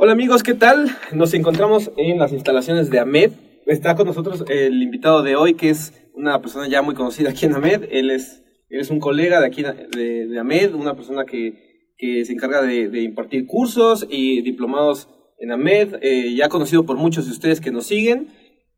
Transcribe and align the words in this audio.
Hola 0.00 0.12
amigos, 0.12 0.44
¿qué 0.44 0.54
tal? 0.54 0.96
Nos 1.12 1.34
encontramos 1.34 1.90
en 1.96 2.20
las 2.20 2.32
instalaciones 2.32 2.88
de 2.88 3.00
AMED. 3.00 3.32
Está 3.66 3.96
con 3.96 4.06
nosotros 4.06 4.44
el 4.48 4.80
invitado 4.80 5.24
de 5.24 5.34
hoy, 5.34 5.54
que 5.54 5.70
es 5.70 5.92
una 6.14 6.40
persona 6.40 6.68
ya 6.68 6.82
muy 6.82 6.94
conocida 6.94 7.30
aquí 7.30 7.46
en 7.46 7.56
AMED. 7.56 7.88
Él 7.90 8.12
es, 8.12 8.44
es 8.70 8.90
un 8.90 9.00
colega 9.00 9.40
de 9.40 9.46
aquí 9.48 9.64
de, 9.64 10.38
AMED, 10.38 10.74
una 10.74 10.94
persona 10.94 11.24
que, 11.24 11.90
que 11.96 12.24
se 12.24 12.32
encarga 12.32 12.62
de, 12.62 13.02
impartir 13.02 13.44
cursos 13.48 14.06
y 14.08 14.40
diplomados 14.42 15.08
en 15.40 15.50
AMED, 15.50 15.96
eh, 16.00 16.32
ya 16.32 16.48
conocido 16.48 16.86
por 16.86 16.96
muchos 16.96 17.26
de 17.26 17.32
ustedes 17.32 17.60
que 17.60 17.72
nos 17.72 17.86
siguen. 17.86 18.28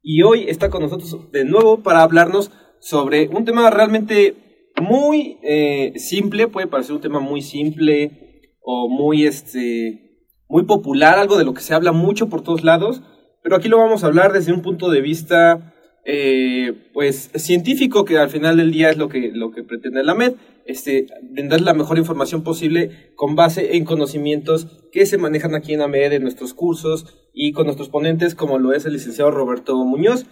Y 0.02 0.22
hoy 0.22 0.46
está 0.48 0.70
con 0.70 0.80
nosotros 0.80 1.30
de 1.32 1.44
nuevo 1.44 1.82
para 1.82 2.02
hablarnos 2.02 2.50
sobre 2.80 3.28
un 3.28 3.44
tema 3.44 3.68
realmente 3.68 4.36
muy 4.80 5.36
eh, 5.42 5.92
simple, 5.96 6.48
puede 6.48 6.66
parecer 6.66 6.94
un 6.94 7.02
tema 7.02 7.20
muy 7.20 7.42
simple 7.42 8.48
o 8.62 8.88
muy 8.88 9.26
este 9.26 10.09
muy 10.50 10.64
popular, 10.64 11.18
algo 11.18 11.38
de 11.38 11.44
lo 11.44 11.54
que 11.54 11.62
se 11.62 11.74
habla 11.74 11.92
mucho 11.92 12.28
por 12.28 12.42
todos 12.42 12.64
lados, 12.64 13.02
pero 13.42 13.56
aquí 13.56 13.68
lo 13.68 13.78
vamos 13.78 14.02
a 14.02 14.08
hablar 14.08 14.32
desde 14.32 14.52
un 14.52 14.62
punto 14.62 14.90
de 14.90 15.00
vista 15.00 15.72
eh, 16.04 16.90
pues 16.92 17.30
científico, 17.36 18.04
que 18.04 18.18
al 18.18 18.30
final 18.30 18.56
del 18.56 18.72
día 18.72 18.90
es 18.90 18.98
lo 18.98 19.08
que, 19.08 19.30
lo 19.32 19.52
que 19.52 19.62
pretende 19.62 20.02
la 20.02 20.14
MED, 20.14 20.34
este, 20.66 21.06
brindar 21.22 21.60
la 21.60 21.72
mejor 21.72 21.98
información 21.98 22.42
posible 22.42 23.12
con 23.14 23.36
base 23.36 23.76
en 23.76 23.84
conocimientos 23.84 24.66
que 24.90 25.06
se 25.06 25.18
manejan 25.18 25.54
aquí 25.54 25.72
en 25.72 25.80
la 25.80 25.88
MED, 25.88 26.14
en 26.14 26.22
nuestros 26.22 26.52
cursos 26.52 27.06
y 27.32 27.52
con 27.52 27.66
nuestros 27.66 27.88
ponentes, 27.88 28.34
como 28.34 28.58
lo 28.58 28.72
es 28.72 28.84
el 28.86 28.94
licenciado 28.94 29.30
Roberto 29.30 29.76
Muñoz. 29.84 30.26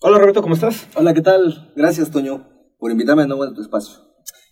Hola 0.00 0.18
Roberto, 0.18 0.42
¿cómo 0.42 0.54
estás? 0.54 0.86
Hola, 0.94 1.14
¿qué 1.14 1.22
tal? 1.22 1.72
Gracias, 1.74 2.10
Toño, 2.10 2.46
por 2.78 2.90
invitarme 2.90 3.22
de 3.22 3.28
nuevo 3.28 3.44
a 3.44 3.54
tu 3.54 3.62
espacio. 3.62 4.07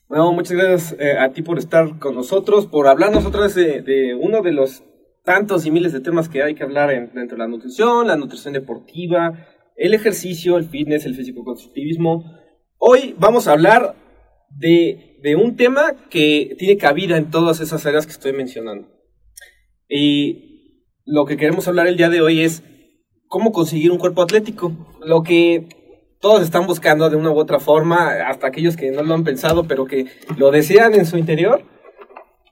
Bueno, 0.08 0.32
muchas 0.32 0.52
gracias 0.52 0.96
eh, 1.00 1.18
a 1.18 1.32
ti 1.32 1.42
por 1.42 1.58
estar 1.58 1.98
con 1.98 2.14
nosotros, 2.14 2.68
por 2.68 2.86
hablarnos 2.86 3.26
otra 3.26 3.40
vez 3.40 3.56
de, 3.56 4.14
uno 4.14 4.40
de 4.40 4.52
los 4.52 4.84
tantos 5.24 5.66
y 5.66 5.72
miles 5.72 5.92
de 5.92 5.98
temas 5.98 6.28
que 6.28 6.44
hay 6.44 6.54
que 6.54 6.62
hablar 6.62 6.90
dentro 7.12 7.36
de 7.36 7.42
la 7.42 7.48
nutrición, 7.48 8.06
la 8.06 8.16
nutrición 8.16 8.54
deportiva, 8.54 9.48
el 9.74 9.94
ejercicio, 9.94 10.58
el 10.58 10.66
fitness, 10.66 11.06
el 11.06 11.16
físico-constructivismo. 11.16 12.22
Hoy 12.78 13.16
vamos 13.18 13.48
a 13.48 13.52
hablar 13.52 13.96
de, 14.50 15.18
de, 15.22 15.34
un 15.34 15.56
tema 15.56 15.96
que 16.08 16.54
tiene 16.56 16.76
cabida 16.76 17.16
en 17.16 17.32
todas 17.32 17.58
esas 17.58 17.84
áreas 17.84 18.06
que 18.06 18.12
estoy 18.12 18.32
mencionando. 18.32 18.88
Y 19.88 20.84
lo 21.04 21.24
que 21.24 21.36
queremos 21.36 21.66
hablar 21.66 21.88
el 21.88 21.96
día 21.96 22.10
de 22.10 22.20
hoy 22.20 22.42
es 22.42 22.62
cómo 23.26 23.50
conseguir 23.50 23.90
un 23.90 23.98
cuerpo 23.98 24.22
atlético. 24.22 24.72
Lo 25.00 25.24
que 25.24 25.85
todos 26.20 26.42
están 26.42 26.66
buscando 26.66 27.08
de 27.10 27.16
una 27.16 27.30
u 27.30 27.38
otra 27.38 27.60
forma, 27.60 28.28
hasta 28.28 28.46
aquellos 28.46 28.76
que 28.76 28.90
no 28.90 29.02
lo 29.02 29.14
han 29.14 29.24
pensado, 29.24 29.64
pero 29.64 29.86
que 29.86 30.06
lo 30.36 30.50
desean 30.50 30.94
en 30.94 31.06
su 31.06 31.18
interior, 31.18 31.62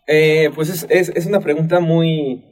eh, 0.07 0.51
pues 0.55 0.87
es, 0.89 1.09
es, 1.09 1.27
una 1.27 1.41
pregunta 1.41 1.81
muy... 1.81 2.45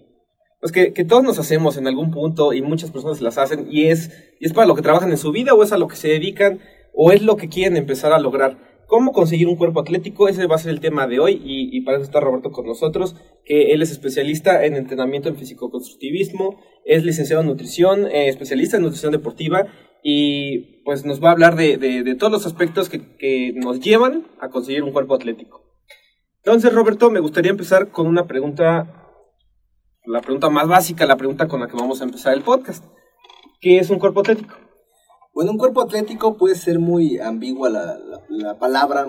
Pues 0.60 0.72
que, 0.72 0.92
que, 0.92 1.04
todos 1.04 1.24
nos 1.24 1.38
hacemos 1.40 1.76
en 1.76 1.88
algún 1.88 2.12
punto 2.12 2.52
y 2.52 2.62
muchas 2.62 2.92
personas 2.92 3.20
las 3.20 3.36
hacen 3.36 3.66
y 3.68 3.88
es, 3.88 4.32
y 4.38 4.46
es 4.46 4.52
para 4.52 4.66
lo 4.66 4.76
que 4.76 4.82
trabajan 4.82 5.10
en 5.10 5.18
su 5.18 5.32
vida 5.32 5.54
o 5.54 5.62
es 5.64 5.72
a 5.72 5.76
lo 5.76 5.88
que 5.88 5.96
se 5.96 6.06
dedican 6.06 6.60
o 6.94 7.10
es 7.10 7.22
lo 7.22 7.36
que 7.36 7.48
quieren 7.48 7.76
empezar 7.76 8.12
a 8.12 8.20
lograr. 8.20 8.58
¿Cómo 8.86 9.12
conseguir 9.12 9.48
un 9.48 9.56
cuerpo 9.56 9.80
atlético? 9.80 10.28
Ese 10.28 10.46
va 10.46 10.54
a 10.54 10.58
ser 10.58 10.70
el 10.70 10.80
tema 10.80 11.08
de 11.08 11.18
hoy 11.18 11.42
y, 11.44 11.76
y 11.76 11.80
para 11.80 11.96
eso 11.96 12.04
está 12.04 12.20
Roberto 12.20 12.52
con 12.52 12.66
nosotros, 12.66 13.16
que 13.44 13.72
él 13.72 13.82
es 13.82 13.90
especialista 13.90 14.64
en 14.64 14.76
entrenamiento 14.76 15.28
en 15.28 15.36
físico-constructivismo, 15.36 16.60
es 16.84 17.02
licenciado 17.02 17.42
en 17.42 17.48
nutrición, 17.48 18.06
eh, 18.06 18.28
especialista 18.28 18.76
en 18.76 18.84
nutrición 18.84 19.10
deportiva 19.10 19.66
y 20.02 20.82
pues 20.84 21.04
nos 21.04 21.22
va 21.22 21.28
a 21.28 21.32
hablar 21.32 21.54
de, 21.56 21.78
de, 21.78 22.14
todos 22.16 22.32
los 22.32 22.46
aspectos 22.46 22.88
que, 22.88 23.16
que, 23.16 23.52
nos 23.54 23.80
llevan 23.80 24.26
a 24.40 24.48
conseguir 24.50 24.82
un 24.82 24.92
cuerpo 24.92 25.14
atlético. 25.14 25.62
Entonces, 26.38 26.72
Roberto, 26.72 27.10
me 27.10 27.20
gustaría 27.20 27.52
empezar 27.52 27.90
con 27.90 28.08
una 28.08 28.26
pregunta, 28.26 29.14
la 30.04 30.20
pregunta 30.20 30.50
más 30.50 30.66
básica, 30.66 31.06
la 31.06 31.16
pregunta 31.16 31.46
con 31.46 31.60
la 31.60 31.68
que 31.68 31.76
vamos 31.76 32.00
a 32.00 32.04
empezar 32.04 32.34
el 32.34 32.42
podcast. 32.42 32.84
¿Qué 33.60 33.78
es 33.78 33.90
un 33.90 34.00
cuerpo 34.00 34.20
atlético? 34.20 34.56
Bueno, 35.32 35.52
un 35.52 35.58
cuerpo 35.58 35.80
atlético 35.80 36.36
puede 36.36 36.56
ser 36.56 36.80
muy 36.80 37.18
ambigua 37.18 37.70
la, 37.70 37.96
la, 38.28 38.58
palabra, 38.58 39.06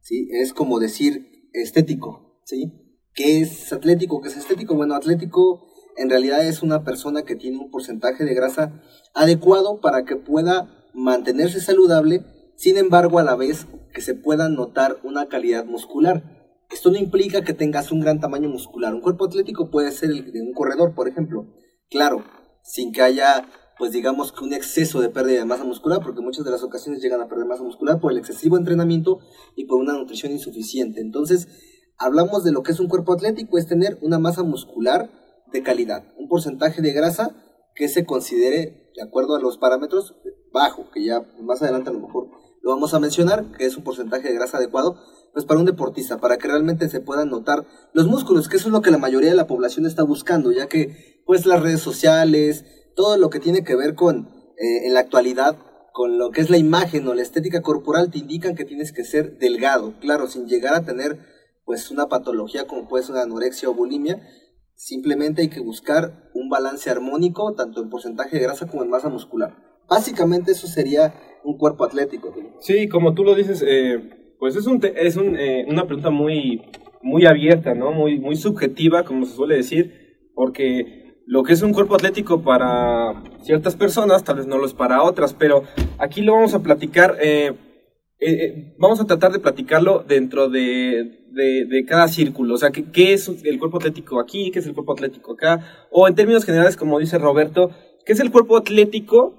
¿sí? 0.00 0.28
Es 0.30 0.54
como 0.54 0.78
decir 0.78 1.48
estético, 1.52 2.40
¿sí? 2.44 2.72
¿Qué 3.12 3.40
es 3.40 3.72
atlético? 3.72 4.20
¿Qué 4.20 4.28
es 4.28 4.36
estético? 4.36 4.76
Bueno, 4.76 4.94
atlético 4.94 5.69
en 5.96 6.10
realidad 6.10 6.46
es 6.46 6.62
una 6.62 6.84
persona 6.84 7.22
que 7.22 7.36
tiene 7.36 7.58
un 7.58 7.70
porcentaje 7.70 8.24
de 8.24 8.34
grasa 8.34 8.80
adecuado 9.14 9.80
para 9.80 10.04
que 10.04 10.16
pueda 10.16 10.86
mantenerse 10.94 11.60
saludable, 11.60 12.24
sin 12.56 12.76
embargo 12.76 13.18
a 13.18 13.24
la 13.24 13.36
vez 13.36 13.66
que 13.92 14.00
se 14.00 14.14
pueda 14.14 14.48
notar 14.48 14.98
una 15.02 15.28
calidad 15.28 15.64
muscular. 15.64 16.22
Esto 16.70 16.90
no 16.90 16.98
implica 16.98 17.42
que 17.42 17.52
tengas 17.52 17.90
un 17.90 18.00
gran 18.00 18.20
tamaño 18.20 18.48
muscular. 18.48 18.94
Un 18.94 19.00
cuerpo 19.00 19.26
atlético 19.26 19.70
puede 19.70 19.90
ser 19.90 20.10
el 20.10 20.32
de 20.32 20.40
un 20.40 20.52
corredor, 20.52 20.94
por 20.94 21.08
ejemplo. 21.08 21.46
Claro, 21.90 22.24
sin 22.62 22.92
que 22.92 23.02
haya, 23.02 23.48
pues 23.76 23.90
digamos 23.90 24.30
que 24.30 24.44
un 24.44 24.52
exceso 24.52 25.00
de 25.00 25.08
pérdida 25.08 25.40
de 25.40 25.44
masa 25.44 25.64
muscular, 25.64 26.00
porque 26.00 26.20
muchas 26.20 26.44
de 26.44 26.52
las 26.52 26.62
ocasiones 26.62 27.02
llegan 27.02 27.20
a 27.20 27.28
perder 27.28 27.46
masa 27.46 27.64
muscular 27.64 27.98
por 27.98 28.12
el 28.12 28.18
excesivo 28.18 28.56
entrenamiento 28.56 29.18
y 29.56 29.64
por 29.64 29.80
una 29.80 29.94
nutrición 29.94 30.30
insuficiente. 30.30 31.00
Entonces, 31.00 31.48
hablamos 31.98 32.44
de 32.44 32.52
lo 32.52 32.62
que 32.62 32.70
es 32.70 32.78
un 32.78 32.88
cuerpo 32.88 33.14
atlético, 33.14 33.58
es 33.58 33.66
tener 33.66 33.98
una 34.00 34.20
masa 34.20 34.44
muscular 34.44 35.10
de 35.52 35.62
calidad, 35.62 36.04
un 36.16 36.28
porcentaje 36.28 36.82
de 36.82 36.92
grasa 36.92 37.34
que 37.74 37.88
se 37.88 38.04
considere, 38.04 38.90
de 38.94 39.02
acuerdo 39.02 39.36
a 39.36 39.40
los 39.40 39.58
parámetros, 39.58 40.14
bajo, 40.52 40.90
que 40.90 41.04
ya 41.04 41.20
más 41.42 41.62
adelante 41.62 41.90
a 41.90 41.92
lo 41.92 42.00
mejor 42.00 42.28
lo 42.62 42.70
vamos 42.70 42.92
a 42.92 43.00
mencionar, 43.00 43.52
que 43.52 43.64
es 43.64 43.76
un 43.76 43.84
porcentaje 43.84 44.28
de 44.28 44.34
grasa 44.34 44.58
adecuado, 44.58 44.98
pues 45.32 45.44
para 45.44 45.60
un 45.60 45.66
deportista, 45.66 46.18
para 46.18 46.36
que 46.38 46.48
realmente 46.48 46.88
se 46.88 47.00
puedan 47.00 47.30
notar 47.30 47.64
los 47.92 48.06
músculos, 48.06 48.48
que 48.48 48.56
eso 48.56 48.68
es 48.68 48.72
lo 48.72 48.82
que 48.82 48.90
la 48.90 48.98
mayoría 48.98 49.30
de 49.30 49.36
la 49.36 49.46
población 49.46 49.86
está 49.86 50.02
buscando, 50.02 50.52
ya 50.52 50.66
que 50.66 51.22
pues 51.24 51.46
las 51.46 51.62
redes 51.62 51.80
sociales, 51.80 52.64
todo 52.96 53.16
lo 53.16 53.30
que 53.30 53.40
tiene 53.40 53.64
que 53.64 53.76
ver 53.76 53.94
con, 53.94 54.28
eh, 54.58 54.86
en 54.86 54.94
la 54.94 55.00
actualidad, 55.00 55.56
con 55.92 56.18
lo 56.18 56.30
que 56.30 56.40
es 56.40 56.50
la 56.50 56.58
imagen 56.58 57.06
o 57.08 57.14
la 57.14 57.22
estética 57.22 57.62
corporal, 57.62 58.10
te 58.10 58.18
indican 58.18 58.54
que 58.54 58.64
tienes 58.64 58.92
que 58.92 59.04
ser 59.04 59.38
delgado, 59.38 59.94
claro, 60.00 60.28
sin 60.28 60.46
llegar 60.46 60.74
a 60.74 60.84
tener 60.84 61.18
pues 61.64 61.90
una 61.90 62.08
patología 62.08 62.66
como 62.66 62.88
puede 62.88 63.04
ser 63.04 63.12
una 63.12 63.22
anorexia 63.22 63.70
o 63.70 63.74
bulimia, 63.74 64.20
Simplemente 64.82 65.42
hay 65.42 65.50
que 65.50 65.60
buscar 65.60 66.30
un 66.32 66.48
balance 66.48 66.88
armónico, 66.88 67.52
tanto 67.52 67.82
en 67.82 67.90
porcentaje 67.90 68.38
de 68.38 68.44
grasa 68.44 68.66
como 68.66 68.82
en 68.82 68.88
masa 68.88 69.10
muscular. 69.10 69.54
Básicamente 69.86 70.52
eso 70.52 70.66
sería 70.66 71.12
un 71.44 71.58
cuerpo 71.58 71.84
atlético. 71.84 72.34
Sí, 72.60 72.88
como 72.88 73.12
tú 73.12 73.22
lo 73.22 73.34
dices, 73.34 73.62
eh, 73.64 73.98
pues 74.38 74.56
es, 74.56 74.66
un, 74.66 74.80
es 74.82 75.16
un, 75.16 75.36
eh, 75.38 75.66
una 75.68 75.84
pregunta 75.84 76.08
muy, 76.08 76.62
muy 77.02 77.26
abierta, 77.26 77.74
¿no? 77.74 77.92
Muy, 77.92 78.18
muy 78.18 78.36
subjetiva, 78.36 79.04
como 79.04 79.26
se 79.26 79.34
suele 79.34 79.56
decir, 79.56 80.30
porque 80.34 81.20
lo 81.26 81.42
que 81.42 81.52
es 81.52 81.60
un 81.60 81.74
cuerpo 81.74 81.96
atlético 81.96 82.40
para 82.40 83.22
ciertas 83.42 83.76
personas, 83.76 84.24
tal 84.24 84.36
vez 84.36 84.46
no 84.46 84.56
lo 84.56 84.64
es 84.64 84.72
para 84.72 85.02
otras, 85.02 85.34
pero 85.34 85.62
aquí 85.98 86.22
lo 86.22 86.32
vamos 86.32 86.54
a 86.54 86.62
platicar, 86.62 87.18
eh, 87.20 87.52
eh, 88.18 88.74
vamos 88.78 88.98
a 88.98 89.04
tratar 89.04 89.30
de 89.30 89.40
platicarlo 89.40 90.04
dentro 90.08 90.48
de, 90.48 91.19
de, 91.30 91.84
cada 91.86 92.08
círculo, 92.08 92.54
o 92.54 92.56
sea, 92.56 92.70
¿qué, 92.70 92.90
¿qué, 92.90 93.12
es 93.12 93.28
el 93.44 93.58
cuerpo 93.58 93.78
atlético 93.78 94.20
aquí, 94.20 94.50
qué 94.50 94.58
es 94.58 94.66
el 94.66 94.74
cuerpo 94.74 94.92
atlético 94.92 95.32
acá, 95.32 95.88
o 95.90 96.08
en 96.08 96.14
términos 96.14 96.44
generales, 96.44 96.76
como 96.76 96.98
dice 96.98 97.18
Roberto, 97.18 97.70
¿qué 98.04 98.12
es 98.12 98.20
el 98.20 98.30
cuerpo 98.30 98.56
atlético 98.56 99.36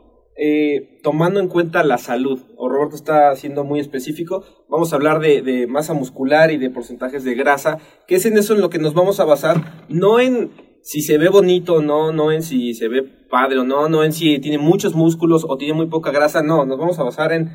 tomando 1.04 1.40
en 1.40 1.48
cuenta 1.48 1.84
la 1.84 2.00
salud? 2.00 2.42
O 2.58 2.68
Roberto 2.68 2.96
está 2.96 3.36
siendo 3.36 3.64
muy 3.64 3.80
específico, 3.80 4.44
vamos 4.70 4.92
a 4.92 4.96
hablar 4.96 5.20
de, 5.20 5.42
de 5.42 5.68
masa 5.68 5.94
muscular 5.94 6.52
y 6.52 6.58
de 6.58 6.70
porcentajes 6.70 7.24
de 7.24 7.36
grasa, 7.36 7.78
que 8.08 8.16
es 8.16 8.26
en 8.26 8.38
eso 8.38 8.56
en 8.56 8.62
lo 8.62 8.70
que 8.70 8.80
nos 8.80 8.94
vamos 8.94 9.20
a 9.20 9.26
basar, 9.26 9.86
no 9.90 10.20
en 10.20 10.50
si 10.82 11.02
se 11.02 11.18
ve 11.18 11.30
bonito 11.30 11.76
o 11.76 11.82
no, 11.82 12.12
no 12.12 12.32
en 12.32 12.42
si 12.42 12.74
se 12.74 12.88
ve 12.88 13.04
padre 13.04 13.60
o 13.60 13.64
no, 13.64 13.88
no 13.88 14.04
en 14.04 14.14
si 14.14 14.40
tiene 14.40 14.58
muchos 14.58 14.96
músculos 14.96 15.46
o 15.48 15.58
tiene 15.58 15.74
muy 15.74 15.88
poca 15.88 16.12
grasa, 16.12 16.42
no, 16.42 16.66
nos 16.66 16.78
vamos 16.78 17.00
a 17.00 17.04
basar 17.04 17.32
en, 17.32 17.50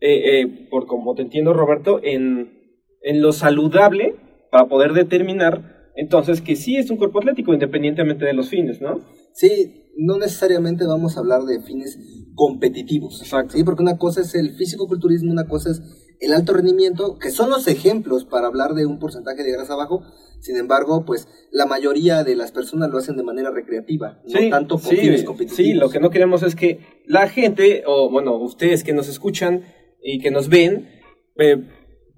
eh, 0.00 0.40
eh, 0.40 0.68
por 0.70 0.86
como 0.86 1.14
te 1.14 1.22
entiendo 1.22 1.52
Roberto, 1.52 2.00
en, 2.02 2.59
en 3.02 3.22
lo 3.22 3.32
saludable 3.32 4.16
para 4.50 4.68
poder 4.68 4.92
determinar 4.92 5.80
entonces 6.00 6.40
que 6.40 6.56
sí 6.56 6.76
es 6.76 6.90
un 6.90 6.96
cuerpo 6.96 7.18
atlético 7.18 7.52
independientemente 7.52 8.24
de 8.24 8.32
los 8.32 8.48
fines, 8.48 8.80
¿no? 8.80 9.00
Sí, 9.34 9.90
no 9.96 10.18
necesariamente 10.18 10.86
vamos 10.86 11.16
a 11.16 11.20
hablar 11.20 11.42
de 11.42 11.60
fines 11.60 11.98
competitivos. 12.34 13.20
Exacto. 13.20 13.54
Sí, 13.56 13.64
porque 13.64 13.82
una 13.82 13.98
cosa 13.98 14.22
es 14.22 14.34
el 14.34 14.54
físico-culturismo, 14.54 15.30
una 15.30 15.46
cosa 15.46 15.70
es 15.70 15.82
el 16.20 16.32
alto 16.32 16.52
rendimiento, 16.52 17.18
que 17.18 17.30
son 17.30 17.50
los 17.50 17.66
ejemplos 17.66 18.24
para 18.24 18.46
hablar 18.46 18.74
de 18.74 18.86
un 18.86 18.98
porcentaje 18.98 19.42
de 19.42 19.52
grasa 19.52 19.74
bajo. 19.74 20.02
Sin 20.40 20.56
embargo, 20.56 21.04
pues 21.04 21.28
la 21.50 21.66
mayoría 21.66 22.24
de 22.24 22.34
las 22.34 22.52
personas 22.52 22.90
lo 22.90 22.98
hacen 22.98 23.16
de 23.16 23.22
manera 23.22 23.50
recreativa, 23.50 24.22
no 24.26 24.48
tanto 24.48 24.78
por 24.78 24.94
fines 24.94 25.24
competitivos. 25.24 25.56
Sí, 25.56 25.74
lo 25.74 25.90
que 25.90 26.00
no 26.00 26.10
queremos 26.10 26.42
es 26.42 26.54
que 26.54 26.80
la 27.04 27.28
gente, 27.28 27.82
o 27.86 28.10
bueno, 28.10 28.36
ustedes 28.36 28.84
que 28.84 28.94
nos 28.94 29.08
escuchan 29.08 29.64
y 30.02 30.18
que 30.20 30.30
nos 30.30 30.48
ven, 30.48 30.88
eh, 31.36 31.62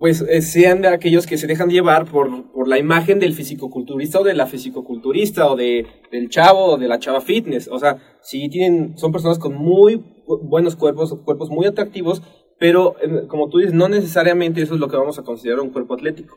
pues 0.03 0.21
eh, 0.21 0.43
sean 0.43 0.83
de 0.83 0.89
aquellos 0.89 1.29
que 1.29 1.39
se 1.39 1.47
dejan 1.47 1.71
llevar 1.71 2.11
por, 2.11 2.51
por 2.51 2.67
la 2.67 2.77
imagen 2.77 3.21
del 3.21 3.35
fisicoculturista 3.35 4.19
o 4.19 4.25
de 4.25 4.35
la 4.35 4.49
fisicoculturista 4.49 5.49
o 5.49 5.55
de, 5.55 5.87
del 6.11 6.29
chavo 6.29 6.73
o 6.73 6.77
de 6.77 6.89
la 6.89 6.99
chava 6.99 7.21
fitness. 7.21 7.69
O 7.69 7.79
sea, 7.79 7.99
sí 8.21 8.49
tienen, 8.49 8.99
son 8.99 9.13
personas 9.13 9.39
con 9.39 9.55
muy 9.55 10.05
buenos 10.27 10.75
cuerpos, 10.75 11.17
cuerpos 11.25 11.51
muy 11.51 11.67
atractivos, 11.67 12.21
pero 12.59 12.97
como 13.29 13.49
tú 13.49 13.59
dices, 13.59 13.75
no 13.75 13.89
necesariamente 13.89 14.61
eso 14.61 14.75
es 14.75 14.81
lo 14.81 14.89
que 14.89 14.97
vamos 14.97 15.21
a 15.21 15.23
considerar 15.23 15.61
un 15.61 15.71
cuerpo 15.71 15.95
atlético. 15.95 16.37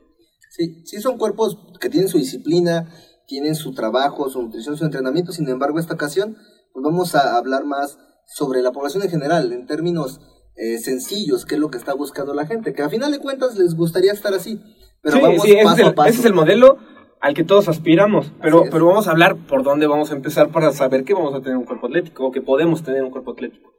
Sí, 0.52 0.84
sí 0.86 1.02
son 1.02 1.18
cuerpos 1.18 1.58
que 1.82 1.90
tienen 1.90 2.08
su 2.08 2.20
disciplina, 2.20 2.94
tienen 3.26 3.56
su 3.56 3.74
trabajo, 3.74 4.30
su 4.30 4.44
nutrición, 4.44 4.78
su 4.78 4.86
entrenamiento, 4.86 5.32
sin 5.32 5.50
embargo, 5.50 5.80
esta 5.80 5.96
ocasión 5.96 6.38
pues 6.72 6.84
vamos 6.84 7.16
a 7.16 7.36
hablar 7.36 7.66
más 7.66 7.98
sobre 8.28 8.62
la 8.62 8.72
población 8.72 9.02
en 9.02 9.10
general, 9.10 9.52
en 9.52 9.66
términos 9.66 10.22
eh, 10.56 10.78
sencillos, 10.80 11.46
que 11.46 11.56
es 11.56 11.62
lo 11.62 11.70
que 11.70 11.78
está 11.78 11.94
buscando 11.94 12.34
la 12.34 12.46
gente, 12.46 12.74
que 12.74 12.82
a 12.82 12.90
final 12.90 13.12
de 13.12 13.20
cuentas 13.20 13.58
les 13.58 13.76
gustaría 13.76 14.14
estar 14.14 14.34
así. 14.34 14.62
Pero 15.02 15.22
vamos 15.22 15.42
paso 15.42 15.74
es 15.74 15.80
el, 15.80 15.88
a 15.88 15.96
paso. 15.96 16.10
ese 16.10 16.20
es 16.20 16.26
el 16.26 16.34
modelo 16.34 16.78
al 17.20 17.34
que 17.34 17.44
todos 17.44 17.68
aspiramos, 17.68 18.32
pero, 18.42 18.66
pero 18.70 18.86
vamos 18.86 19.08
a 19.08 19.12
hablar 19.12 19.36
por 19.36 19.64
dónde 19.64 19.88
vamos 19.88 20.12
a 20.12 20.16
empezar 20.16 20.50
para 20.50 20.72
saber 20.72 21.04
que 21.04 21.14
vamos 21.14 21.34
a 21.34 21.42
tener 21.42 21.58
un 21.58 21.66
cuerpo 21.66 21.88
atlético 21.88 22.26
o 22.26 22.32
que 22.32 22.42
podemos 22.42 22.84
tener 22.84 23.04
un 23.04 23.10
cuerpo 23.10 23.32
atlético. 23.32 23.74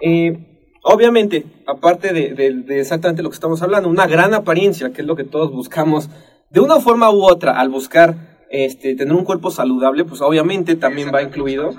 Eh, 0.00 0.76
obviamente, 0.82 1.44
aparte 1.66 2.12
de, 2.12 2.34
de, 2.34 2.80
exactamente 2.80 3.22
lo 3.22 3.30
que 3.30 3.34
estamos 3.34 3.62
hablando, 3.62 3.88
una 3.88 4.06
gran 4.06 4.34
apariencia, 4.34 4.92
que 4.92 5.02
es 5.02 5.06
lo 5.06 5.16
que 5.16 5.24
todos 5.24 5.52
buscamos, 5.52 6.10
de 6.50 6.60
una 6.60 6.80
forma 6.80 7.10
u 7.10 7.22
otra, 7.24 7.58
al 7.60 7.68
buscar 7.68 8.46
este, 8.50 8.94
tener 8.96 9.14
un 9.14 9.24
cuerpo 9.24 9.50
saludable, 9.50 10.04
pues 10.04 10.20
obviamente 10.20 10.74
también 10.74 11.12
va 11.14 11.22
incluido 11.22 11.70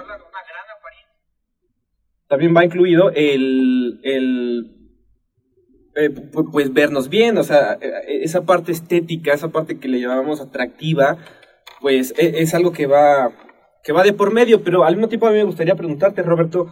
también 2.30 2.56
va 2.56 2.64
incluido 2.64 3.12
el, 3.12 4.00
el 4.04 4.80
eh, 5.96 6.12
pues 6.52 6.72
vernos 6.72 7.10
bien, 7.10 7.38
o 7.38 7.44
sea, 7.44 7.78
eh, 7.81 8.22
esa 8.22 8.46
parte 8.46 8.72
estética, 8.72 9.34
esa 9.34 9.50
parte 9.50 9.80
que 9.80 9.90
le 9.90 10.00
llamamos 10.00 10.40
atractiva, 10.40 11.18
pues 11.81 12.14
e, 12.18 12.42
es, 12.42 12.54
algo 12.54 12.72
que 12.72 12.86
va, 12.86 13.34
que 13.84 13.92
va 13.92 14.04
de 14.04 14.14
por 14.14 14.31
medio, 14.31 14.64
pero 14.64 14.86
al 14.86 14.96
mismo 14.96 15.10
tiempo 15.10 15.28
a 15.28 15.31
mí 15.31 15.38
me 15.38 15.44
gustaría 15.44 15.76
preguntarte, 15.76 16.22
Roberto, 16.22 16.68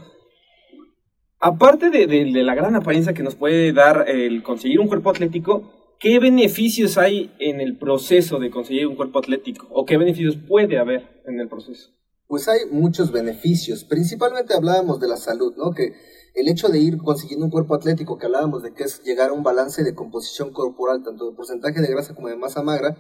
aparte 1.40 1.90
de, 1.90 2.26
la 2.44 2.54
gran 2.54 2.76
apariencia 2.76 3.14
que 3.14 3.24
nos 3.24 3.36
puede 3.36 3.74
dar 3.74 4.06
el 4.08 4.44
conseguir 4.44 4.80
un 4.80 4.88
cuerpo 4.88 5.10
atlético, 5.10 5.96
¿qué 6.00 6.20
beneficios 6.20 7.00
hay 7.00 7.32
en 7.40 7.62
el 7.62 7.78
proceso 7.78 8.38
de 8.38 8.52
conseguir 8.52 8.86
un 8.86 8.96
cuerpo 8.96 9.20
atlético? 9.20 9.68
¿O 9.72 9.86
qué 9.86 9.98
beneficios 9.98 10.38
puede 10.38 10.78
haber 10.78 11.22
en 11.26 11.40
el 11.40 11.48
proceso? 11.48 11.97
Pues 12.28 12.48
hay 12.48 12.66
muchos 12.70 13.12
beneficios. 13.12 13.84
Principalmente 13.86 14.54
hablábamos 14.54 15.00
de 15.00 15.08
la 15.08 15.18
salud, 15.18 15.54
¿no? 15.56 15.72
Que 15.72 15.94
el 16.36 16.50
hecho 16.50 16.70
de 16.70 16.80
ir 16.80 16.98
consiguiendo 16.98 17.46
un 17.46 17.52
cuerpo 17.52 17.76
atlético, 17.76 18.18
que 18.18 18.26
hablábamos 18.26 18.64
de 18.64 18.74
que 18.74 18.84
es 18.84 19.02
llegar 19.04 19.30
a 19.30 19.34
un 19.34 19.44
balance 19.44 19.84
de 19.84 19.96
composición 19.96 20.52
corporal, 20.52 21.04
tanto 21.04 21.30
de 21.30 21.36
porcentaje 21.36 21.82
de 21.82 21.88
grasa 21.88 22.14
como 22.14 22.28
de 22.28 22.36
masa 22.36 22.62
magra, 22.62 22.98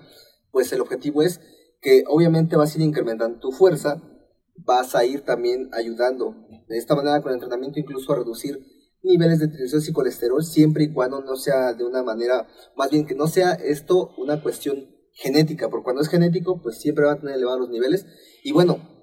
pues 0.51 0.71
el 0.71 0.81
objetivo 0.81 1.21
es 1.21 1.41
que 1.81 2.03
obviamente 2.07 2.56
vas 2.56 2.74
a 2.74 2.77
ir 2.79 2.85
incrementando 2.85 3.39
tu 3.39 3.51
fuerza, 3.51 4.01
vas 4.56 4.95
a 4.95 5.06
ir 5.06 5.21
también 5.21 5.69
ayudando 5.74 6.35
de 6.68 6.77
esta 6.77 6.95
manera 6.95 7.21
con 7.21 7.31
el 7.31 7.35
entrenamiento 7.35 7.79
incluso 7.79 8.12
a 8.13 8.15
reducir 8.15 8.59
niveles 9.03 9.39
de 9.39 9.47
triglicéridos 9.47 9.89
y 9.89 9.94
colesterol, 9.94 10.44
siempre 10.44 10.85
y 10.85 10.94
cuando 10.94 11.21
no 11.21 11.35
sea 11.35 11.74
de 11.74 11.85
una 11.85 12.01
manera, 12.01 12.47
más 12.75 12.89
bien 12.89 13.06
que 13.06 13.13
no 13.13 13.27
sea 13.27 13.53
esto 13.53 14.09
una 14.18 14.41
cuestión 14.41 14.89
genética, 15.12 15.69
porque 15.69 15.83
cuando 15.83 16.01
es 16.01 16.09
genético, 16.09 16.62
pues 16.62 16.79
siempre 16.79 17.06
va 17.06 17.13
a 17.13 17.19
tener 17.19 17.35
elevados 17.35 17.62
los 17.62 17.69
niveles. 17.69 18.06
Y 18.44 18.51
bueno, 18.51 18.96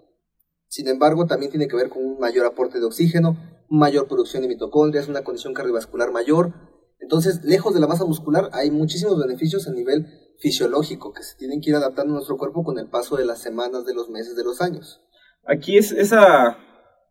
sin 0.74 0.88
embargo, 0.88 1.26
también 1.26 1.52
tiene 1.52 1.68
que 1.68 1.76
ver 1.76 1.88
con 1.88 2.04
un 2.04 2.18
mayor 2.18 2.46
aporte 2.46 2.80
de 2.80 2.84
oxígeno, 2.84 3.36
mayor 3.68 4.08
producción 4.08 4.42
de 4.42 4.48
mitocondrias, 4.48 5.06
una 5.06 5.22
condición 5.22 5.54
cardiovascular 5.54 6.10
mayor. 6.10 6.52
Entonces, 6.98 7.44
lejos 7.44 7.74
de 7.74 7.80
la 7.80 7.86
masa 7.86 8.04
muscular, 8.04 8.50
hay 8.52 8.72
muchísimos 8.72 9.16
beneficios 9.16 9.68
a 9.68 9.72
nivel 9.72 10.08
fisiológico 10.40 11.12
que 11.12 11.22
se 11.22 11.36
tienen 11.36 11.60
que 11.60 11.70
ir 11.70 11.76
adaptando 11.76 12.12
a 12.12 12.16
nuestro 12.16 12.36
cuerpo 12.38 12.64
con 12.64 12.80
el 12.80 12.88
paso 12.88 13.16
de 13.16 13.24
las 13.24 13.40
semanas, 13.40 13.86
de 13.86 13.94
los 13.94 14.10
meses, 14.10 14.34
de 14.34 14.42
los 14.42 14.60
años. 14.60 15.00
Aquí 15.46 15.78
es 15.78 15.92
esa, 15.92 16.58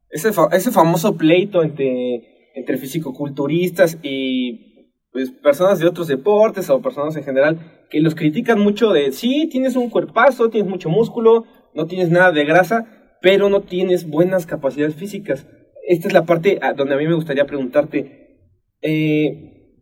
ese, 0.09 0.31
ese 0.51 0.71
famoso 0.71 1.15
pleito 1.15 1.63
entre, 1.63 2.49
entre 2.55 2.77
fisicoculturistas 2.77 3.97
y 4.03 4.91
pues, 5.13 5.31
personas 5.31 5.79
de 5.79 5.87
otros 5.87 6.09
deportes 6.09 6.69
o 6.69 6.81
personas 6.81 7.15
en 7.15 7.23
general 7.23 7.85
que 7.89 8.01
los 8.01 8.13
critican 8.13 8.59
mucho 8.59 8.91
de, 8.91 9.13
sí, 9.13 9.47
tienes 9.49 9.77
un 9.77 9.89
cuerpazo, 9.89 10.49
tienes 10.49 10.69
mucho 10.69 10.89
músculo, 10.89 11.45
no 11.73 11.87
tienes 11.87 12.09
nada 12.09 12.33
de 12.33 12.43
grasa, 12.43 13.02
pero 13.23 13.47
no 13.47 13.61
tienes 13.61 14.05
buenas 14.05 14.45
capacidades 14.45 14.95
físicas. 14.95 15.47
Esta 15.87 16.09
es 16.09 16.13
la 16.13 16.25
parte 16.25 16.59
donde 16.75 16.93
a 16.93 16.97
mí 16.97 17.07
me 17.07 17.15
gustaría 17.15 17.45
preguntarte, 17.45 18.51
eh, 18.81 19.79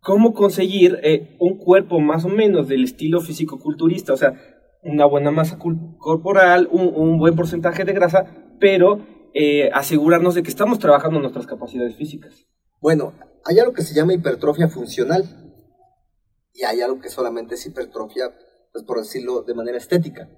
¿cómo 0.00 0.34
conseguir 0.34 1.00
eh, 1.02 1.34
un 1.40 1.56
cuerpo 1.56 2.00
más 2.00 2.26
o 2.26 2.28
menos 2.28 2.68
del 2.68 2.84
estilo 2.84 3.22
físico-culturista? 3.22 4.12
O 4.12 4.18
sea, 4.18 4.34
una 4.82 5.06
buena 5.06 5.30
masa 5.30 5.58
corporal, 5.58 6.68
un, 6.70 7.16
buen 7.16 7.34
porcentaje 7.34 7.84
de 7.84 7.94
grasa, 7.94 8.26
pero 8.60 9.00
eh, 9.32 9.70
asegurarnos 9.72 10.34
de 10.34 10.42
que 10.42 10.50
estamos 10.50 10.78
trabajando 10.78 11.18
nuestras 11.18 11.46
capacidades 11.46 11.96
físicas. 11.96 12.46
Bueno, 12.78 13.14
hay 13.46 13.58
algo 13.58 13.72
que 13.72 13.82
se 13.82 13.94
llama 13.94 14.12
hipertrofia 14.12 14.68
funcional 14.68 15.24
y 16.52 16.64
hay 16.64 16.82
algo 16.82 17.00
que 17.00 17.08
solamente 17.08 17.54
es 17.54 17.64
hipertrofia, 17.64 18.34
pues 18.70 18.84
por 18.84 18.98
decirlo 18.98 19.44
de 19.44 19.54
manera 19.54 19.78
estética. 19.78 20.28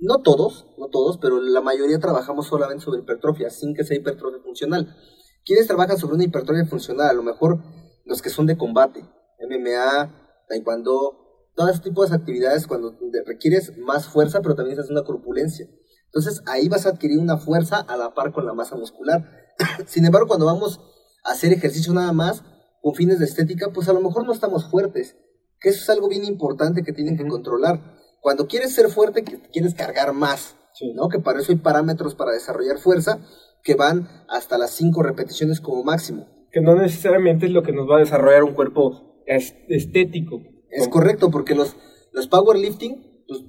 No 0.00 0.22
todos, 0.22 0.66
no 0.78 0.88
todos, 0.88 1.18
pero 1.18 1.40
la 1.40 1.60
mayoría 1.60 1.98
trabajamos 1.98 2.46
solamente 2.46 2.84
sobre 2.84 3.00
hipertrofia, 3.00 3.50
sin 3.50 3.74
que 3.74 3.84
sea 3.84 3.96
hipertrofia 3.96 4.40
funcional. 4.42 4.96
¿Quiénes 5.44 5.66
trabajan 5.66 5.98
sobre 5.98 6.14
una 6.14 6.24
hipertrofia 6.24 6.66
funcional? 6.66 7.08
A 7.08 7.12
lo 7.12 7.22
mejor 7.22 7.62
los 8.04 8.22
que 8.22 8.30
son 8.30 8.46
de 8.46 8.56
combate, 8.56 9.00
MMA, 9.40 10.44
taekwondo, 10.48 11.50
todo 11.54 11.68
ese 11.68 11.80
tipo 11.80 12.06
de 12.06 12.14
actividades 12.14 12.66
cuando 12.66 12.96
requieres 13.26 13.76
más 13.78 14.06
fuerza, 14.06 14.40
pero 14.40 14.54
también 14.54 14.78
es 14.78 14.88
una 14.90 15.02
corpulencia. 15.02 15.68
Entonces 16.06 16.42
ahí 16.46 16.68
vas 16.68 16.86
a 16.86 16.90
adquirir 16.90 17.18
una 17.18 17.36
fuerza 17.36 17.78
a 17.78 17.96
la 17.96 18.14
par 18.14 18.32
con 18.32 18.46
la 18.46 18.54
masa 18.54 18.76
muscular. 18.76 19.28
Sin 19.86 20.04
embargo, 20.06 20.28
cuando 20.28 20.46
vamos 20.46 20.80
a 21.24 21.32
hacer 21.32 21.52
ejercicio 21.52 21.92
nada 21.92 22.12
más, 22.12 22.44
con 22.80 22.94
fines 22.94 23.18
de 23.18 23.24
estética, 23.24 23.70
pues 23.74 23.88
a 23.88 23.92
lo 23.92 24.00
mejor 24.00 24.24
no 24.24 24.32
estamos 24.32 24.70
fuertes. 24.70 25.16
Que 25.60 25.70
eso 25.70 25.82
es 25.82 25.90
algo 25.90 26.08
bien 26.08 26.24
importante 26.24 26.84
que 26.84 26.92
tienen 26.92 27.16
que 27.16 27.26
controlar 27.26 27.97
cuando 28.20 28.46
quieres 28.46 28.74
ser 28.74 28.88
fuerte, 28.88 29.22
quieres 29.22 29.74
cargar 29.74 30.12
más, 30.12 30.56
¿no? 30.94 31.08
Que 31.08 31.18
para 31.18 31.40
eso 31.40 31.52
hay 31.52 31.58
parámetros 31.58 32.14
para 32.14 32.32
desarrollar 32.32 32.78
fuerza 32.78 33.20
que 33.62 33.74
van 33.74 34.08
hasta 34.28 34.58
las 34.58 34.70
5 34.72 35.02
repeticiones 35.02 35.60
como 35.60 35.82
máximo. 35.84 36.26
Que 36.50 36.60
no 36.60 36.74
necesariamente 36.74 37.46
es 37.46 37.52
lo 37.52 37.62
que 37.62 37.72
nos 37.72 37.88
va 37.88 37.96
a 37.96 38.00
desarrollar 38.00 38.44
un 38.44 38.54
cuerpo 38.54 39.22
estético. 39.26 40.40
Es 40.70 40.88
correcto, 40.88 41.30
porque 41.30 41.54
los, 41.54 41.76
los 42.12 42.28
powerlifting, 42.28 43.24
pues, 43.26 43.44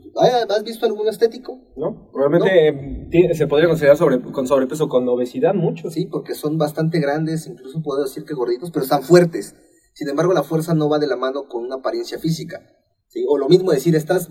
¿has 0.49 0.63
visto 0.63 0.85
algún 0.85 1.07
estético? 1.07 1.57
No, 1.77 2.09
probablemente 2.11 3.33
se 3.33 3.47
podría 3.47 3.69
considerar 3.69 3.97
sobre, 3.97 4.21
con 4.21 4.47
sobrepeso, 4.47 4.89
con 4.89 5.07
obesidad 5.07 5.53
mucho. 5.53 5.89
Sí, 5.89 6.05
porque 6.05 6.33
son 6.33 6.57
bastante 6.57 6.99
grandes, 6.99 7.47
incluso 7.47 7.81
puedo 7.81 8.03
decir 8.03 8.25
que 8.25 8.33
gorditos, 8.33 8.71
pero 8.71 8.83
están 8.83 9.03
fuertes. 9.03 9.55
Sin 9.93 10.09
embargo, 10.09 10.33
la 10.33 10.43
fuerza 10.43 10.73
no 10.73 10.89
va 10.89 10.99
de 10.99 11.07
la 11.07 11.15
mano 11.15 11.47
con 11.47 11.63
una 11.63 11.75
apariencia 11.75 12.19
física. 12.19 12.61
¿sí? 13.07 13.25
O 13.27 13.37
lo 13.37 13.47
mismo 13.47 13.71
decir, 13.71 13.95
estás 13.95 14.29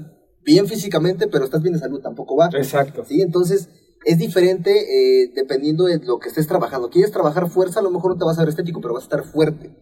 bien 0.48 0.66
físicamente, 0.66 1.28
pero 1.28 1.44
estás 1.44 1.60
bien 1.60 1.74
de 1.74 1.78
salud, 1.78 2.00
tampoco 2.00 2.34
va. 2.34 2.48
Exacto. 2.54 3.04
¿sí? 3.04 3.20
Entonces, 3.20 3.68
es 4.04 4.16
diferente 4.16 4.70
eh, 4.70 5.30
dependiendo 5.34 5.84
de 5.84 5.98
lo 5.98 6.18
que 6.18 6.28
estés 6.28 6.46
trabajando. 6.46 6.88
¿Quieres 6.88 7.12
trabajar 7.12 7.50
fuerza? 7.50 7.80
A 7.80 7.82
lo 7.82 7.90
mejor 7.90 8.12
no 8.12 8.18
te 8.18 8.24
vas 8.24 8.38
a 8.38 8.42
ver 8.42 8.48
estético, 8.48 8.80
pero 8.80 8.94
vas 8.94 9.02
a 9.02 9.08
estar 9.08 9.24
fuerte. 9.24 9.76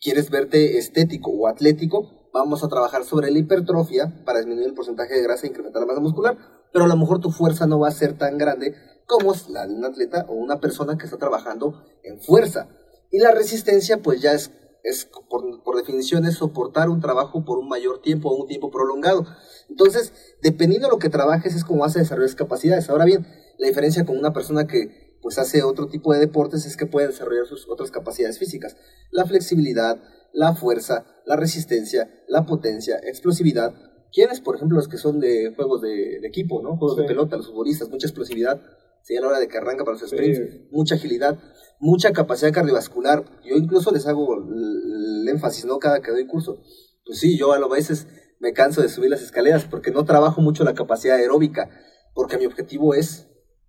¿Quieres 0.00 0.30
verte 0.30 0.78
estético 0.78 1.30
o 1.30 1.46
atlético? 1.46 2.30
Vamos 2.32 2.64
a 2.64 2.68
trabajar 2.68 3.04
sobre 3.04 3.30
la 3.30 3.38
hipertrofia 3.38 4.22
para 4.24 4.38
disminuir 4.38 4.68
el 4.68 4.74
porcentaje 4.74 5.14
de 5.14 5.22
grasa 5.22 5.46
e 5.46 5.50
incrementar 5.50 5.82
la 5.82 5.88
masa 5.88 6.00
muscular, 6.00 6.38
pero 6.72 6.86
a 6.86 6.88
lo 6.88 6.96
mejor 6.96 7.20
tu 7.20 7.30
fuerza 7.30 7.66
no 7.66 7.80
va 7.80 7.88
a 7.88 7.92
ser 7.92 8.16
tan 8.16 8.38
grande 8.38 8.74
como 9.06 9.34
es 9.34 9.50
la 9.50 9.66
de 9.66 9.74
un 9.74 9.84
atleta 9.84 10.24
o 10.28 10.34
una 10.34 10.58
persona 10.58 10.96
que 10.96 11.04
está 11.04 11.18
trabajando 11.18 11.84
en 12.02 12.18
fuerza. 12.20 12.68
Y 13.10 13.18
la 13.18 13.32
resistencia, 13.32 13.98
pues 13.98 14.22
ya 14.22 14.32
es, 14.32 14.52
es 14.84 15.06
por, 15.28 15.57
por 15.68 15.76
definición, 15.76 16.24
es 16.24 16.36
soportar 16.36 16.88
un 16.88 17.02
trabajo 17.02 17.44
por 17.44 17.58
un 17.58 17.68
mayor 17.68 18.00
tiempo 18.00 18.30
o 18.30 18.40
un 18.40 18.48
tiempo 18.48 18.70
prolongado. 18.70 19.26
Entonces, 19.68 20.14
dependiendo 20.40 20.88
de 20.88 20.92
lo 20.92 20.98
que 20.98 21.10
trabajes, 21.10 21.54
es 21.54 21.62
como 21.62 21.80
vas 21.80 21.94
a 21.94 21.98
desarrollar 21.98 22.34
capacidades. 22.36 22.88
Ahora 22.88 23.04
bien, 23.04 23.26
la 23.58 23.68
diferencia 23.68 24.06
con 24.06 24.16
una 24.16 24.32
persona 24.32 24.66
que 24.66 25.18
pues 25.20 25.36
hace 25.38 25.62
otro 25.62 25.88
tipo 25.88 26.14
de 26.14 26.20
deportes 26.20 26.64
es 26.64 26.78
que 26.78 26.86
puede 26.86 27.08
desarrollar 27.08 27.44
sus 27.44 27.68
otras 27.68 27.90
capacidades 27.90 28.38
físicas. 28.38 28.78
La 29.10 29.26
flexibilidad, 29.26 30.02
la 30.32 30.54
fuerza, 30.54 31.04
la 31.26 31.36
resistencia, 31.36 32.08
la 32.28 32.46
potencia, 32.46 32.98
explosividad. 33.02 33.74
¿Quiénes, 34.10 34.40
por 34.40 34.56
ejemplo, 34.56 34.78
los 34.78 34.88
que 34.88 34.96
son 34.96 35.20
de 35.20 35.52
juegos 35.54 35.82
de, 35.82 36.26
equipo, 36.26 36.62
¿no? 36.62 36.78
Juegos 36.78 36.96
de 36.96 37.04
pelota, 37.04 37.36
los 37.36 37.48
futbolistas, 37.48 37.90
mucha 37.90 38.06
explosividad, 38.06 38.58
¿sí? 39.02 39.16
a 39.16 39.20
la 39.20 39.28
hora 39.28 39.40
de 39.40 39.48
que 39.48 39.58
arranca 39.58 39.84
para 39.84 39.98
los 39.98 40.08
sprints, 40.08 40.40
mucha 40.70 40.96
agilidad, 40.96 41.38
mucha 41.80 42.12
capacidad 42.12 42.52
cardiovascular. 42.52 43.24
Yo 43.44 43.56
incluso 43.56 43.90
les 43.92 44.06
hago 44.06 44.36
el, 44.36 45.28
énfasis, 45.28 45.64
¿no? 45.66 45.78
Cada 45.78 46.00
que 46.00 46.10
doy 46.10 46.26
curso. 46.26 46.62
Pues 47.04 47.18
sí, 47.18 47.36
yo 47.36 47.52
a 47.52 47.58
lo 47.58 47.68
veces 47.68 48.06
me 48.40 48.52
canso 48.52 48.82
de 48.82 48.88
subir 48.88 49.10
las 49.10 49.22
escaleras 49.22 49.64
porque 49.64 49.90
no 49.90 50.04
trabajo 50.04 50.40
mucho 50.40 50.64
la 50.64 50.74
capacidad 50.74 51.16
aeróbica, 51.16 51.68
porque 52.14 52.38
mi 52.38 52.46
objetivo 52.46 52.94
es 52.94 53.28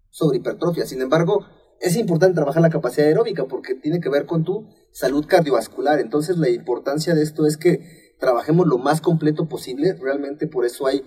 sobre 0.10 0.38
hipertrofia. 0.38 0.86
Sin 0.86 1.02
embargo, 1.02 1.46
es 1.80 1.96
importante 1.96 2.36
trabajar 2.36 2.62
la 2.62 2.70
capacidad 2.70 3.08
aeróbica 3.08 3.46
porque 3.46 3.76
tiene 3.76 4.00
que 4.00 4.10
ver 4.10 4.26
con 4.26 4.44
tu 4.44 4.68
salud 4.92 5.26
cardiovascular. 5.28 6.00
Entonces, 6.00 6.38
la 6.38 6.50
importancia 6.50 7.16
de 7.16 7.24
esto 7.24 7.46
es 7.46 7.58
que 7.58 8.16
trabajemos 8.20 8.68
lo 8.68 8.78
más 8.78 9.02
completo 9.02 9.48
posible. 9.48 9.94
Realmente 9.94 10.48
por 10.48 10.66
eso 10.66 10.88
hay 10.88 11.04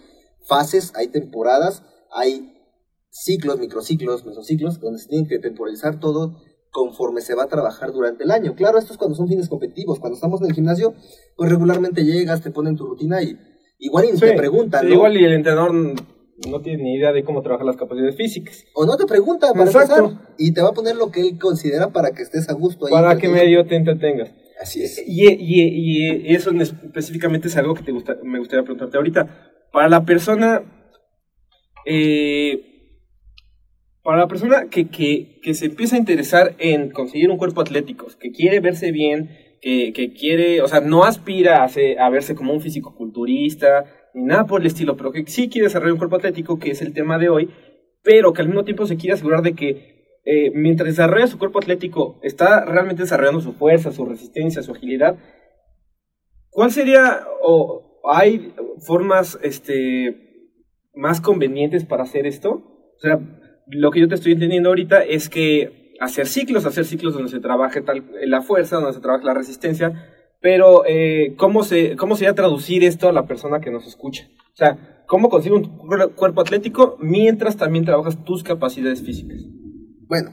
fases, 0.47 0.93
hay 0.95 1.09
temporadas, 1.09 1.83
hay 2.11 2.52
ciclos, 3.13 3.61
microciclos, 3.61 4.25
mesociclos, 4.25 4.81
donde 4.81 4.99
se 4.99 5.09
tienen 5.09 5.29
que 5.29 5.39
temporalizar 5.39 6.01
todo 6.01 6.41
conforme 6.71 7.21
se 7.21 7.35
va 7.35 7.45
a 7.45 7.49
trabajar 7.49 7.93
durante 7.93 8.25
el 8.25 8.31
año. 8.31 8.55
Claro, 8.55 8.79
esto 8.79 8.95
es 8.95 8.99
cuando 8.99 9.15
son 9.15 9.29
fines 9.29 9.49
competitivos. 9.49 10.01
Cuando 10.01 10.15
estamos 10.15 10.41
en 10.41 10.49
el 10.49 10.55
gimnasio, 10.55 10.95
pues 11.37 11.51
regularmente 11.51 12.05
llegas, 12.05 12.43
te 12.43 12.51
ponen 12.51 12.77
tu 12.77 12.87
rutina 12.87 13.23
y 13.23 13.37
igual 13.79 14.07
y 14.07 14.19
te 14.19 14.33
preguntan. 14.33 14.91
Igual 14.91 15.19
y 15.19 15.25
el 15.25 15.35
entrenador 15.35 15.73
no 15.75 16.61
tiene 16.63 16.83
ni 16.83 16.95
idea 16.95 17.13
de 17.13 17.23
cómo 17.25 17.43
trabajar 17.43 17.67
las 17.67 17.77
capacidades 17.77 18.17
físicas. 18.17 18.65
O 18.75 18.87
no 18.87 18.97
te 18.97 19.05
pregunta 19.05 19.53
para 19.53 19.67
Exacto. 19.67 20.19
y 20.39 20.53
te 20.53 20.63
va 20.63 20.71
a 20.71 20.73
poner 20.73 20.97
lo 20.97 21.11
que 21.11 21.21
él 21.21 21.39
considera 21.39 21.93
para 21.93 22.13
que 22.13 22.23
estés 22.23 22.49
a 22.49 22.55
gusto 22.55 22.87
ahí. 22.87 22.93
Para 22.93 23.19
que 23.19 23.29
medio 23.29 23.67
te 23.67 23.77
entretengas. 23.77 24.33
Así 24.59 24.83
es. 24.83 25.03
Y, 25.07 25.29
y, 25.29 26.29
y, 26.31 26.35
eso 26.35 26.51
específicamente 26.53 27.49
es 27.49 27.57
algo 27.57 27.75
que 27.75 27.83
te 27.83 27.93
gusta, 27.93 28.17
me 28.23 28.39
gustaría 28.39 28.63
preguntarte 28.63 28.97
ahorita. 28.97 29.51
Para 29.73 29.89
la 29.89 30.05
persona, 30.05 30.63
eh, 31.85 32.72
para 34.03 34.19
la 34.19 34.27
persona 34.27 34.69
que, 34.69 34.89
que, 34.89 35.41
que, 35.43 35.55
se 35.55 35.67
empieza 35.67 35.97
a 35.97 35.99
interesar 35.99 36.55
en 36.59 36.91
conseguir 36.91 37.31
un 37.31 37.37
cuerpo 37.37 37.61
atlético, 37.61 38.07
que 38.19 38.33
quiere 38.33 38.61
verse 38.61 38.91
bien, 38.91 39.31
que, 39.61 39.93
que 39.93 40.13
quiere, 40.13 40.61
o 40.61 40.69
sea, 40.69 40.81
no 40.81 41.05
aspira 41.05 41.65
a, 41.65 41.71
a 42.05 42.11
verse 42.11 42.35
como 42.35 42.53
un 42.53 42.61
físico-culturista, 42.61 43.85
ni 44.15 44.25
nada 44.25 44.47
por 44.47 44.61
el 44.61 44.67
estilo, 44.67 44.97
pero 44.97 45.13
que 45.13 45.25
sí 45.27 45.49
quiere 45.49 45.69
desarrollar 45.69 45.93
un 45.93 45.99
cuerpo 45.99 46.17
atlético, 46.17 46.59
que 46.59 46.73
es 46.73 46.83
el 46.83 46.93
tema 46.93 47.19
de 47.19 47.29
hoy, 47.29 47.51
pero 48.03 48.33
que 48.33 48.43
al 48.43 48.49
mismo 48.49 48.65
tiempo 48.65 48.87
se 48.87 48.97
quiere 48.97 49.15
asegurar 49.15 49.43
de 49.43 49.55
que 49.55 50.03
eh, 50.25 50.51
mientras 50.55 50.89
desarrolla 50.89 51.27
su 51.29 51.39
cuerpo 51.39 51.61
atlético, 51.61 52.19
está 52.23 52.65
realmente 52.65 53.03
desarrollando 53.03 53.41
su 53.41 53.53
fuerza, 53.53 53.93
su 53.93 54.05
resistencia, 54.05 54.63
su 54.63 54.73
agilidad. 54.73 55.17
¿Cuál 56.51 56.71
sería, 56.71 57.25
o 57.43 58.01
hay 58.05 58.55
formas 58.81 59.39
este, 59.43 60.51
más 60.95 61.21
convenientes 61.21 61.85
para 61.85 62.03
hacer 62.03 62.27
esto? 62.27 62.51
O 62.97 63.01
sea, 63.01 63.19
lo 63.73 63.91
que 63.91 64.01
yo 64.01 64.09
te 64.09 64.15
estoy 64.15 64.33
entendiendo 64.33 64.69
ahorita 64.69 65.03
es 65.03 65.29
que 65.29 65.95
hacer 66.01 66.27
ciclos, 66.27 66.67
hacer 66.67 66.85
ciclos 66.85 67.15
donde 67.15 67.31
se 67.31 67.41
trabaje 67.41 67.81
tal, 67.81 68.05
la 68.27 68.43
fuerza, 68.43 68.77
donde 68.77 68.93
se 68.93 69.01
trabaje 69.01 69.25
la 69.25 69.35
resistencia, 69.35 69.93
pero, 70.41 70.85
eh, 70.87 71.35
¿cómo, 71.37 71.63
se, 71.63 71.97
¿cómo 71.97 72.17
sería 72.17 72.35
traducir 72.35 72.83
esto 72.83 73.09
a 73.09 73.13
la 73.13 73.27
persona 73.27 73.61
que 73.61 73.71
nos 73.71 73.87
escucha? 73.87 74.29
O 74.53 74.57
sea, 74.57 75.05
¿cómo 75.07 75.29
consigo 75.29 75.57
un 75.57 75.79
cuerpo 76.17 76.41
atlético 76.41 76.97
mientras 77.01 77.57
también 77.57 77.85
trabajas 77.85 78.23
tus 78.25 78.43
capacidades 78.43 79.03
físicas? 79.03 79.41
Bueno, 80.09 80.33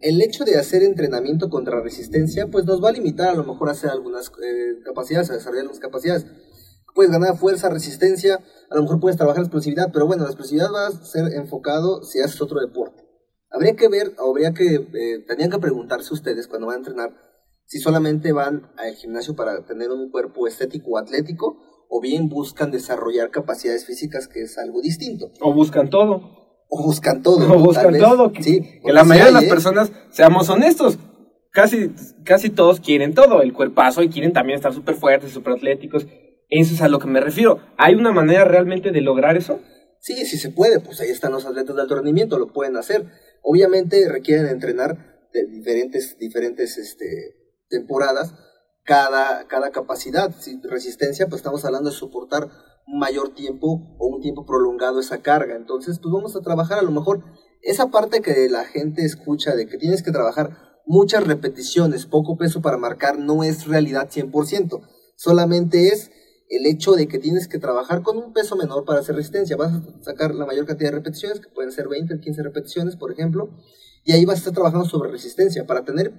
el 0.00 0.22
hecho 0.22 0.44
de 0.44 0.56
hacer 0.56 0.84
entrenamiento 0.84 1.48
contra 1.48 1.80
resistencia, 1.80 2.46
pues 2.46 2.66
nos 2.66 2.82
va 2.82 2.90
a 2.90 2.92
limitar 2.92 3.28
a 3.28 3.34
lo 3.34 3.42
mejor 3.42 3.68
a 3.68 3.72
hacer 3.72 3.90
algunas 3.90 4.28
eh, 4.28 4.80
capacidades, 4.84 5.30
a 5.30 5.34
desarrollar 5.34 5.62
algunas 5.62 5.80
capacidades. 5.80 6.26
Puedes 6.94 7.10
ganar 7.10 7.36
fuerza, 7.36 7.68
resistencia, 7.68 8.40
a 8.70 8.74
lo 8.76 8.82
mejor 8.82 9.00
puedes 9.00 9.16
trabajar 9.16 9.42
explosividad, 9.42 9.90
pero 9.92 10.06
bueno, 10.06 10.22
la 10.22 10.30
explosividad 10.30 10.72
va 10.72 10.86
a 10.86 10.92
ser 10.92 11.32
enfocado 11.34 12.02
si 12.04 12.20
haces 12.20 12.40
otro 12.40 12.60
deporte. 12.60 13.02
Habría 13.50 13.74
que 13.76 13.88
ver, 13.88 14.14
habría 14.18 14.52
que, 14.52 14.74
eh, 14.74 15.24
tenían 15.26 15.50
que 15.50 15.58
preguntarse 15.58 16.14
ustedes 16.14 16.46
cuando 16.48 16.68
van 16.68 16.76
a 16.76 16.78
entrenar, 16.78 17.14
si 17.66 17.78
solamente 17.78 18.32
van 18.32 18.70
al 18.76 18.94
gimnasio 18.94 19.34
para 19.34 19.64
tener 19.64 19.90
un 19.90 20.10
cuerpo 20.10 20.46
estético 20.46 20.92
o 20.92 20.98
atlético, 20.98 21.56
o 21.88 22.00
bien 22.00 22.28
buscan 22.28 22.70
desarrollar 22.70 23.30
capacidades 23.30 23.86
físicas, 23.86 24.28
que 24.28 24.42
es 24.42 24.58
algo 24.58 24.80
distinto. 24.80 25.30
O 25.40 25.52
buscan 25.52 25.90
todo. 25.90 26.20
O 26.68 26.82
buscan 26.82 27.22
todo. 27.22 27.52
O 27.52 27.58
buscan 27.58 27.96
todo. 27.98 28.32
Que, 28.32 28.42
sí, 28.42 28.80
que 28.84 28.92
la 28.92 29.04
mayoría 29.04 29.26
de 29.26 29.32
las 29.32 29.44
¿eh? 29.44 29.48
personas, 29.48 29.92
seamos 30.10 30.48
honestos, 30.48 30.98
casi, 31.50 31.94
casi 32.24 32.50
todos 32.50 32.80
quieren 32.80 33.14
todo, 33.14 33.42
el 33.42 33.52
cuerpazo, 33.52 34.02
y 34.02 34.08
quieren 34.08 34.32
también 34.32 34.56
estar 34.56 34.72
súper 34.72 34.96
fuertes, 34.96 35.32
súper 35.32 35.54
atléticos. 35.54 36.06
Eso 36.56 36.72
es 36.74 36.82
a 36.82 36.88
lo 36.88 37.00
que 37.00 37.08
me 37.08 37.20
refiero. 37.20 37.58
¿Hay 37.78 37.96
una 37.96 38.12
manera 38.12 38.44
realmente 38.44 38.92
de 38.92 39.00
lograr 39.00 39.36
eso? 39.36 39.58
Sí, 39.98 40.24
sí 40.24 40.38
se 40.38 40.50
puede, 40.50 40.78
pues 40.78 41.00
ahí 41.00 41.10
están 41.10 41.32
los 41.32 41.46
atletas 41.46 41.74
de 41.74 41.82
alto 41.82 41.96
rendimiento, 41.96 42.38
lo 42.38 42.52
pueden 42.52 42.76
hacer. 42.76 43.10
Obviamente 43.42 44.08
requieren 44.08 44.46
entrenar 44.46 45.26
de 45.32 45.46
diferentes, 45.46 46.16
diferentes 46.16 46.78
este, 46.78 47.34
temporadas 47.68 48.34
cada, 48.84 49.48
cada 49.48 49.72
capacidad. 49.72 50.32
Si 50.38 50.60
resistencia, 50.62 51.26
pues 51.26 51.40
estamos 51.40 51.64
hablando 51.64 51.90
de 51.90 51.96
soportar 51.96 52.48
mayor 52.86 53.34
tiempo 53.34 53.96
o 53.98 54.06
un 54.06 54.20
tiempo 54.20 54.46
prolongado 54.46 55.00
esa 55.00 55.22
carga. 55.22 55.56
Entonces, 55.56 55.98
pues 56.00 56.12
vamos 56.12 56.36
a 56.36 56.40
trabajar 56.40 56.78
a 56.78 56.82
lo 56.82 56.92
mejor 56.92 57.24
esa 57.62 57.88
parte 57.88 58.20
que 58.20 58.48
la 58.48 58.64
gente 58.64 59.04
escucha 59.04 59.56
de 59.56 59.66
que 59.66 59.76
tienes 59.76 60.04
que 60.04 60.12
trabajar 60.12 60.56
muchas 60.86 61.26
repeticiones, 61.26 62.06
poco 62.06 62.36
peso 62.36 62.62
para 62.62 62.76
marcar, 62.76 63.18
no 63.18 63.42
es 63.42 63.66
realidad 63.66 64.08
100%. 64.08 64.82
Solamente 65.16 65.88
es 65.88 66.12
el 66.48 66.66
hecho 66.66 66.92
de 66.92 67.08
que 67.08 67.18
tienes 67.18 67.48
que 67.48 67.58
trabajar 67.58 68.02
con 68.02 68.16
un 68.16 68.32
peso 68.32 68.56
menor 68.56 68.84
para 68.84 69.00
hacer 69.00 69.16
resistencia. 69.16 69.56
Vas 69.56 69.72
a 69.72 69.82
sacar 70.02 70.34
la 70.34 70.46
mayor 70.46 70.66
cantidad 70.66 70.90
de 70.90 70.96
repeticiones, 70.96 71.40
que 71.40 71.48
pueden 71.48 71.72
ser 71.72 71.88
20, 71.88 72.20
15 72.20 72.42
repeticiones, 72.42 72.96
por 72.96 73.12
ejemplo, 73.12 73.50
y 74.04 74.12
ahí 74.12 74.24
vas 74.24 74.36
a 74.36 74.38
estar 74.38 74.54
trabajando 74.54 74.86
sobre 74.86 75.10
resistencia 75.10 75.66
para 75.66 75.84
tener 75.84 76.12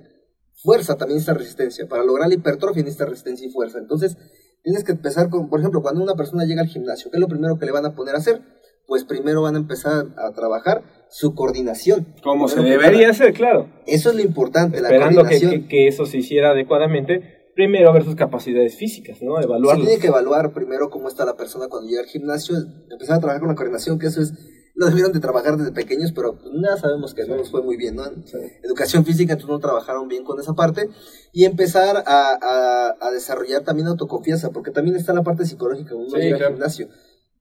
fuerza 0.55 0.97
también 0.97 1.19
esta 1.19 1.33
resistencia. 1.33 1.87
Para 1.87 2.03
lograr 2.03 2.27
la 2.27 2.35
hipertrofia 2.35 2.81
necesita 2.81 3.05
resistencia 3.05 3.47
y 3.47 3.51
fuerza. 3.51 3.77
Entonces, 3.77 4.17
tienes 4.63 4.83
que 4.83 4.93
empezar 4.93 5.29
con, 5.29 5.49
por 5.49 5.59
ejemplo, 5.59 5.81
cuando 5.81 6.03
una 6.03 6.15
persona 6.15 6.45
llega 6.45 6.61
al 6.61 6.67
gimnasio, 6.67 7.11
¿qué 7.11 7.17
es 7.17 7.21
lo 7.21 7.27
primero 7.27 7.57
que 7.59 7.65
le 7.65 7.71
van 7.71 7.85
a 7.85 7.95
poner 7.95 8.15
a 8.15 8.17
hacer? 8.17 8.41
Pues 8.87 9.03
primero 9.03 9.41
van 9.41 9.55
a 9.55 9.59
empezar 9.59 10.07
a 10.17 10.31
trabajar 10.33 10.83
su 11.09 11.33
coordinación. 11.33 12.07
Como 12.23 12.47
se 12.47 12.61
debería 12.61 13.09
hacer, 13.09 13.33
claro. 13.33 13.69
Eso 13.87 14.09
es 14.09 14.15
lo 14.15 14.21
importante, 14.21 14.81
la 14.81 14.89
coordinación. 14.89 15.51
Que, 15.51 15.67
que, 15.67 15.87
eso 15.87 16.05
se 16.05 16.17
hiciera 16.17 16.51
adecuadamente, 16.51 17.34
primero 17.55 17.91
ver 17.93 18.03
sus 18.03 18.15
capacidades 18.15 18.75
físicas, 18.75 19.21
¿no? 19.21 19.41
Evaluar. 19.41 19.77
Se 19.77 19.83
tiene 19.83 19.99
que 19.99 20.07
evaluar 20.07 20.53
primero 20.53 20.89
cómo 20.89 21.07
está 21.07 21.25
la 21.25 21.37
persona 21.37 21.67
cuando 21.67 21.89
llega 21.89 22.01
al 22.01 22.07
gimnasio, 22.07 22.55
empezar 22.91 23.17
a 23.17 23.19
trabajar 23.19 23.39
con 23.39 23.49
la 23.49 23.55
coordinación, 23.55 23.97
que 23.97 24.07
eso 24.07 24.21
es 24.21 24.33
lo 24.75 24.87
debieron 24.87 25.13
de 25.13 25.21
trabajar 25.21 25.55
desde 25.55 25.71
pequeños, 25.71 26.11
pero 26.11 26.37
nada 26.53 26.75
sabemos 26.75 27.13
que 27.13 27.25
no 27.25 27.37
nos 27.37 27.49
fue 27.49 27.63
muy 27.63 27.77
bien, 27.77 27.95
¿no? 27.95 28.03
Educación 28.61 29.05
física, 29.05 29.33
entonces 29.33 29.49
no 29.49 29.59
trabajaron 29.59 30.09
bien 30.09 30.25
con 30.25 30.37
esa 30.37 30.53
parte. 30.53 30.89
Y 31.31 31.45
empezar 31.45 32.03
a, 32.05 32.95
a, 32.99 33.11
desarrollar 33.11 33.63
también 33.63 33.87
autoconfianza, 33.87 34.51
porque 34.51 34.71
también 34.71 34.97
está 34.97 35.13
la 35.13 35.23
parte 35.23 35.45
psicológica, 35.45 35.95
uno 35.95 36.17
llega 36.17 36.47
al 36.47 36.53
gimnasio. 36.53 36.89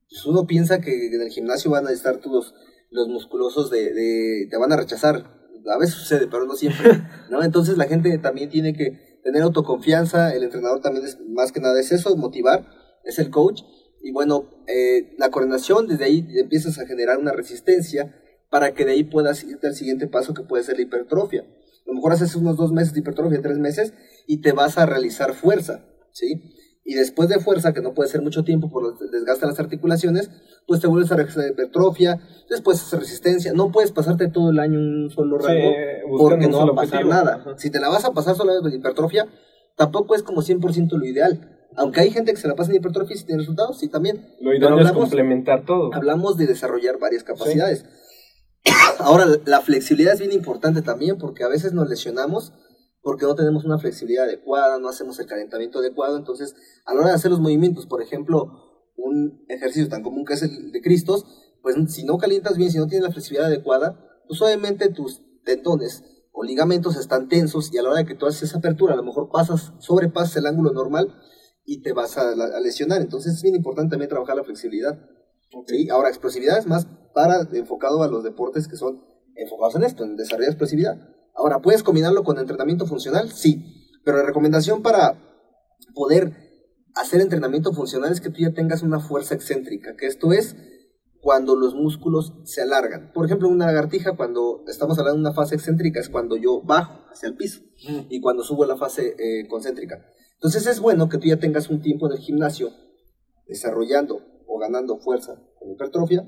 Pues 0.09 0.25
uno 0.27 0.47
piensa 0.47 0.81
que 0.81 1.09
en 1.09 1.23
el 1.23 1.29
gimnasio 1.31 1.73
van 1.73 1.89
a 1.89 1.91
estar 1.91 2.19
todos 2.19 2.55
los 2.91 3.09
musculosos 3.09 3.69
de, 3.69 3.93
de, 3.93 4.47
te 4.49 4.57
van 4.57 4.73
a 4.73 4.77
rechazar. 4.77 5.25
A 5.67 5.79
veces 5.79 5.97
sucede, 5.97 6.29
pero 6.29 6.45
no 6.45 6.55
siempre, 6.55 7.03
¿no? 7.31 7.43
Entonces 7.43 7.77
la 7.77 7.87
gente 7.87 8.17
también 8.19 8.49
tiene 8.49 8.75
que 8.75 9.14
tener 9.25 9.43
autoconfianza, 9.43 10.33
el 10.35 10.45
entrenador 10.45 10.81
también 10.81 11.05
es, 11.05 11.19
más 11.29 11.51
que 11.51 11.61
nada 11.61 11.81
es 11.81 11.91
eso, 11.91 12.15
motivar, 12.17 12.69
es 13.03 13.19
el 13.19 13.31
coach 13.31 13.63
y 14.03 14.13
bueno, 14.13 14.51
eh, 14.69 15.15
la 15.19 15.31
coordinación, 15.31 15.89
desde 15.89 16.05
ahí 16.05 16.27
empiezas 16.37 16.79
a 16.79 16.87
generar 16.87 17.19
una 17.19 17.33
resistencia 17.33 18.15
para 18.51 18.75
que 18.75 18.85
de 18.85 18.93
ahí 18.93 19.05
puedas 19.05 19.43
irte 19.43 19.67
al 19.67 19.75
siguiente 19.75 20.07
paso 20.07 20.35
que 20.35 20.43
puede 20.43 20.63
ser 20.63 20.77
la 20.77 20.83
hipertrofia. 20.83 21.41
A 21.41 21.89
lo 21.89 21.95
mejor 21.95 22.13
haces 22.13 22.37
unos 22.37 22.57
dos 22.57 22.71
meses 22.71 22.93
de 22.93 23.01
hipertrofia, 23.01 23.41
tres 23.43 23.59
meses, 23.59 23.95
y 24.27 24.43
te 24.43 24.53
vas 24.53 24.79
a 24.79 24.87
realizar 24.87 25.35
fuerza, 25.35 25.87
¿sí? 26.13 26.55
y 26.85 26.95
después 26.95 27.29
de 27.29 27.41
fuerza, 27.41 27.73
que 27.73 27.81
no 27.81 27.95
puede 27.95 28.11
ser 28.11 28.21
mucho 28.21 28.45
tiempo 28.45 28.71
por 28.71 28.95
el 29.01 29.11
desgaste 29.11 29.47
de 29.47 29.53
las 29.53 29.61
articulaciones, 29.61 30.31
pues 30.67 30.81
te 30.81 30.87
vuelves 30.87 31.11
a 31.13 31.17
regresar 31.17 31.51
hipertrofia, 31.51 32.21
después 32.49 32.81
hacer 32.81 33.01
resistencia. 33.01 33.53
No 33.53 33.71
puedes 33.71 33.93
pasarte 33.93 34.29
todo 34.29 34.51
el 34.51 34.59
año 34.59 34.79
un 34.79 35.11
solo 35.11 35.39
rango 35.39 35.73
porque 36.19 36.49
no 36.49 36.67
va 36.67 36.73
a 36.73 36.75
pasar 36.75 37.07
nada. 37.07 37.45
Si 37.57 37.71
te 37.71 37.81
la 37.81 37.89
vas 37.89 38.05
a 38.05 38.13
pasar 38.13 38.37
solo 38.37 38.61
de 38.61 38.75
hipertrofia, 38.75 39.27
tampoco 39.77 40.15
es 40.15 40.23
como 40.23 40.43
100% 40.43 40.93
lo 40.93 41.07
ideal. 41.07 41.51
Aunque 41.77 42.01
hay 42.01 42.11
gente 42.11 42.33
que 42.33 42.41
se 42.41 42.47
la 42.47 42.55
pasa 42.55 42.71
en 42.71 42.77
hipertrofia 42.77 43.17
y 43.17 43.25
tiene 43.25 43.41
resultados, 43.41 43.79
sí 43.79 43.89
también. 43.89 44.35
Lo 44.41 44.55
ideal 44.55 44.79
es 44.79 44.93
complementar 44.93 45.65
todo. 45.65 45.93
Hablamos 45.93 46.37
de 46.37 46.47
desarrollar 46.47 46.99
varias 46.99 47.25
capacidades. 47.25 47.85
Ahora, 48.99 49.27
la 49.45 49.61
flexibilidad 49.61 50.15
es 50.15 50.21
bien 50.21 50.33
importante 50.33 50.83
también 50.83 51.19
porque 51.19 51.45
a 51.45 51.49
veces 51.49 51.73
nos 51.73 51.89
lesionamos 51.89 52.53
porque 53.05 53.27
no 53.27 53.35
tenemos 53.35 53.67
una 53.67 53.79
flexibilidad 53.79 54.25
adecuada, 54.25 54.79
no 54.79 54.89
hacemos 54.89 55.21
el 55.21 55.27
calentamiento 55.27 55.79
adecuado, 55.79 56.17
entonces 56.17 56.57
a 56.87 56.95
la 56.95 57.01
hora 57.01 57.11
de 57.11 57.17
hacer 57.17 57.31
los 57.31 57.39
movimientos, 57.39 57.85
por 57.85 58.01
ejemplo, 58.01 58.74
un 58.97 59.45
ejercicio 59.49 59.89
tan 59.89 60.03
común 60.03 60.25
que 60.25 60.35
es 60.35 60.43
el 60.43 60.73
de 60.73 60.81
Cristos, 60.81 61.25
pues 61.63 61.77
si 61.89 62.05
no 62.05 62.19
calientas 62.19 62.57
bien, 62.57 62.71
si 62.71 62.79
no 62.79 62.87
tienes 62.87 63.07
la 63.07 63.13
flexibilidad 63.13 63.47
adecuada, 63.47 63.99
pues 64.29 64.41
obviamente 64.43 64.89
tus 64.91 65.23
tendones 65.45 66.03
o 66.33 66.43
ligamentos 66.43 66.97
están 66.97 67.29
tensos 67.29 67.73
y 67.73 67.79
a 67.79 67.83
la 67.83 67.91
hora 67.91 67.99
de 68.01 68.07
que 68.07 68.15
tú 68.15 68.27
haces 68.27 68.43
esa 68.43 68.59
apertura, 68.59 68.95
a 68.95 68.97
lo 68.97 69.05
mejor 69.05 69.31
pasas, 69.31 69.73
sobrepasas 69.79 70.37
el 70.37 70.47
ángulo 70.47 70.73
normal 70.73 71.15
y 71.65 71.81
te 71.81 71.93
vas 71.93 72.19
a, 72.19 72.35
lesionar. 72.61 73.01
Entonces 73.01 73.35
es 73.35 73.43
bien 73.43 73.55
importante 73.55 73.93
también 73.93 74.09
trabajar 74.09 74.37
la 74.37 74.45
flexibilidad. 74.45 74.99
¿sí? 75.67 75.89
Ahora, 75.91 76.09
explosividad 76.09 76.59
es 76.59 76.67
más 76.67 76.87
para 77.15 77.49
enfocado 77.53 78.03
a 78.03 78.09
los 78.09 78.25
deportes 78.25 78.69
que 78.69 78.77
son 78.77 79.03
enfocados 79.37 79.77
en 79.77 79.85
esto, 79.85 80.05
en 80.05 80.17
desarrollar 80.17 80.51
explosividad. 80.51 80.99
Ahora, 81.35 81.61
¿puedes 81.61 81.83
combinarlo 81.83 82.25
con 82.25 82.39
entrenamiento 82.39 82.87
funcional? 82.87 83.31
Sí, 83.31 83.65
pero 84.05 84.19
la 84.19 84.25
recomendación 84.25 84.83
para 84.83 85.21
poder 85.95 86.44
hacer 86.95 87.21
entrenamiento 87.21 87.73
funcional 87.73 88.13
es 88.13 88.21
que 88.21 88.31
tú 88.31 88.41
ya 88.41 88.53
tengas 88.53 88.83
una 88.83 89.01
fuerza 89.01 89.35
excéntrica, 89.35 89.97
que 89.97 90.07
esto 90.07 90.33
es 90.33 90.57
cuando 91.21 91.57
los 91.57 91.75
músculos 91.75 92.35
se 92.45 92.61
alargan. 92.61 93.11
Por 93.13 93.25
ejemplo, 93.25 93.49
una 93.49 93.67
lagartija, 93.67 94.15
cuando 94.15 94.63
estamos 94.69 94.99
hablando 94.99 95.17
de 95.23 95.29
una 95.29 95.35
fase 95.35 95.55
excéntrica, 95.55 95.99
es 95.99 96.11
cuando 96.11 96.37
yo 96.37 96.61
bajo 96.63 97.05
hacia 97.11 97.29
el 97.29 97.37
piso 97.37 97.63
y 98.11 98.21
cuando 98.21 98.43
subo 98.43 98.65
a 98.65 98.67
la 98.67 98.77
fase 98.77 99.17
eh, 99.19 99.49
concéntrica. 99.49 100.05
Entonces 100.35 100.67
es 100.67 100.81
bueno 100.81 101.09
que 101.09 101.19
tú 101.19 101.27
ya 101.27 101.39
tengas 101.39 101.71
un 101.71 101.81
tiempo 101.81 102.07
en 102.07 102.13
el 102.13 102.19
gimnasio 102.19 102.71
desarrollando 103.47 104.21
o 104.47 104.59
ganando 104.59 104.99
fuerza 104.99 105.41
con 105.59 105.71
hipertrofia 105.71 106.27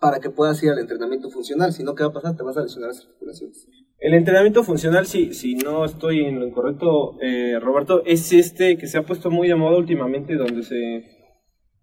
para 0.00 0.20
que 0.20 0.30
puedas 0.30 0.62
ir 0.62 0.70
al 0.70 0.78
entrenamiento 0.78 1.30
funcional. 1.30 1.72
Si 1.72 1.82
no, 1.82 1.94
¿qué 1.94 2.02
va 2.02 2.10
a 2.10 2.12
pasar? 2.14 2.36
Te 2.36 2.42
vas 2.42 2.56
a 2.56 2.62
lesionar 2.62 2.88
las 2.88 3.00
articulaciones. 3.04 3.66
El 4.06 4.14
entrenamiento 4.14 4.62
funcional, 4.62 5.04
si, 5.04 5.34
si 5.34 5.56
no 5.56 5.84
estoy 5.84 6.20
en 6.20 6.38
lo 6.38 6.46
incorrecto, 6.46 7.16
eh, 7.20 7.58
Roberto, 7.60 8.04
es 8.06 8.32
este 8.32 8.78
que 8.78 8.86
se 8.86 8.98
ha 8.98 9.02
puesto 9.02 9.32
muy 9.32 9.48
de 9.48 9.56
moda 9.56 9.78
últimamente, 9.78 10.36
donde 10.36 10.62
se, 10.62 11.02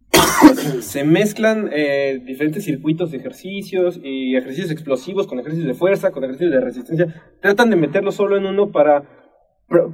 se 0.82 1.03
mezclan 1.03 1.70
eh, 1.74 2.22
diferentes 2.25 2.63
circuitos 2.63 3.12
de 3.12 3.18
ejercicios 3.18 4.00
y 4.01 4.38
ejercicios 4.38 4.72
explosivos 4.72 5.27
con 5.27 5.42
ejercicios 5.42 5.68
de 5.68 5.74
fuerza, 5.74 6.12
con 6.12 6.24
ejercicios 6.24 6.53
de 6.53 6.62
resistencia. 6.62 7.34
Tratan 7.42 7.70
de 7.70 7.75
meterlo 7.75 8.13
solo 8.13 8.38
en 8.38 8.46
uno 8.46 8.72
para 8.72 9.03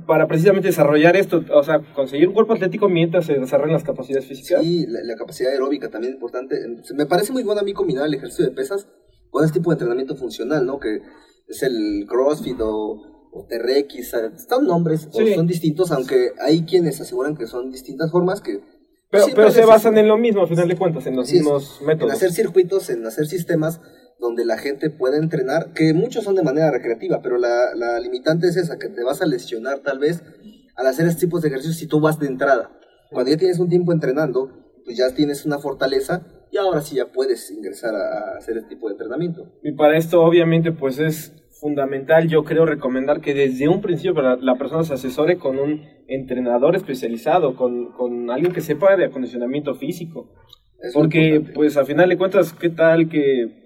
para 0.06 0.28
precisamente 0.28 0.68
desarrollar 0.68 1.16
esto, 1.16 1.44
o 1.52 1.64
sea, 1.64 1.80
conseguir 1.96 2.28
un 2.28 2.34
cuerpo 2.36 2.54
atlético 2.54 2.90
mientras 2.90 3.26
se 3.26 3.40
desarrollan 3.40 3.74
las 3.74 3.84
capacidades 3.84 4.28
físicas. 4.28 4.62
Sí, 4.62 4.86
la, 4.88 5.16
capacidad 5.16 5.52
aeróbica 5.52 5.90
también 5.90 6.12
es 6.12 6.18
importante. 6.18 6.58
Me 6.96 7.08
parece 7.08 7.34
muy 7.34 7.44
bueno 7.44 7.62
a 7.62 7.64
mí 7.64 7.74
combinar 7.74 8.06
el 8.06 8.14
ejercicio 8.14 8.46
de 8.46 8.52
pesas 8.52 8.88
con 9.32 9.44
este 9.44 9.60
tipo 9.60 9.72
de 9.72 9.76
entrenamiento 9.76 10.16
funcional, 10.16 10.66
¿no? 10.66 10.80
Que 10.80 11.00
es 11.50 11.64
el 11.64 12.06
CrossFit 12.08 12.60
o, 12.62 13.30
o 13.32 13.48
TRX, 13.48 14.14
están 14.38 14.66
nombres, 14.66 15.10
son 15.12 15.48
distintos, 15.48 15.92
aunque 15.92 16.32
hay 16.40 16.64
quienes 16.64 17.02
aseguran 17.02 17.36
que 17.36 17.48
son 17.48 17.72
distintas 17.72 18.12
formas 18.12 18.42
que... 18.42 18.60
Pero, 19.12 19.26
pero 19.34 19.50
se 19.50 19.66
basan 19.66 19.98
en 19.98 20.08
lo 20.08 20.18
mismo, 20.18 20.44
a 20.44 20.48
final 20.48 20.68
de 20.68 20.78
cuentas, 20.78 21.08
en 21.08 21.16
los 21.16 21.32
mismos 21.32 21.82
métodos. 21.84 22.12
En 22.12 22.16
hacer 22.16 22.32
circuitos, 22.32 22.92
en 22.92 23.06
hacer 23.08 23.26
sistemas 23.26 23.82
donde 24.20 24.46
la 24.46 24.58
gente 24.58 24.92
puede 24.92 25.18
entrenar, 25.18 25.74
que 25.74 25.94
muchos 25.96 26.24
son 26.24 26.36
de 26.36 26.44
manera 26.44 26.70
recreativa, 26.70 27.20
pero 27.24 27.40
la, 27.40 27.74
la 27.76 28.00
limitante 28.00 28.48
es 28.48 28.58
esa, 28.58 28.78
que 28.78 28.90
te 28.90 29.04
vas 29.04 29.22
a 29.24 29.26
lesionar 29.26 29.80
tal 29.80 29.98
vez 29.98 30.24
al 30.76 30.86
hacer 30.86 31.08
este 31.08 31.22
tipo 31.22 31.40
de 31.40 31.48
ejercicios 31.48 31.78
si 31.78 31.88
tú 31.88 32.00
vas 32.00 32.20
de 32.20 32.28
entrada. 32.28 32.72
Cuando 33.10 33.32
ya 33.32 33.38
tienes 33.38 33.60
un 33.60 33.70
tiempo 33.70 33.92
entrenando, 33.92 34.52
pues 34.86 34.98
ya 34.98 35.10
tienes 35.14 35.46
una 35.46 35.58
fortaleza 35.58 36.26
y 36.52 36.58
ahora 36.58 36.82
sí 36.82 36.96
ya 36.96 37.12
puedes 37.12 37.52
ingresar 37.52 37.96
a, 37.96 38.38
hacer 38.38 38.58
este 38.58 38.70
tipo 38.70 38.88
de 38.88 38.94
entrenamiento. 38.94 39.52
Y 39.64 39.74
para 39.74 39.98
esto 39.98 40.22
obviamente 40.22 40.72
pues 40.72 41.00
es 41.00 41.34
fundamental, 41.60 42.28
yo 42.28 42.44
creo 42.44 42.66
recomendar 42.66 43.22
que 43.22 43.34
desde 43.34 43.68
un 43.68 43.82
principio 43.82 44.22
la, 44.22 44.56
persona 44.56 44.84
se 44.84 44.94
asesore 44.94 45.38
con 45.38 45.60
un 45.60 45.82
entrenador 46.08 46.76
especializado, 46.76 47.56
con, 47.56 47.92
con 47.92 48.32
alguien 48.32 48.54
que 48.54 48.62
sepa 48.62 48.96
de 48.96 49.06
acondicionamiento 49.06 49.76
físico. 49.76 50.30
Porque 50.94 51.42
pues 51.54 51.76
al 51.76 51.86
final 51.86 52.08
de 52.08 52.18
cuentas, 52.18 52.54
¿qué 52.54 52.70
tal 52.70 53.10
que 53.10 53.60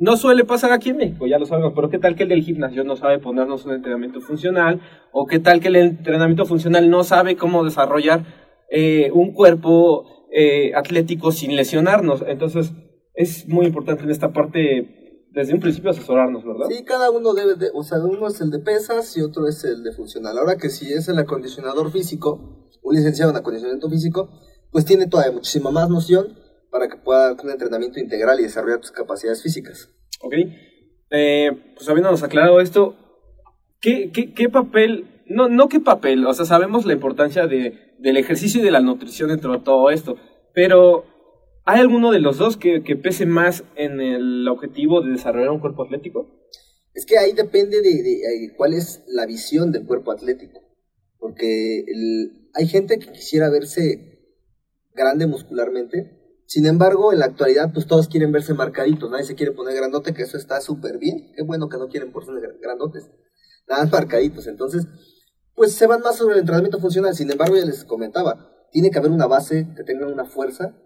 no 0.00 0.16
suele 0.16 0.44
pasar 0.44 0.72
aquí 0.72 0.88
en 0.88 0.96
México, 0.96 1.26
ya 1.26 1.38
lo 1.38 1.44
sabemos, 1.44 1.74
pero 1.74 1.90
¿qué 1.90 1.98
tal 1.98 2.16
que 2.16 2.22
el 2.22 2.30
del 2.30 2.42
gimnasio 2.42 2.84
no 2.84 2.96
sabe 2.96 3.18
ponernos 3.18 3.66
un 3.66 3.74
entrenamiento 3.74 4.22
funcional? 4.22 4.80
¿O 5.12 5.26
qué 5.26 5.38
tal 5.38 5.60
que 5.60 5.68
el 5.68 5.76
entrenamiento 5.76 6.46
funcional 6.46 6.88
no 6.88 7.04
sabe 7.04 7.36
cómo 7.36 7.64
desarrollar 7.64 8.24
eh, 8.70 9.10
un 9.12 9.32
cuerpo 9.32 10.26
eh, 10.32 10.72
atlético 10.74 11.32
sin 11.32 11.54
lesionarnos? 11.54 12.24
Entonces, 12.26 12.72
es 13.12 13.46
muy 13.46 13.66
importante 13.66 14.04
en 14.04 14.10
esta 14.10 14.32
parte, 14.32 14.99
desde 15.32 15.54
un 15.54 15.60
principio, 15.60 15.90
asesorarnos, 15.90 16.44
¿verdad? 16.44 16.66
Sí, 16.68 16.84
cada 16.84 17.10
uno 17.10 17.34
debe, 17.34 17.54
de, 17.54 17.70
o 17.72 17.82
sea, 17.82 17.98
uno 17.98 18.26
es 18.26 18.40
el 18.40 18.50
de 18.50 18.58
pesas 18.58 19.16
y 19.16 19.22
otro 19.22 19.46
es 19.46 19.62
el 19.64 19.82
de 19.84 19.92
funcional. 19.92 20.36
Ahora 20.38 20.56
que 20.56 20.70
si 20.70 20.92
es 20.92 21.08
el 21.08 21.18
acondicionador 21.18 21.90
físico, 21.92 22.68
un 22.82 22.94
licenciado 22.94 23.30
en 23.30 23.36
acondicionamiento 23.36 23.88
físico, 23.88 24.30
pues 24.70 24.84
tiene 24.84 25.06
todavía 25.06 25.32
muchísima 25.32 25.70
más 25.70 25.88
noción 25.88 26.36
para 26.70 26.88
que 26.88 26.96
pueda 26.96 27.34
dar 27.34 27.44
un 27.44 27.50
entrenamiento 27.50 28.00
integral 28.00 28.40
y 28.40 28.44
desarrollar 28.44 28.80
tus 28.80 28.90
capacidades 28.90 29.42
físicas. 29.42 29.90
Ok. 30.20 30.34
Eh, 31.10 31.74
pues 31.74 31.88
habiéndonos 31.88 32.22
aclarado 32.22 32.60
esto, 32.60 32.94
¿qué, 33.80 34.10
qué, 34.12 34.32
qué 34.32 34.48
papel, 34.48 35.22
no, 35.26 35.48
no 35.48 35.68
qué 35.68 35.80
papel, 35.80 36.24
o 36.24 36.34
sea, 36.34 36.44
sabemos 36.44 36.86
la 36.86 36.92
importancia 36.92 37.48
de, 37.48 37.96
del 37.98 38.16
ejercicio 38.16 38.60
y 38.60 38.64
de 38.64 38.70
la 38.70 38.80
nutrición 38.80 39.28
dentro 39.28 39.52
de 39.52 39.58
todo 39.58 39.90
esto, 39.90 40.16
pero 40.54 41.04
¿hay 41.64 41.80
alguno 41.80 42.12
de 42.12 42.20
los 42.20 42.38
dos 42.38 42.56
que, 42.56 42.82
que 42.82 42.96
pese 42.96 43.26
más 43.26 43.64
en 43.76 44.00
el 44.00 44.46
objetivo 44.48 45.02
de 45.02 45.12
desarrollar 45.12 45.50
un 45.50 45.60
cuerpo 45.60 45.84
atlético? 45.84 46.40
Es 46.94 47.06
que 47.06 47.18
ahí 47.18 47.32
depende 47.32 47.82
de, 47.82 47.90
de, 47.90 48.54
cuál 48.56 48.74
es 48.74 49.04
la 49.06 49.26
visión 49.26 49.72
del 49.72 49.86
cuerpo 49.86 50.12
atlético. 50.12 50.60
Porque 51.18 51.84
hay 52.54 52.66
gente 52.66 52.98
que 52.98 53.12
quisiera 53.12 53.50
verse 53.50 54.18
grande 54.94 55.26
muscularmente, 55.26 56.20
sin 56.50 56.66
embargo, 56.66 57.12
en 57.12 57.20
la 57.20 57.26
actualidad, 57.26 57.72
pues 57.72 57.86
todos 57.86 58.08
quieren 58.08 58.32
verse 58.32 58.54
marcaditos, 58.54 59.08
nadie 59.08 59.22
se 59.22 59.36
quiere 59.36 59.52
poner 59.52 59.76
grandote, 59.76 60.12
que 60.12 60.22
eso 60.22 60.36
está 60.36 60.60
súper 60.60 60.98
bien. 60.98 61.30
Qué 61.36 61.44
bueno 61.44 61.68
que 61.68 61.78
no 61.78 61.86
quieren 61.86 62.10
ponerse 62.10 62.58
grandotes, 62.60 63.08
nada 63.68 63.86
marcaditos. 63.86 64.48
Entonces, 64.48 64.84
pues 65.54 65.74
se 65.74 65.86
van 65.86 66.00
más 66.00 66.16
sobre 66.16 66.34
el 66.34 66.40
entrenamiento 66.40 66.80
funcional. 66.80 67.14
Sin 67.14 67.30
embargo, 67.30 67.54
ya 67.54 67.64
les 67.64 67.84
comentaba, 67.84 68.50
tiene 68.72 68.90
que 68.90 68.98
haber 68.98 69.12
una 69.12 69.28
base 69.28 69.68
que 69.76 69.84
tenga 69.84 70.08
una 70.08 70.24
fuerza 70.24 70.76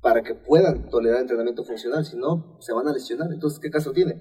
para 0.00 0.22
que 0.22 0.34
puedan 0.34 0.88
tolerar 0.88 1.20
entrenamiento 1.20 1.64
funcional, 1.64 2.04
si 2.04 2.16
no, 2.16 2.56
se 2.60 2.72
van 2.72 2.88
a 2.88 2.92
lesionar. 2.92 3.32
Entonces, 3.32 3.58
¿qué 3.60 3.70
caso 3.70 3.92
tiene? 3.92 4.20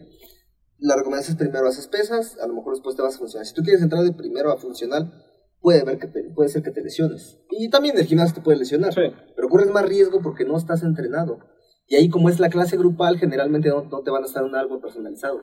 La 0.77 0.95
recomendación 0.95 1.35
es 1.35 1.39
primero 1.39 1.67
haces 1.67 1.87
pesas, 1.87 2.37
a 2.39 2.47
lo 2.47 2.53
mejor 2.53 2.73
después 2.73 2.95
te 2.95 3.01
vas 3.01 3.15
a 3.15 3.19
funcionar. 3.19 3.45
Si 3.45 3.53
tú 3.53 3.63
quieres 3.63 3.81
entrar 3.81 4.03
de 4.03 4.13
primero 4.13 4.51
a 4.51 4.57
funcional, 4.57 5.13
puede, 5.61 5.83
ver 5.83 5.99
que 5.99 6.07
puede 6.07 6.49
ser 6.49 6.63
que 6.63 6.71
te 6.71 6.81
lesiones. 6.81 7.39
Y 7.49 7.69
también 7.69 7.97
el 7.97 8.05
gimnasio 8.05 8.35
te 8.35 8.41
puede 8.41 8.57
lesionar. 8.57 8.93
Pero 8.95 9.49
corres 9.49 9.71
más 9.71 9.85
riesgo 9.85 10.21
porque 10.21 10.45
no 10.45 10.57
estás 10.57 10.83
entrenado. 10.83 11.39
Y 11.87 11.95
ahí 11.95 12.09
como 12.09 12.29
es 12.29 12.39
la 12.39 12.49
clase 12.49 12.77
grupal, 12.77 13.17
generalmente 13.17 13.69
no, 13.69 14.03
te 14.03 14.11
van 14.11 14.23
a 14.23 14.27
estar 14.27 14.43
un 14.43 14.55
algo 14.55 14.79
personalizado. 14.79 15.41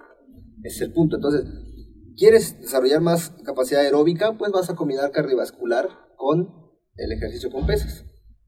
Ese 0.62 0.76
es 0.76 0.82
el 0.82 0.92
punto. 0.92 1.16
Entonces, 1.16 1.44
¿quieres 2.16 2.58
desarrollar 2.60 3.00
más 3.00 3.30
capacidad 3.44 3.82
aeróbica? 3.82 4.36
Pues 4.38 4.52
vas 4.52 4.70
a 4.70 4.76
combinar 4.76 5.10
cardiovascular 5.10 5.88
con 6.16 6.48
el 6.96 7.12
ejercicio 7.12 7.50
con 7.50 7.66
pesas. 7.66 8.04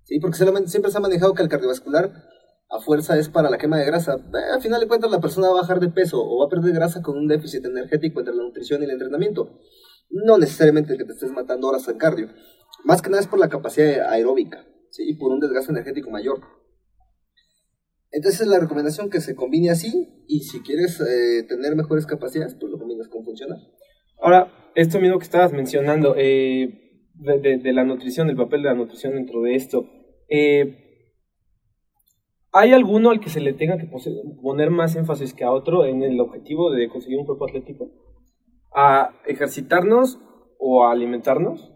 ¿Sí? 0.09 0.18
Porque 0.21 0.38
siempre 0.38 0.90
se 0.90 0.97
ha 0.97 1.01
manejado 1.03 1.35
que 1.35 1.42
el 1.42 1.51
cardiovascular 1.51 2.11
a 2.71 2.81
fuerza 2.81 3.18
es 3.18 3.29
para 3.29 3.51
la 3.51 3.59
quema 3.59 3.77
de 3.77 3.85
grasa. 3.85 4.14
Eh, 4.14 4.53
al 4.55 4.62
final 4.62 4.81
de 4.81 4.88
cuentas 4.88 5.11
la 5.11 5.21
persona 5.21 5.49
va 5.49 5.59
a 5.59 5.61
bajar 5.61 5.81
de 5.81 5.90
peso 5.90 6.18
o 6.18 6.38
va 6.38 6.47
a 6.47 6.49
perder 6.49 6.73
grasa 6.73 7.03
con 7.03 7.18
un 7.18 7.29
déficit 7.29 7.66
energético 7.66 8.21
entre 8.21 8.35
la 8.35 8.42
nutrición 8.42 8.81
y 8.81 8.87
el 8.87 8.92
entrenamiento 8.92 9.59
no 10.11 10.38
necesariamente 10.38 10.97
que 10.97 11.05
te 11.05 11.12
estés 11.12 11.31
matando 11.31 11.68
horas 11.68 11.87
en 11.88 11.99
cardio. 11.99 12.29
Más 12.85 13.03
que 13.03 13.11
nada 13.11 13.21
es 13.21 13.29
por 13.29 13.38
la 13.38 13.51
capacidad 13.51 14.11
aeróbica. 14.11 14.64
Y 14.97 15.18
por 15.18 15.31
un 15.31 15.40
desgaste 15.40 15.71
energético 15.71 16.11
mayor. 16.11 16.40
Entonces 18.11 18.47
la 18.47 18.59
recomendación 18.59 19.11
que 19.11 19.21
se 19.21 19.37
combine 19.37 19.68
así 19.68 20.25
y 20.27 20.40
si 20.40 20.62
quieres 20.62 20.99
eh, 21.01 21.44
tener 21.47 21.77
mejores 21.77 22.07
capacidades, 22.07 22.57
pues 22.59 22.73
lo 22.73 22.79
combinas 22.79 23.09
con 23.09 23.23
funcional. 23.23 23.59
Ahora, 24.23 24.73
esto 24.75 24.99
mismo 24.99 25.18
que 25.18 25.25
estabas 25.25 25.53
mencionando, 25.53 26.14
eh, 26.16 26.88
de, 27.14 27.73
la 27.73 27.85
nutrición, 27.85 28.31
el 28.31 28.37
papel 28.37 28.62
de 28.62 28.68
la 28.68 28.75
nutrición 28.75 29.14
dentro 29.14 29.42
de 29.42 29.55
esto, 29.55 29.85
eh, 30.28 31.14
¿hay 32.52 32.72
alguno 32.72 33.10
al 33.10 33.20
que 33.20 33.30
se 33.30 33.40
le 33.40 33.52
tenga 33.52 33.78
que 33.78 33.88
poner 34.42 34.70
más 34.70 34.96
énfasis 34.96 35.34
que 35.34 35.44
a 35.44 35.52
otro 35.52 35.84
en 35.84 36.02
el 36.02 36.20
objetivo 36.20 36.70
de 36.70 36.88
conseguir 36.88 37.18
un 37.18 37.26
cuerpo 37.26 37.46
atlético? 37.46 37.88
a 38.74 39.10
ejercitarnos 39.26 40.18
o 40.58 40.84
a 40.84 40.92
alimentarnos? 40.92 41.72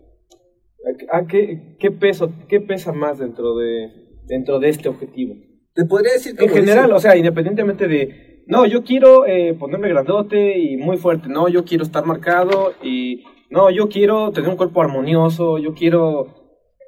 ¿A 1.13 1.27
qué, 1.27 1.77
qué, 1.79 1.91
peso, 1.91 2.33
qué 2.49 2.61
pesa 2.61 2.93
más 2.93 3.19
dentro 3.19 3.57
de, 3.57 3.89
dentro 4.25 4.59
de 4.59 4.69
este 4.69 4.89
objetivo? 4.89 5.37
Te 5.75 5.85
podría 5.85 6.13
decir 6.13 6.37
que... 6.37 6.45
En 6.45 6.51
general, 6.51 6.93
o 6.93 6.99
sea, 6.99 7.17
independientemente 7.17 7.87
de, 7.87 8.43
no, 8.47 8.67
yo 8.67 8.83
quiero 8.83 9.25
eh, 9.27 9.55
ponerme 9.55 9.89
grandote 9.89 10.59
y 10.59 10.77
muy 10.77 10.97
fuerte, 10.97 11.29
no, 11.29 11.49
yo 11.49 11.65
quiero 11.65 11.85
estar 11.85 12.05
marcado 12.05 12.73
y, 12.83 13.25
no, 13.51 13.71
yo 13.71 13.89
quiero 13.89 14.33
tener 14.33 14.51
un 14.51 14.57
cuerpo 14.57 14.83
armonioso, 14.83 15.59
yo 15.59 15.73
quiero 15.73 16.42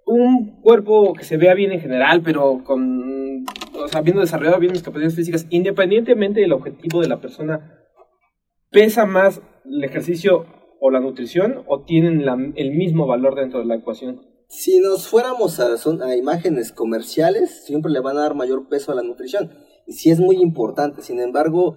un 0.07 0.61
cuerpo 0.61 1.14
que 1.14 1.25
se 1.25 1.37
vea 1.37 1.55
bien 1.55 1.73
en 1.73 1.81
general, 1.81 2.23
pero 2.23 2.62
con, 2.64 3.45
o 3.75 3.88
sea, 3.88 4.01
habiendo 4.01 4.21
desarrollado 4.21 4.59
bien 4.59 4.73
mis 4.73 4.83
capacidades 4.83 5.14
físicas, 5.14 5.47
independientemente 5.51 6.40
del 6.40 6.53
objetivo 6.53 7.01
de 7.01 7.09
la 7.09 7.21
persona, 7.21 7.81
¿pesa 8.71 9.07
más 9.07 9.40
el 9.64 9.85
ejercicio 9.85 10.47
o 10.81 10.90
la 10.90 11.01
nutrición 11.01 11.62
o 11.67 11.85
tienen 11.85 12.25
el 12.57 12.71
mismo 12.73 13.07
valor 13.07 13.35
dentro 13.35 13.61
de 13.61 13.67
la 13.67 13.77
ecuación? 13.77 14.21
Si 14.49 14.79
nos 14.81 15.09
fuéramos 15.09 15.59
a, 15.59 15.69
a 16.05 16.17
imágenes 16.17 16.73
comerciales, 16.73 17.64
siempre 17.64 17.90
le 17.90 18.01
van 18.01 18.19
a 18.19 18.23
dar 18.23 18.35
mayor 18.35 18.69
peso 18.69 18.93
a 18.93 18.95
la 18.95 19.03
nutrición. 19.03 19.51
Y 19.87 19.95
sí 19.95 20.11
es 20.11 20.21
muy 20.21 20.37
importante, 20.37 21.03
sin 21.03 21.21
embargo, 21.21 21.77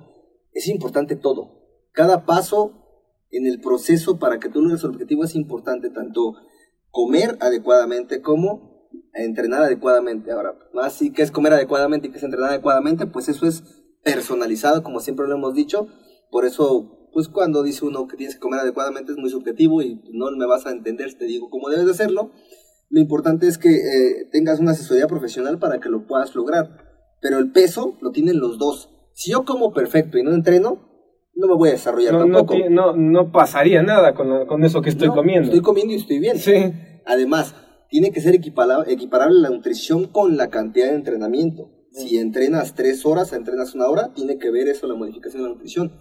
es 0.54 0.68
importante 0.68 1.16
todo. 1.16 1.58
Cada 1.92 2.26
paso 2.26 2.88
en 3.32 3.48
el 3.48 3.60
proceso 3.60 4.20
para 4.20 4.40
que 4.40 4.50
tú 4.50 4.62
logres 4.62 4.84
el 4.84 4.92
objetivo 4.92 5.24
es 5.24 5.36
importante, 5.36 5.90
tanto 5.90 6.36
comer 6.98 7.38
adecuadamente 7.42 8.22
como 8.22 8.90
entrenar 9.14 9.62
adecuadamente. 9.62 10.32
Ahora, 10.32 10.56
si 10.90 11.14
que 11.14 11.22
es 11.22 11.30
comer 11.30 11.54
adecuadamente 11.54 12.08
y 12.08 12.12
que 12.12 12.18
es 12.18 12.24
entrenar 12.24 12.50
adecuadamente, 12.50 13.06
pues 13.06 13.30
eso 13.30 13.46
es 13.46 13.64
personalizado, 14.04 14.82
como 14.82 15.00
siempre 15.00 15.28
lo 15.28 15.36
hemos 15.36 15.54
dicho. 15.54 15.88
Por 16.32 16.44
eso, 16.44 17.08
pues 17.14 17.28
cuando 17.28 17.62
dice 17.62 17.86
uno 17.86 18.08
que 18.08 18.18
tienes 18.18 18.34
que 18.34 18.42
comer 18.42 18.62
adecuadamente 18.62 19.12
es 19.12 19.20
muy 19.20 19.30
subjetivo 19.30 19.84
y 19.84 20.02
no 20.12 20.32
me 20.32 20.48
vas 20.48 20.66
a 20.66 20.72
entender 20.72 21.12
si 21.12 21.20
te 21.20 21.26
digo 21.26 21.52
cómo 21.52 21.70
debes 21.70 21.86
de 21.86 21.92
hacerlo. 21.92 22.32
Lo 22.90 23.00
importante 23.00 23.48
es 23.48 23.60
que 23.60 23.76
eh, 23.76 24.30
tengas 24.32 24.60
una 24.60 24.72
asesoría 24.72 25.06
profesional 25.06 25.60
para 25.60 25.80
que 25.80 25.90
lo 25.90 26.08
puedas 26.08 26.34
lograr. 26.34 26.84
Pero 27.22 27.38
el 27.38 27.52
peso 27.52 27.96
lo 28.02 28.10
tienen 28.10 28.40
los 28.40 28.58
dos. 28.58 28.90
Si 29.14 29.30
yo 29.30 29.46
como 29.46 29.72
perfecto 29.72 30.18
y 30.18 30.24
no 30.24 30.34
entreno, 30.34 30.88
no 31.36 31.48
me 31.48 31.54
voy 31.54 31.70
a 31.70 31.74
desarrollar 31.74 32.14
no, 32.14 32.20
tampoco. 32.22 32.56
No, 32.72 32.96
no, 32.96 33.32
pasaría 33.32 33.84
nada 33.84 34.16
con, 34.16 34.48
con 34.48 34.64
eso 34.64 34.82
que 34.82 34.90
estoy 34.90 35.10
comiendo. 35.10 35.50
Estoy 35.50 35.62
comiendo 35.62 35.94
y 35.94 35.98
estoy 35.98 36.18
bien. 36.18 36.40
Sí. 36.40 36.74
Además, 37.08 37.56
tiene 37.90 38.12
que 38.12 38.22
ser 38.22 38.36
equiparable 38.36 39.40
la 39.40 39.50
nutrición 39.50 40.08
con 40.08 40.38
la 40.38 40.50
cantidad 40.50 40.88
de 40.88 40.96
entrenamiento. 40.96 41.72
Si 41.92 42.18
entrenas 42.18 42.76
tres 42.76 43.06
horas, 43.06 43.34
entrenas 43.34 43.74
una 43.74 43.88
hora, 43.88 44.14
tiene 44.14 44.38
que 44.38 44.52
ver 44.52 44.68
eso 44.68 44.88
la 44.88 44.96
modificación 44.96 45.42
de 45.42 45.50
la 45.50 45.54
nutrición. 45.56 45.94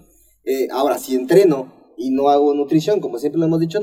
Eh, 0.45 0.69
ahora, 0.73 0.99
si 0.99 1.15
entreno 1.15 1.73
y 1.97 2.11
no 2.11 2.29
hago 2.29 2.55
nutrición, 2.55 3.01
como 3.01 3.19
siempre 3.19 3.39
lo 3.39 3.47
hemos 3.47 3.61
dicho, 3.61 3.81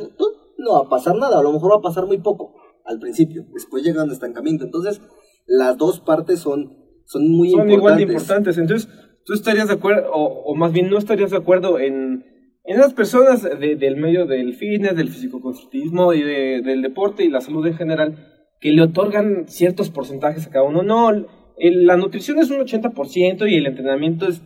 no, 0.58 0.74
va 0.74 0.86
a 0.86 0.90
pasar 0.90 1.16
nada, 1.16 1.40
a 1.40 1.44
lo 1.44 1.52
mejor 1.52 1.72
va 1.72 1.78
a 1.78 1.82
pasar 1.82 2.06
muy 2.06 2.20
poco 2.20 2.54
al 2.86 3.00
principio, 3.00 3.46
después 3.54 3.84
llega 3.84 4.04
un 4.04 4.12
estancamiento. 4.12 4.66
Entonces, 4.66 5.02
las 5.48 5.78
dos 5.78 6.02
partes 6.02 6.40
son, 6.40 6.78
son 7.06 7.30
muy 7.30 7.50
son 7.50 7.62
importantes. 7.62 7.78
igual 7.78 7.98
de 7.98 8.04
importantes. 8.04 8.58
Entonces, 8.58 8.90
tú 9.26 9.34
estarías 9.34 9.70
de 9.70 9.76
acuerdo, 9.76 10.12
o, 10.14 10.54
más 10.56 10.72
bien 10.72 10.90
no 10.90 10.98
estarías 10.98 11.32
de 11.32 11.38
acuerdo 11.38 11.80
en, 11.80 12.26
en 12.66 12.78
las 12.78 12.94
personas 12.94 13.44
del 13.44 13.98
medio 13.98 14.26
del 14.26 14.54
fitness, 14.54 14.96
del 14.96 15.10
fisicoconstructivismo 15.10 16.14
y 16.14 16.22
del 16.22 16.82
deporte 16.82 17.24
y 17.24 17.30
la 17.30 17.42
salud 17.42 17.66
en 17.68 17.76
general, 17.76 18.34
que 18.62 18.72
le 18.72 18.82
otorgan 18.82 19.48
ciertos 19.48 19.90
porcentajes 19.90 20.48
a 20.48 20.50
cada 20.50 20.66
uno. 20.66 20.84
No, 20.84 21.12
la 21.58 21.98
nutrición 21.98 22.40
es 22.40 22.50
un 22.50 22.60
80% 22.60 23.50
y 23.50 23.56
el 23.56 23.68
entrenamiento 23.68 24.28
es 24.28 24.42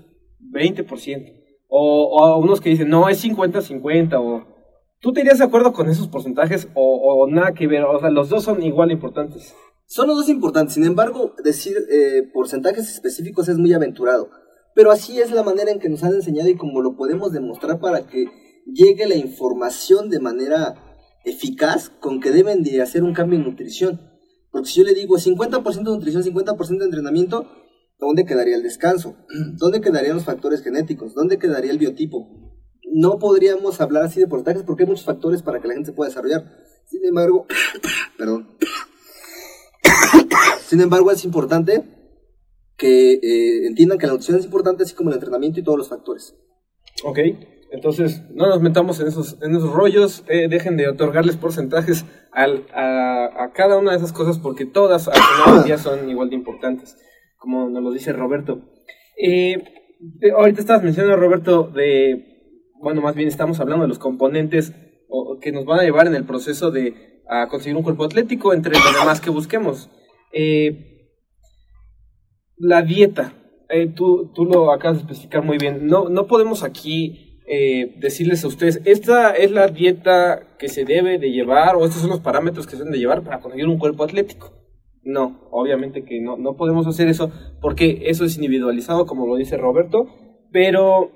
20%. 0.51 1.33
O, 1.69 2.17
o 2.17 2.37
unos 2.39 2.61
que 2.61 2.69
dicen, 2.69 2.89
no, 2.89 3.07
es 3.09 3.23
50-50. 3.23 4.15
O, 4.19 4.47
¿Tú 4.99 5.13
te 5.13 5.21
irías 5.21 5.37
de 5.37 5.45
acuerdo 5.45 5.73
con 5.73 5.89
esos 5.89 6.07
porcentajes 6.07 6.69
o, 6.73 6.81
o, 6.81 7.29
nada 7.29 7.53
que 7.53 7.67
ver? 7.67 7.83
O 7.83 7.99
sea, 7.99 8.09
los 8.09 8.29
dos 8.29 8.43
son 8.43 8.63
igual 8.63 8.91
importantes. 8.91 9.53
Son 9.85 10.07
los 10.07 10.17
dos 10.17 10.29
importantes, 10.29 10.73
sin 10.73 10.85
embargo, 10.85 11.33
decir 11.43 11.75
eh, 11.91 12.23
porcentajes 12.33 12.91
específicos 12.91 13.47
es 13.47 13.57
muy 13.57 13.73
aventurado. 13.73 14.29
Pero 14.77 14.91
así 14.91 15.19
es 15.19 15.31
la 15.31 15.41
manera 15.41 15.71
en 15.71 15.79
que 15.79 15.89
nos 15.89 16.03
han 16.03 16.13
enseñado 16.13 16.49
y 16.49 16.55
como 16.55 16.83
lo 16.83 16.95
podemos 16.95 17.31
demostrar 17.31 17.79
para 17.79 18.05
que 18.05 18.27
llegue 18.67 19.07
la 19.07 19.15
información 19.15 20.07
de 20.07 20.19
manera 20.19 20.75
eficaz 21.25 21.89
con 21.89 22.19
que 22.19 22.29
deben 22.29 22.61
de 22.61 22.83
hacer 22.83 23.01
un 23.01 23.15
cambio 23.15 23.39
en 23.39 23.45
nutrición. 23.45 23.99
Porque 24.51 24.69
si 24.69 24.81
yo 24.81 24.85
le 24.85 24.93
digo 24.93 25.17
50% 25.17 25.63
de 25.77 25.83
nutrición, 25.83 26.21
50% 26.21 26.77
de 26.77 26.85
entrenamiento, 26.85 27.49
¿dónde 27.97 28.23
quedaría 28.25 28.55
el 28.55 28.61
descanso? 28.61 29.15
¿Dónde 29.57 29.81
quedarían 29.81 30.13
los 30.13 30.25
factores 30.25 30.61
genéticos? 30.61 31.15
¿Dónde 31.15 31.39
quedaría 31.39 31.71
el 31.71 31.79
biotipo? 31.79 32.27
No 32.93 33.17
podríamos 33.17 33.81
hablar 33.81 34.03
así 34.03 34.19
de 34.19 34.27
porcentajes 34.27 34.61
porque 34.61 34.83
hay 34.83 34.89
muchos 34.89 35.05
factores 35.05 35.41
para 35.41 35.59
que 35.59 35.69
la 35.69 35.73
gente 35.73 35.89
se 35.89 35.93
pueda 35.93 36.09
desarrollar. 36.09 36.45
Sin 36.85 37.03
embargo, 37.03 37.47
perdón. 38.19 38.55
Sin 40.67 40.81
embargo, 40.81 41.09
es 41.09 41.25
importante 41.25 41.96
que 42.77 43.13
eh, 43.13 43.67
entiendan 43.67 43.97
que 43.97 44.05
la 44.05 44.13
nutrición 44.13 44.37
es 44.37 44.45
importante, 44.45 44.83
así 44.83 44.93
como 44.93 45.09
el 45.09 45.15
entrenamiento 45.15 45.59
y 45.59 45.63
todos 45.63 45.77
los 45.77 45.89
factores. 45.89 46.35
Ok, 47.03 47.19
entonces 47.71 48.23
no 48.31 48.47
nos 48.47 48.61
metamos 48.61 48.99
en 48.99 49.07
esos, 49.07 49.37
en 49.41 49.55
esos 49.55 49.73
rollos, 49.73 50.23
eh, 50.27 50.47
dejen 50.47 50.77
de 50.77 50.87
otorgarles 50.87 51.37
porcentajes 51.37 52.05
al, 52.31 52.65
a, 52.73 53.43
a, 53.43 53.51
cada 53.53 53.77
una 53.77 53.91
de 53.91 53.97
esas 53.97 54.13
cosas 54.13 54.39
porque 54.39 54.65
todas 54.65 55.07
al 55.07 55.15
final 55.15 55.63
día 55.65 55.77
son 55.77 56.09
igual 56.09 56.29
de 56.29 56.35
importantes, 56.35 56.97
como 57.37 57.69
nos 57.69 57.83
lo 57.83 57.91
dice 57.91 58.13
Roberto. 58.13 58.61
Eh, 59.21 59.63
ahorita 60.35 60.61
estabas 60.61 60.83
mencionando, 60.83 61.17
Roberto, 61.17 61.63
de, 61.63 62.63
bueno, 62.79 63.01
más 63.01 63.15
bien 63.15 63.27
estamos 63.27 63.59
hablando 63.59 63.83
de 63.83 63.89
los 63.89 63.99
componentes 63.99 64.73
que 65.41 65.51
nos 65.51 65.65
van 65.65 65.79
a 65.79 65.83
llevar 65.83 66.07
en 66.07 66.15
el 66.15 66.25
proceso 66.25 66.69
de 66.69 67.21
a 67.29 67.47
conseguir 67.47 67.75
un 67.75 67.83
cuerpo 67.83 68.05
atlético 68.05 68.53
entre 68.53 68.73
los 68.73 68.99
demás 68.99 69.21
que 69.21 69.29
busquemos. 69.29 69.89
Eh, 70.31 70.96
la 72.57 72.81
dieta, 72.81 73.33
eh, 73.69 73.87
tú, 73.87 74.31
tú 74.33 74.45
lo 74.45 74.71
acabas 74.71 74.97
de 74.97 75.01
especificar 75.01 75.43
muy 75.43 75.57
bien. 75.57 75.87
No, 75.87 76.09
no 76.09 76.27
podemos 76.27 76.63
aquí 76.63 77.41
eh, 77.47 77.95
decirles 77.99 78.43
a 78.43 78.47
ustedes, 78.47 78.81
esta 78.85 79.31
es 79.31 79.51
la 79.51 79.67
dieta 79.67 80.57
que 80.57 80.69
se 80.69 80.85
debe 80.85 81.17
de 81.17 81.31
llevar 81.31 81.75
o 81.75 81.85
estos 81.85 82.01
son 82.01 82.09
los 82.09 82.19
parámetros 82.19 82.65
que 82.65 82.71
se 82.71 82.79
deben 82.79 82.93
de 82.93 82.99
llevar 82.99 83.23
para 83.23 83.39
conseguir 83.39 83.67
un 83.67 83.77
cuerpo 83.77 84.03
atlético. 84.03 84.53
No, 85.03 85.47
obviamente 85.51 86.03
que 86.03 86.19
no, 86.19 86.35
no 86.35 86.57
podemos 86.57 86.85
hacer 86.85 87.07
eso 87.07 87.31
porque 87.61 88.03
eso 88.07 88.25
es 88.25 88.35
individualizado, 88.35 89.05
como 89.05 89.25
lo 89.25 89.37
dice 89.37 89.55
Roberto, 89.55 90.07
pero 90.51 91.11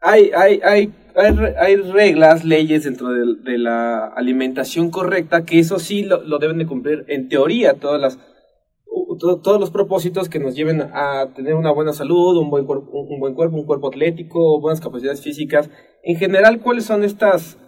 hay, 0.00 0.32
hay, 0.36 0.60
hay, 0.64 0.92
hay, 1.14 1.76
reglas, 1.76 2.44
leyes 2.44 2.82
dentro 2.82 3.10
de, 3.10 3.58
la 3.58 4.06
alimentación 4.06 4.90
correcta 4.90 5.44
que 5.44 5.60
eso 5.60 5.78
sí 5.78 6.02
lo, 6.02 6.24
lo 6.24 6.38
deben 6.38 6.58
de 6.58 6.66
cumplir 6.66 7.04
en 7.06 7.28
teoría 7.28 7.74
todas 7.74 8.00
las 8.00 8.18
todos 9.18 9.60
los 9.60 9.70
propósitos 9.70 10.28
que 10.28 10.38
nos 10.38 10.54
lleven 10.54 10.80
a 10.80 11.32
tener 11.34 11.54
una 11.54 11.72
buena 11.72 11.92
salud, 11.92 12.38
un 12.38 12.50
buen, 12.50 12.64
cuerpo, 12.64 12.90
un 12.90 13.20
buen 13.20 13.34
cuerpo, 13.34 13.56
un 13.56 13.66
cuerpo 13.66 13.88
atlético, 13.88 14.60
buenas 14.60 14.80
capacidades 14.80 15.20
físicas. 15.20 15.68
En 16.02 16.16
general, 16.16 16.60
¿cuáles 16.60 16.84
son 16.84 17.04
estas 17.04 17.58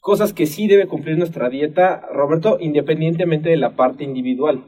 cosas 0.00 0.32
que 0.32 0.46
sí 0.46 0.66
debe 0.66 0.88
cumplir 0.88 1.18
nuestra 1.18 1.48
dieta, 1.50 2.08
Roberto, 2.12 2.58
independientemente 2.60 3.50
de 3.50 3.56
la 3.56 3.76
parte 3.76 4.04
individual? 4.04 4.64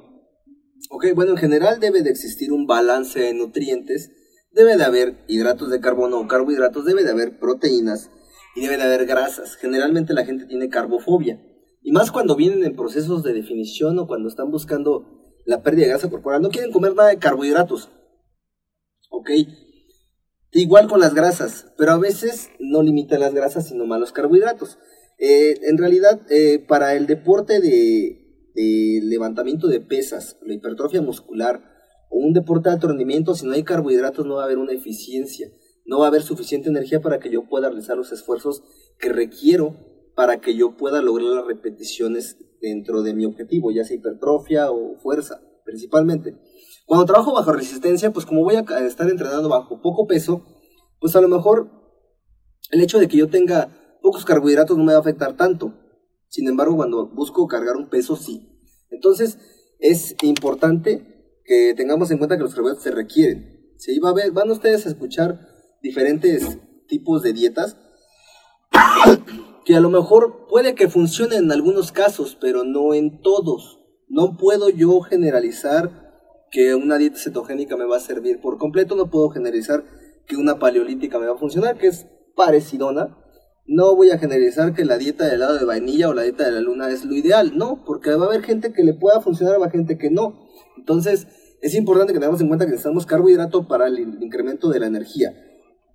Ok, 0.90 1.06
bueno, 1.14 1.32
en 1.32 1.38
general 1.38 1.80
debe 1.80 2.02
de 2.02 2.10
existir 2.10 2.52
un 2.52 2.66
balance 2.66 3.20
de 3.20 3.34
nutrientes, 3.34 4.10
debe 4.52 4.76
de 4.76 4.84
haber 4.84 5.24
hidratos 5.28 5.70
de 5.70 5.80
carbono 5.80 6.18
o 6.20 6.26
carbohidratos, 6.26 6.84
debe 6.84 7.04
de 7.04 7.10
haber 7.10 7.38
proteínas 7.38 8.10
y 8.56 8.62
debe 8.62 8.76
de 8.76 8.82
haber 8.84 9.06
grasas. 9.06 9.56
Generalmente 9.56 10.14
la 10.14 10.24
gente 10.24 10.46
tiene 10.46 10.68
carbofobia. 10.68 11.40
Y 11.82 11.92
más 11.92 12.10
cuando 12.10 12.36
vienen 12.36 12.64
en 12.64 12.76
procesos 12.76 13.22
de 13.22 13.32
definición 13.32 13.98
o 13.98 14.06
cuando 14.06 14.28
están 14.28 14.50
buscando 14.50 15.19
la 15.50 15.62
pérdida 15.64 15.86
de 15.86 15.90
grasa 15.90 16.08
corporal. 16.08 16.40
No 16.40 16.50
quieren 16.50 16.70
comer 16.70 16.94
nada 16.94 17.08
de 17.08 17.18
carbohidratos. 17.18 17.90
¿Ok? 19.10 19.30
Igual 20.52 20.88
con 20.88 21.00
las 21.00 21.12
grasas, 21.12 21.66
pero 21.76 21.90
a 21.90 21.98
veces 21.98 22.50
no 22.60 22.82
limitan 22.82 23.18
las 23.18 23.34
grasas, 23.34 23.66
sino 23.66 23.84
más 23.84 23.98
los 23.98 24.12
carbohidratos. 24.12 24.78
Eh, 25.18 25.58
en 25.68 25.76
realidad, 25.76 26.20
eh, 26.30 26.60
para 26.60 26.94
el 26.94 27.08
deporte 27.08 27.60
de, 27.60 28.52
de, 28.54 29.00
levantamiento 29.02 29.66
de 29.66 29.80
pesas, 29.80 30.38
la 30.42 30.54
hipertrofia 30.54 31.02
muscular 31.02 31.64
o 32.10 32.18
un 32.18 32.32
deporte 32.32 32.68
de 32.68 32.74
alto 32.76 32.86
rendimiento, 32.86 33.34
si 33.34 33.44
no 33.44 33.52
hay 33.52 33.64
carbohidratos 33.64 34.26
no 34.26 34.36
va 34.36 34.42
a 34.42 34.44
haber 34.44 34.58
una 34.58 34.72
eficiencia, 34.72 35.48
no 35.84 35.98
va 35.98 36.06
a 36.06 36.08
haber 36.08 36.22
suficiente 36.22 36.68
energía 36.68 37.00
para 37.00 37.18
que 37.18 37.30
yo 37.30 37.48
pueda 37.48 37.68
realizar 37.68 37.96
los 37.96 38.12
esfuerzos 38.12 38.62
que 38.98 39.08
requiero 39.12 39.76
para 40.14 40.40
que 40.40 40.54
yo 40.54 40.76
pueda 40.76 41.02
lograr 41.02 41.30
las 41.30 41.46
repeticiones 41.46 42.36
dentro 42.60 43.02
de 43.02 43.14
mi 43.14 43.24
objetivo, 43.24 43.70
ya 43.70 43.84
sea 43.84 43.96
hipertrofia 43.96 44.70
o 44.70 44.96
fuerza, 44.98 45.40
principalmente. 45.64 46.36
Cuando 46.86 47.06
trabajo 47.06 47.32
bajo 47.32 47.52
resistencia, 47.52 48.12
pues 48.12 48.26
como 48.26 48.42
voy 48.42 48.56
a 48.56 48.64
estar 48.86 49.08
entrenando 49.08 49.48
bajo 49.48 49.80
poco 49.80 50.06
peso, 50.06 50.44
pues 51.00 51.14
a 51.16 51.20
lo 51.20 51.28
mejor 51.28 51.70
el 52.70 52.80
hecho 52.80 52.98
de 52.98 53.08
que 53.08 53.16
yo 53.16 53.28
tenga 53.28 53.98
pocos 54.02 54.24
carbohidratos 54.24 54.76
no 54.76 54.84
me 54.84 54.92
va 54.92 54.98
a 54.98 55.00
afectar 55.00 55.36
tanto. 55.36 55.74
Sin 56.28 56.48
embargo, 56.48 56.76
cuando 56.76 57.08
busco 57.08 57.46
cargar 57.46 57.76
un 57.76 57.88
peso, 57.88 58.16
sí. 58.16 58.60
Entonces, 58.90 59.38
es 59.78 60.14
importante 60.22 61.40
que 61.44 61.74
tengamos 61.76 62.10
en 62.10 62.18
cuenta 62.18 62.36
que 62.36 62.42
los 62.42 62.54
carbohidratos 62.54 62.84
se 62.84 62.90
requieren. 62.92 63.74
¿sí? 63.78 63.98
Va 63.98 64.10
a 64.10 64.14
ver, 64.14 64.30
van 64.32 64.50
ustedes 64.50 64.86
a 64.86 64.90
escuchar 64.90 65.40
diferentes 65.82 66.58
tipos 66.86 67.22
de 67.22 67.32
dietas 67.32 67.76
que 69.64 69.76
a 69.76 69.80
lo 69.80 69.90
mejor 69.90 70.46
puede 70.48 70.74
que 70.74 70.88
funcione 70.88 71.36
en 71.36 71.50
algunos 71.52 71.92
casos, 71.92 72.36
pero 72.40 72.64
no 72.64 72.94
en 72.94 73.20
todos. 73.20 73.80
No 74.08 74.36
puedo 74.36 74.68
yo 74.70 75.00
generalizar 75.00 76.10
que 76.50 76.74
una 76.74 76.98
dieta 76.98 77.18
cetogénica 77.18 77.76
me 77.76 77.86
va 77.86 77.96
a 77.96 78.00
servir 78.00 78.40
por 78.40 78.58
completo, 78.58 78.96
no 78.96 79.10
puedo 79.10 79.30
generalizar 79.30 79.84
que 80.26 80.36
una 80.36 80.58
paleolítica 80.58 81.18
me 81.18 81.26
va 81.26 81.34
a 81.34 81.38
funcionar, 81.38 81.78
que 81.78 81.88
es 81.88 82.06
parecidona. 82.34 83.16
No 83.66 83.94
voy 83.94 84.10
a 84.10 84.18
generalizar 84.18 84.74
que 84.74 84.84
la 84.84 84.98
dieta 84.98 85.26
de 85.26 85.34
helado 85.34 85.58
de 85.58 85.64
vainilla 85.64 86.08
o 86.08 86.14
la 86.14 86.22
dieta 86.22 86.44
de 86.44 86.52
la 86.52 86.60
luna 86.60 86.90
es 86.90 87.04
lo 87.04 87.14
ideal, 87.14 87.56
no, 87.56 87.84
porque 87.84 88.14
va 88.14 88.24
a 88.24 88.28
haber 88.28 88.42
gente 88.42 88.72
que 88.72 88.82
le 88.82 88.94
pueda 88.94 89.20
funcionar, 89.20 89.54
a 89.54 89.56
haber 89.58 89.70
gente 89.70 89.96
que 89.96 90.10
no. 90.10 90.48
Entonces, 90.76 91.28
es 91.60 91.74
importante 91.74 92.12
que 92.12 92.18
tengamos 92.18 92.40
en 92.40 92.48
cuenta 92.48 92.64
que 92.64 92.72
necesitamos 92.72 93.06
carbohidrato 93.06 93.68
para 93.68 93.86
el 93.86 93.98
incremento 94.22 94.70
de 94.70 94.80
la 94.80 94.86
energía 94.86 95.34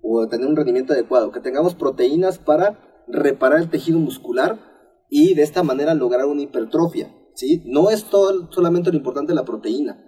o 0.00 0.26
tener 0.28 0.46
un 0.46 0.56
rendimiento 0.56 0.92
adecuado, 0.92 1.32
que 1.32 1.40
tengamos 1.40 1.74
proteínas 1.74 2.38
para 2.38 2.78
reparar 3.08 3.60
el 3.60 3.70
tejido 3.70 3.98
muscular 3.98 4.58
y 5.08 5.34
de 5.34 5.42
esta 5.42 5.62
manera 5.62 5.94
lograr 5.94 6.26
una 6.26 6.42
hipertrofia. 6.42 7.14
¿sí? 7.34 7.62
No 7.66 7.90
es 7.90 8.04
todo, 8.04 8.50
solamente 8.52 8.90
lo 8.90 8.96
importante 8.96 9.34
la 9.34 9.44
proteína. 9.44 10.02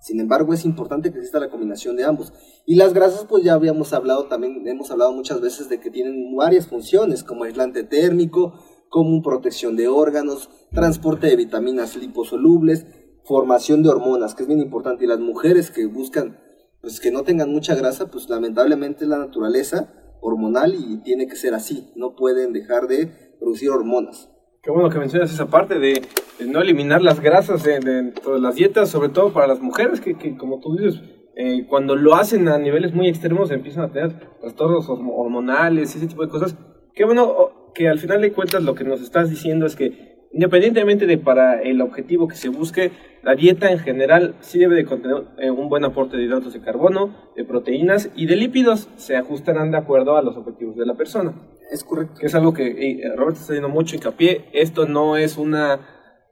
Sin 0.00 0.18
embargo, 0.18 0.52
es 0.52 0.64
importante 0.64 1.12
que 1.12 1.18
exista 1.18 1.38
la 1.38 1.48
combinación 1.48 1.94
de 1.94 2.04
ambos. 2.04 2.32
Y 2.66 2.74
las 2.74 2.92
grasas, 2.92 3.24
pues 3.28 3.44
ya 3.44 3.54
habíamos 3.54 3.92
hablado 3.92 4.24
también, 4.24 4.66
hemos 4.66 4.90
hablado 4.90 5.12
muchas 5.12 5.40
veces 5.40 5.68
de 5.68 5.78
que 5.78 5.90
tienen 5.90 6.34
varias 6.36 6.66
funciones, 6.66 7.22
como 7.22 7.44
aislante 7.44 7.84
térmico, 7.84 8.52
como 8.88 9.22
protección 9.22 9.76
de 9.76 9.86
órganos, 9.86 10.50
transporte 10.72 11.28
de 11.28 11.36
vitaminas 11.36 11.94
liposolubles, 11.96 12.84
formación 13.24 13.84
de 13.84 13.90
hormonas, 13.90 14.34
que 14.34 14.42
es 14.42 14.48
bien 14.48 14.60
importante. 14.60 15.04
Y 15.04 15.06
las 15.06 15.20
mujeres 15.20 15.70
que 15.70 15.86
buscan, 15.86 16.36
pues 16.80 16.98
que 16.98 17.12
no 17.12 17.22
tengan 17.22 17.52
mucha 17.52 17.76
grasa, 17.76 18.10
pues 18.10 18.28
lamentablemente 18.28 19.06
la 19.06 19.18
naturaleza 19.18 20.01
hormonal 20.22 20.74
y 20.74 21.02
tiene 21.02 21.26
que 21.26 21.36
ser 21.36 21.52
así. 21.52 21.92
No 21.94 22.14
pueden 22.16 22.54
dejar 22.54 22.86
de 22.86 23.08
producir 23.38 23.68
hormonas. 23.68 24.30
Qué 24.62 24.70
bueno 24.70 24.88
que 24.88 24.98
mencionas 24.98 25.32
esa 25.32 25.50
parte 25.50 25.78
de, 25.78 26.00
no 26.46 26.62
eliminar 26.62 27.02
las 27.02 27.20
grasas 27.20 27.64
de, 27.64 28.12
todas 28.22 28.40
las 28.40 28.54
dietas, 28.54 28.88
sobre 28.88 29.08
todo 29.08 29.32
para 29.32 29.48
las 29.48 29.60
mujeres, 29.60 30.00
que, 30.00 30.16
que 30.16 30.36
como 30.36 30.60
tú 30.60 30.76
dices, 30.76 31.02
eh, 31.34 31.66
cuando 31.66 31.96
lo 31.96 32.14
hacen 32.14 32.46
a 32.48 32.58
niveles 32.58 32.94
muy 32.94 33.08
extremos 33.08 33.50
empiezan 33.50 33.84
a 33.84 33.92
tener 33.92 34.38
trastornos 34.40 34.86
hormonales 34.88 35.94
y 35.94 35.98
ese 35.98 36.06
tipo 36.06 36.22
de 36.22 36.28
cosas. 36.28 36.56
Qué 36.94 37.04
bueno 37.04 37.72
que 37.74 37.88
al 37.88 37.98
final 37.98 38.20
de 38.20 38.32
cuentas 38.32 38.62
lo 38.62 38.74
que 38.74 38.84
nos 38.84 39.00
estás 39.00 39.30
diciendo 39.30 39.66
es 39.66 39.74
que 39.74 40.28
independientemente 40.32 41.06
de 41.06 41.18
para 41.18 41.60
el 41.62 41.80
objetivo 41.80 42.28
que 42.28 42.36
se 42.36 42.48
busque, 42.48 42.92
la 43.22 43.36
dieta 43.36 43.70
en 43.70 43.78
general 43.78 44.34
sí 44.40 44.58
debe 44.58 44.74
de 44.74 44.84
contener 44.84 45.24
eh, 45.38 45.50
un 45.50 45.68
buen 45.68 45.84
aporte 45.84 46.16
de 46.16 46.24
hidratos 46.24 46.52
de 46.52 46.60
carbono, 46.60 47.14
de 47.36 47.44
proteínas 47.44 48.10
y 48.16 48.26
de 48.26 48.34
lípidos, 48.34 48.88
se 48.96 49.16
ajustarán 49.16 49.70
de 49.70 49.78
acuerdo 49.78 50.16
a 50.16 50.22
los 50.22 50.36
objetivos 50.36 50.76
de 50.76 50.86
la 50.86 50.94
persona. 50.94 51.32
Es 51.70 51.84
correcto. 51.84 52.16
Que 52.18 52.26
es 52.26 52.34
algo 52.34 52.52
que 52.52 52.66
eh, 52.66 53.12
Roberto 53.16 53.40
está 53.40 53.52
haciendo 53.52 53.68
mucho 53.68 53.94
hincapié. 53.94 54.46
Esto 54.52 54.86
no 54.86 55.16
es 55.16 55.38
una, 55.38 55.78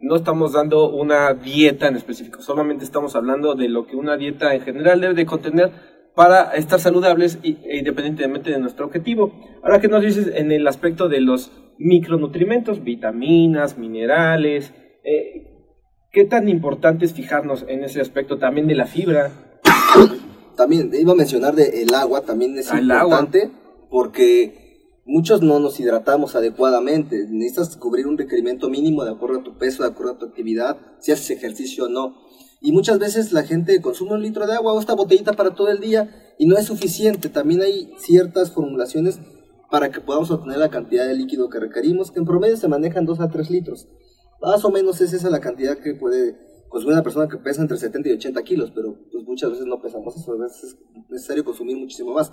no 0.00 0.16
estamos 0.16 0.52
dando 0.52 0.90
una 0.90 1.32
dieta 1.34 1.86
en 1.86 1.94
específico, 1.94 2.42
solamente 2.42 2.84
estamos 2.84 3.14
hablando 3.14 3.54
de 3.54 3.68
lo 3.68 3.86
que 3.86 3.94
una 3.94 4.16
dieta 4.16 4.52
en 4.54 4.62
general 4.62 5.00
debe 5.00 5.14
de 5.14 5.26
contener 5.26 5.70
para 6.16 6.54
estar 6.54 6.80
saludables 6.80 7.38
e 7.44 7.78
independientemente 7.78 8.50
de 8.50 8.58
nuestro 8.58 8.86
objetivo. 8.86 9.32
Ahora, 9.62 9.80
¿qué 9.80 9.86
nos 9.86 10.02
dices 10.02 10.32
en 10.34 10.50
el 10.50 10.66
aspecto 10.66 11.08
de 11.08 11.20
los 11.20 11.52
micronutrimentos, 11.78 12.82
vitaminas, 12.82 13.78
minerales? 13.78 14.74
Eh, 15.04 15.49
¿Qué 16.12 16.24
tan 16.24 16.48
importante 16.48 17.04
es 17.04 17.12
fijarnos 17.12 17.64
en 17.68 17.84
ese 17.84 18.00
aspecto 18.00 18.36
también 18.38 18.66
de 18.66 18.74
la 18.74 18.86
fibra? 18.86 19.30
También 20.56 20.90
iba 20.92 21.12
a 21.12 21.16
mencionar 21.16 21.54
de 21.54 21.82
el 21.82 21.94
agua, 21.94 22.22
también 22.22 22.58
es 22.58 22.72
ah, 22.72 22.80
importante 22.80 23.52
porque 23.88 24.98
muchos 25.06 25.40
no 25.40 25.60
nos 25.60 25.78
hidratamos 25.78 26.34
adecuadamente. 26.34 27.26
Necesitas 27.28 27.76
cubrir 27.76 28.08
un 28.08 28.18
requerimiento 28.18 28.68
mínimo 28.68 29.04
de 29.04 29.12
acuerdo 29.12 29.38
a 29.38 29.42
tu 29.44 29.56
peso, 29.56 29.84
de 29.84 29.90
acuerdo 29.90 30.14
a 30.14 30.18
tu 30.18 30.26
actividad, 30.26 30.78
si 30.98 31.12
haces 31.12 31.30
ejercicio 31.30 31.84
o 31.84 31.88
no. 31.88 32.16
Y 32.60 32.72
muchas 32.72 32.98
veces 32.98 33.32
la 33.32 33.44
gente 33.44 33.80
consume 33.80 34.14
un 34.14 34.22
litro 34.22 34.48
de 34.48 34.54
agua 34.54 34.72
o 34.72 34.80
esta 34.80 34.94
botellita 34.94 35.34
para 35.34 35.54
todo 35.54 35.70
el 35.70 35.78
día 35.78 36.34
y 36.38 36.46
no 36.46 36.58
es 36.58 36.66
suficiente. 36.66 37.28
También 37.28 37.62
hay 37.62 37.94
ciertas 37.98 38.50
formulaciones 38.50 39.20
para 39.70 39.92
que 39.92 40.00
podamos 40.00 40.32
obtener 40.32 40.58
la 40.58 40.70
cantidad 40.70 41.06
de 41.06 41.14
líquido 41.14 41.48
que 41.48 41.60
requerimos, 41.60 42.10
que 42.10 42.18
en 42.18 42.24
promedio 42.24 42.56
se 42.56 42.66
manejan 42.66 43.06
2 43.06 43.20
a 43.20 43.28
3 43.30 43.48
litros. 43.48 43.86
Más 44.42 44.64
o 44.64 44.70
menos 44.70 45.00
es 45.00 45.12
esa 45.12 45.30
la 45.30 45.40
cantidad 45.40 45.78
que 45.78 45.94
puede 45.94 46.36
consumir 46.68 46.94
una 46.94 47.02
persona 47.02 47.28
que 47.28 47.36
pesa 47.36 47.62
entre 47.62 47.76
70 47.76 48.08
y 48.08 48.12
80 48.12 48.42
kilos, 48.42 48.72
pero 48.74 48.96
pues 49.12 49.24
muchas 49.26 49.50
veces 49.50 49.66
no 49.66 49.82
pesamos 49.82 50.16
eso, 50.16 50.32
a 50.32 50.36
veces 50.36 50.64
es 50.64 50.76
necesario 51.10 51.44
consumir 51.44 51.76
muchísimo 51.76 52.12
más. 52.12 52.32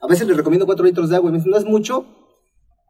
A 0.00 0.06
veces 0.06 0.28
les 0.28 0.36
recomiendo 0.36 0.66
4 0.66 0.84
litros 0.84 1.08
de 1.08 1.16
agua 1.16 1.30
y 1.30 1.32
me 1.32 1.38
dicen, 1.38 1.50
no 1.50 1.58
es 1.58 1.64
mucho, 1.64 2.06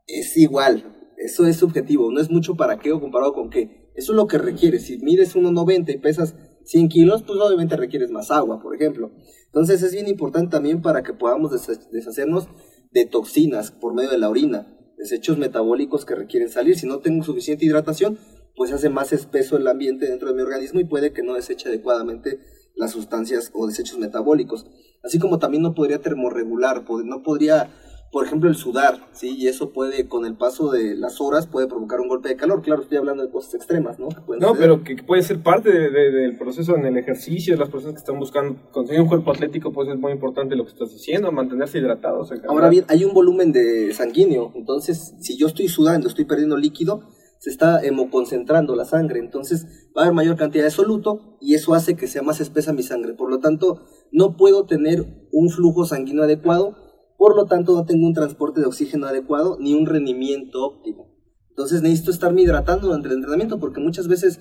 es 0.07 0.37
igual, 0.37 1.13
eso 1.17 1.47
es 1.47 1.57
subjetivo, 1.57 2.11
no 2.11 2.21
es 2.21 2.31
mucho 2.31 2.57
para 2.57 2.79
qué 2.79 2.93
o 2.93 3.01
comparado 3.01 3.33
con 3.33 3.49
qué. 3.49 3.93
Eso 3.95 4.13
es 4.13 4.17
lo 4.17 4.27
que 4.27 4.39
requiere, 4.39 4.79
si 4.81 4.99
mides 4.99 5.35
1,90 5.35 5.95
y 5.95 5.99
pesas 5.99 6.35
100 6.65 6.89
kilos, 6.89 7.23
pues 7.23 7.41
obviamente 7.41 7.77
requieres 7.77 8.11
más 8.11 8.31
agua, 8.31 8.61
por 8.61 8.75
ejemplo. 8.75 9.11
Entonces 9.47 9.83
es 9.83 9.93
bien 9.93 10.09
importante 10.09 10.51
también 10.51 10.83
para 10.83 11.03
que 11.03 11.15
podamos 11.15 11.51
deshacernos 11.91 12.49
de 12.93 13.07
toxinas 13.07 13.71
por 13.71 13.95
medio 13.95 14.11
de 14.11 14.19
la 14.19 14.29
orina, 14.29 14.77
desechos 14.97 15.39
metabólicos 15.39 16.05
que 16.05 16.15
requieren 16.15 16.49
salir. 16.51 16.79
Si 16.79 16.87
no 16.87 16.99
tengo 16.99 17.25
suficiente 17.25 17.65
hidratación, 17.65 18.19
pues 18.59 18.73
hace 18.73 18.91
más 18.91 19.13
espeso 19.13 19.57
el 19.57 19.69
ambiente 19.69 20.07
dentro 20.07 20.29
de 20.29 20.35
mi 20.35 20.43
organismo 20.43 20.81
y 20.81 20.85
puede 20.85 21.13
que 21.13 21.23
no 21.23 21.35
deseche 21.35 21.69
adecuadamente 21.69 22.41
las 22.75 22.91
sustancias 22.91 23.51
o 23.55 23.69
desechos 23.69 23.99
metabólicos. 23.99 24.67
Así 25.05 25.21
como 25.21 25.39
también 25.39 25.63
no 25.63 25.75
podría 25.75 26.01
termorregular, 26.01 26.85
no 27.05 27.23
podría, 27.23 27.71
por 28.11 28.27
ejemplo, 28.27 28.51
el 28.51 28.57
sudar, 28.57 28.99
¿sí? 29.13 29.37
Y 29.39 29.47
eso 29.47 29.73
puede, 29.73 30.09
con 30.09 30.27
el 30.27 30.37
paso 30.37 30.73
de 30.73 30.97
las 30.97 31.21
horas, 31.21 31.47
puede 31.47 31.69
provocar 31.69 32.01
un 32.01 32.09
golpe 32.09 32.31
de 32.31 32.37
calor. 32.37 32.63
Claro, 32.63 32.83
estoy 32.83 32.99
hablando 32.99 33.25
de 33.25 33.31
cosas 33.31 33.55
extremas, 33.55 34.01
¿no? 34.01 34.09
no, 34.41 34.55
pero 34.55 34.83
que 34.83 34.97
puede 35.05 35.23
ser 35.23 35.41
parte 35.41 35.71
del 35.71 36.37
proceso 36.37 36.75
en 36.75 36.85
el 36.85 36.99
ejercicio, 36.99 37.55
de 37.55 37.61
las 37.61 37.69
personas 37.69 37.95
que 37.95 38.01
están 38.01 38.19
buscando 38.19 38.57
conseguir 38.73 39.03
un 39.03 39.09
cuerpo 39.09 39.31
atlético, 39.31 39.73
pues 39.73 39.89
es 39.89 39.97
muy 39.97 40.11
importante 40.11 40.57
lo 40.57 40.65
que 40.65 40.73
estás 40.73 40.91
diciendo, 40.91 41.31
mantenerse 41.31 41.79
hidratados. 41.79 42.33
Ahora 42.49 42.69
bien, 42.69 42.85
hay 42.89 43.05
un 43.05 43.15
volumen 43.15 43.53
de 43.53 43.95
sanguíneo, 43.95 44.51
entonces, 44.57 45.15
si 45.21 45.37
yo 45.37 45.47
estoy 45.47 45.69
sudando, 45.69 46.09
estoy 46.09 46.25
perdiendo 46.25 46.57
líquido, 46.57 47.05
se 47.39 47.51
está 47.51 47.83
hemoconcentrando 47.83 48.75
la 48.75 48.85
sangre, 48.85 49.21
entonces 49.21 49.89
va 49.97 50.03
a 50.03 50.05
haber 50.05 50.15
mayor 50.15 50.37
cantidad 50.37 50.65
de 50.65 50.71
soluto 50.71 51.37
y 51.41 51.55
eso 51.55 51.75
hace 51.75 51.97
que 51.97 52.07
sea 52.07 52.23
más 52.23 52.41
espesa 52.41 52.73
mi 52.73 52.83
sangre. 52.83 53.15
Por 53.15 53.31
lo 53.31 53.39
tanto, 53.39 53.83
no 54.11 54.37
puedo 54.37 54.67
tener 54.67 55.29
un 55.33 55.51
flujo 55.51 55.85
sanguíneo 55.85 56.25
adecuado, 56.25 56.77
por 57.17 57.37
lo 57.37 57.47
tanto 57.47 57.75
no 57.75 57.85
tengo 57.85 58.07
un 58.07 58.15
transporte 58.15 58.61
de 58.61 58.67
oxígeno 58.67 59.07
adecuado 59.07 59.57
ni 59.61 59.75
un 59.75 59.87
rendimiento 59.87 60.65
óptimo. 60.65 61.15
Entonces 61.51 61.83
necesito 61.83 62.11
estarme 62.11 62.43
hidratando 62.43 62.87
durante 62.87 63.09
el 63.09 63.15
entrenamiento 63.15 63.59
porque 63.59 63.81
muchas 63.81 64.09
veces, 64.09 64.41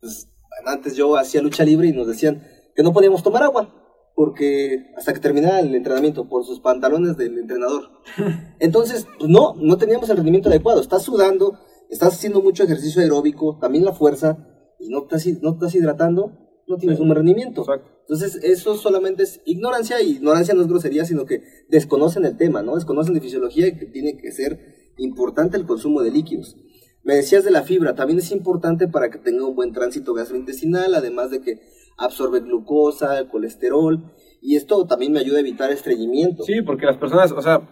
pues, 0.00 0.28
antes 0.64 0.94
yo 0.94 1.16
hacía 1.16 1.42
lucha 1.42 1.64
libre 1.64 1.88
y 1.88 1.92
nos 1.92 2.06
decían 2.06 2.42
que 2.74 2.82
no 2.82 2.92
podíamos 2.92 3.22
tomar 3.22 3.42
agua 3.42 3.82
porque 4.14 4.92
hasta 4.96 5.12
que 5.12 5.20
terminara 5.20 5.60
el 5.60 5.74
entrenamiento 5.74 6.28
por 6.28 6.44
sus 6.44 6.60
pantalones 6.60 7.16
del 7.16 7.38
entrenador. 7.38 7.90
Entonces, 8.60 9.06
pues 9.18 9.30
no, 9.30 9.54
no 9.56 9.76
teníamos 9.78 10.08
el 10.10 10.16
rendimiento 10.16 10.48
adecuado. 10.48 10.80
Estás 10.80 11.02
sudando, 11.02 11.58
estás 11.92 12.14
haciendo 12.14 12.40
mucho 12.40 12.64
ejercicio 12.64 13.02
aeróbico, 13.02 13.58
también 13.60 13.84
la 13.84 13.92
fuerza, 13.92 14.38
y 14.80 14.88
no 14.88 15.02
estás, 15.02 15.26
no 15.42 15.52
estás 15.52 15.74
hidratando, 15.74 16.32
no 16.66 16.76
tienes 16.78 16.98
un 17.00 17.14
rendimiento. 17.14 17.64
Entonces, 18.00 18.42
eso 18.42 18.76
solamente 18.76 19.24
es 19.24 19.42
ignorancia, 19.44 20.00
y 20.00 20.12
ignorancia 20.12 20.54
no 20.54 20.62
es 20.62 20.68
grosería, 20.68 21.04
sino 21.04 21.26
que 21.26 21.42
desconocen 21.68 22.24
el 22.24 22.36
tema, 22.36 22.62
¿no? 22.62 22.76
Desconocen 22.76 23.14
de 23.14 23.20
fisiología 23.20 23.68
y 23.68 23.76
que 23.76 23.86
tiene 23.86 24.16
que 24.16 24.32
ser 24.32 24.92
importante 24.96 25.56
el 25.58 25.66
consumo 25.66 26.02
de 26.02 26.10
líquidos. 26.10 26.56
Me 27.04 27.14
decías 27.14 27.44
de 27.44 27.50
la 27.50 27.62
fibra, 27.62 27.94
también 27.94 28.20
es 28.20 28.30
importante 28.32 28.88
para 28.88 29.10
que 29.10 29.18
tenga 29.18 29.46
un 29.46 29.54
buen 29.54 29.72
tránsito 29.72 30.14
gastrointestinal, 30.14 30.94
además 30.94 31.30
de 31.30 31.40
que 31.42 31.60
absorbe 31.98 32.40
glucosa, 32.40 33.18
el 33.18 33.28
colesterol, 33.28 34.14
y 34.40 34.56
esto 34.56 34.86
también 34.86 35.12
me 35.12 35.20
ayuda 35.20 35.36
a 35.36 35.40
evitar 35.40 35.70
estreñimiento. 35.70 36.42
Sí, 36.44 36.62
porque 36.62 36.86
las 36.86 36.96
personas, 36.96 37.32
o 37.32 37.42
sea, 37.42 37.68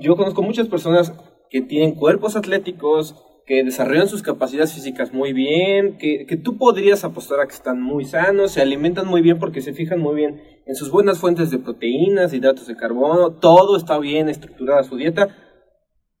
yo 0.00 0.16
conozco 0.16 0.42
muchas 0.42 0.68
personas 0.68 1.12
que 1.52 1.60
tienen 1.60 1.94
cuerpos 1.94 2.34
atléticos, 2.34 3.14
que 3.44 3.62
desarrollan 3.62 4.08
sus 4.08 4.22
capacidades 4.22 4.72
físicas 4.72 5.12
muy 5.12 5.34
bien, 5.34 5.98
que, 5.98 6.24
que, 6.26 6.38
tú 6.38 6.56
podrías 6.56 7.04
apostar 7.04 7.40
a 7.40 7.46
que 7.46 7.52
están 7.52 7.82
muy 7.82 8.06
sanos, 8.06 8.52
se 8.52 8.62
alimentan 8.62 9.06
muy 9.06 9.20
bien 9.20 9.38
porque 9.38 9.60
se 9.60 9.74
fijan 9.74 10.00
muy 10.00 10.14
bien 10.14 10.40
en 10.64 10.74
sus 10.74 10.90
buenas 10.90 11.18
fuentes 11.18 11.50
de 11.50 11.58
proteínas, 11.58 12.32
hidratos 12.32 12.68
de 12.68 12.76
carbono, 12.76 13.32
todo 13.32 13.76
está 13.76 13.98
bien 13.98 14.30
estructurada 14.30 14.82
su 14.82 14.96
dieta, 14.96 15.36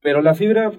pero 0.02 0.20
la 0.20 0.34
fibra 0.34 0.72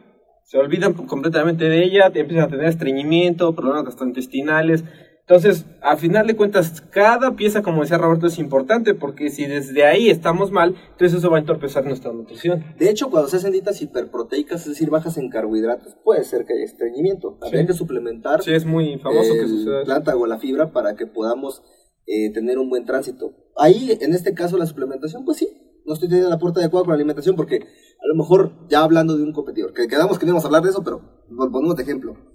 se 0.44 0.60
olvidan 0.60 0.94
completamente 0.94 1.68
de 1.68 1.84
ella, 1.84 2.12
empiezan 2.14 2.44
a 2.44 2.50
tener 2.50 2.66
estreñimiento, 2.66 3.56
problemas 3.56 3.86
gastrointestinales, 3.86 4.84
entonces, 5.26 5.66
a 5.82 5.96
final 5.96 6.28
de 6.28 6.36
cuentas, 6.36 6.82
cada 6.82 7.38
pieza, 7.38 7.62
como 7.62 7.82
decía 7.82 7.98
Roberto, 7.98 8.28
es 8.28 8.40
importante 8.40 8.94
porque 8.94 9.30
si 9.30 9.46
desde 9.46 9.86
ahí 9.86 10.10
estamos 10.10 10.52
mal, 10.52 10.76
entonces 10.92 11.20
eso 11.20 11.30
va 11.30 11.38
a 11.38 11.40
entorpecer 11.40 11.86
nuestra 11.86 12.12
nutrición. 12.12 12.66
De 12.78 12.90
hecho, 12.90 13.10
cuando 13.10 13.30
se 13.30 13.38
hacen 13.38 13.54
dietas 13.54 13.82
hiperproteicas, 13.82 14.62
es 14.64 14.68
decir, 14.68 14.90
bajas 14.90 15.18
en 15.18 15.30
carbohidratos, 15.30 15.96
puede 16.04 16.26
ser 16.26 16.44
que 16.46 16.54
haya 16.54 16.66
estreñimiento. 16.66 17.38
Habría 17.42 17.66
que 17.66 17.72
suplementar. 17.72 18.44
Sí, 18.44 18.54
es 18.54 18.66
muy 18.66 19.00
famoso 19.00 19.34
que 19.34 19.48
suceda. 19.48 19.86
planta 19.86 20.14
o 20.14 20.26
la 20.26 20.40
fibra 20.40 20.74
para 20.74 20.96
que 20.96 21.08
podamos 21.08 21.64
eh, 22.06 22.30
tener 22.34 22.60
un 22.60 22.70
buen 22.70 22.84
tránsito. 22.84 23.34
Ahí, 23.56 23.98
en 24.02 24.14
este 24.14 24.34
caso, 24.34 24.58
la 24.58 24.66
suplementación, 24.66 25.24
pues 25.24 25.38
sí, 25.38 25.48
no 25.86 25.94
estoy 25.94 26.10
teniendo 26.10 26.32
la 26.32 26.40
puerta 26.40 26.60
adecuada 26.60 26.84
con 26.84 26.92
la 26.92 26.96
alimentación 26.96 27.38
porque 27.38 27.56
a 27.56 28.08
lo 28.08 28.16
mejor 28.16 28.68
ya 28.68 28.84
hablando 28.84 29.16
de 29.16 29.24
un 29.24 29.32
competidor, 29.32 29.72
que 29.72 29.88
quedamos 29.88 30.20
que 30.20 30.26
no 30.26 30.32
íbamos 30.32 30.44
a 30.44 30.48
hablar 30.48 30.64
de 30.64 30.70
eso, 30.70 30.84
pero 30.84 31.02
ponemos 31.30 31.78
de 31.78 31.84
ejemplo. 31.84 32.33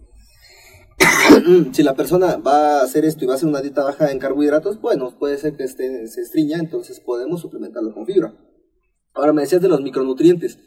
Si 1.72 1.82
la 1.82 1.94
persona 1.94 2.36
va 2.36 2.80
a 2.80 2.82
hacer 2.82 3.04
esto 3.04 3.24
y 3.24 3.26
va 3.26 3.34
a 3.34 3.36
hacer 3.36 3.48
una 3.48 3.60
dieta 3.60 3.84
baja 3.84 4.10
en 4.10 4.18
carbohidratos, 4.18 4.80
bueno, 4.80 5.16
puede 5.18 5.38
ser 5.38 5.56
que 5.56 5.64
esté, 5.64 6.06
se 6.06 6.20
estriña, 6.20 6.58
entonces 6.58 7.00
podemos 7.00 7.40
suplementarlo 7.40 7.92
con 7.92 8.06
fibra. 8.06 8.34
Ahora 9.14 9.32
me 9.32 9.42
decías 9.42 9.62
de 9.62 9.68
los 9.68 9.80
micronutrientes. 9.80 10.58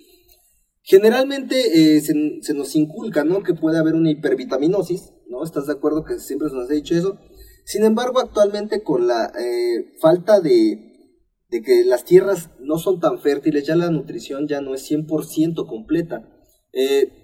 Generalmente 0.84 1.96
eh, 1.96 2.02
se, 2.02 2.54
nos 2.54 2.76
inculca, 2.76 3.24
¿no? 3.24 3.44
Que 3.44 3.54
puede 3.54 3.78
haber 3.78 3.94
una 3.94 4.12
hipervitaminosis, 4.12 5.14
¿no? 5.30 5.44
¿Estás 5.44 5.68
de 5.68 5.74
acuerdo 5.74 6.04
que 6.04 6.20
siempre 6.20 6.50
se 6.50 6.56
nos 6.56 6.70
ha 6.70 6.74
dicho 6.74 6.96
eso? 6.96 7.18
Sin 7.66 7.84
embargo, 7.84 8.20
actualmente 8.20 8.84
con 8.84 9.08
la 9.08 9.32
eh, 9.40 9.94
falta 10.00 10.42
de, 10.42 11.20
de, 11.50 11.62
que 11.62 11.86
las 11.86 12.04
tierras 12.04 12.50
no 12.60 12.80
son 12.80 13.00
tan 13.00 13.20
fértiles, 13.20 13.66
ya 13.66 13.76
la 13.76 13.92
nutrición 13.92 14.48
ya 14.48 14.62
no 14.62 14.74
es 14.74 14.90
100% 14.90 15.68
completa. 15.68 16.28
Eh, 16.74 17.21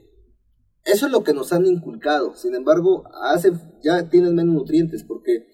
eso 0.88 1.06
es 1.06 1.12
lo 1.12 1.24
que 1.24 1.34
nos 1.34 1.52
han 1.52 1.66
inculcado. 1.66 2.34
Sin 2.36 2.56
embargo, 2.56 3.04
hace, 3.22 3.52
ya 3.84 4.10
tienen 4.10 4.36
menos 4.36 4.56
nutrientes 4.56 5.04
porque 5.04 5.46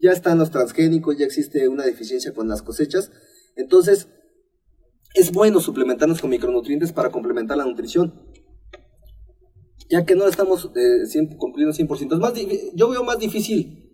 ya 0.00 0.12
están 0.12 0.38
los 0.38 0.50
transgénicos, 0.50 1.16
ya 1.16 1.24
existe 1.24 1.68
una 1.68 1.84
deficiencia 1.84 2.34
con 2.34 2.46
las 2.48 2.60
cosechas. 2.60 3.10
Entonces, 3.56 4.08
es 5.14 5.32
bueno 5.32 5.60
suplementarnos 5.60 6.20
con 6.20 6.30
micronutrientes 6.30 6.92
para 6.92 7.10
complementar 7.10 7.56
la 7.56 7.64
nutrición. 7.64 8.12
Ya 9.88 10.04
que 10.04 10.14
no 10.14 10.28
estamos 10.28 10.70
eh, 10.76 11.36
cumpliendo 11.38 11.74
100%. 11.74 12.12
Es 12.12 12.18
más, 12.18 12.34
yo 12.74 12.88
veo 12.88 13.02
más 13.02 13.18
difícil 13.18 13.92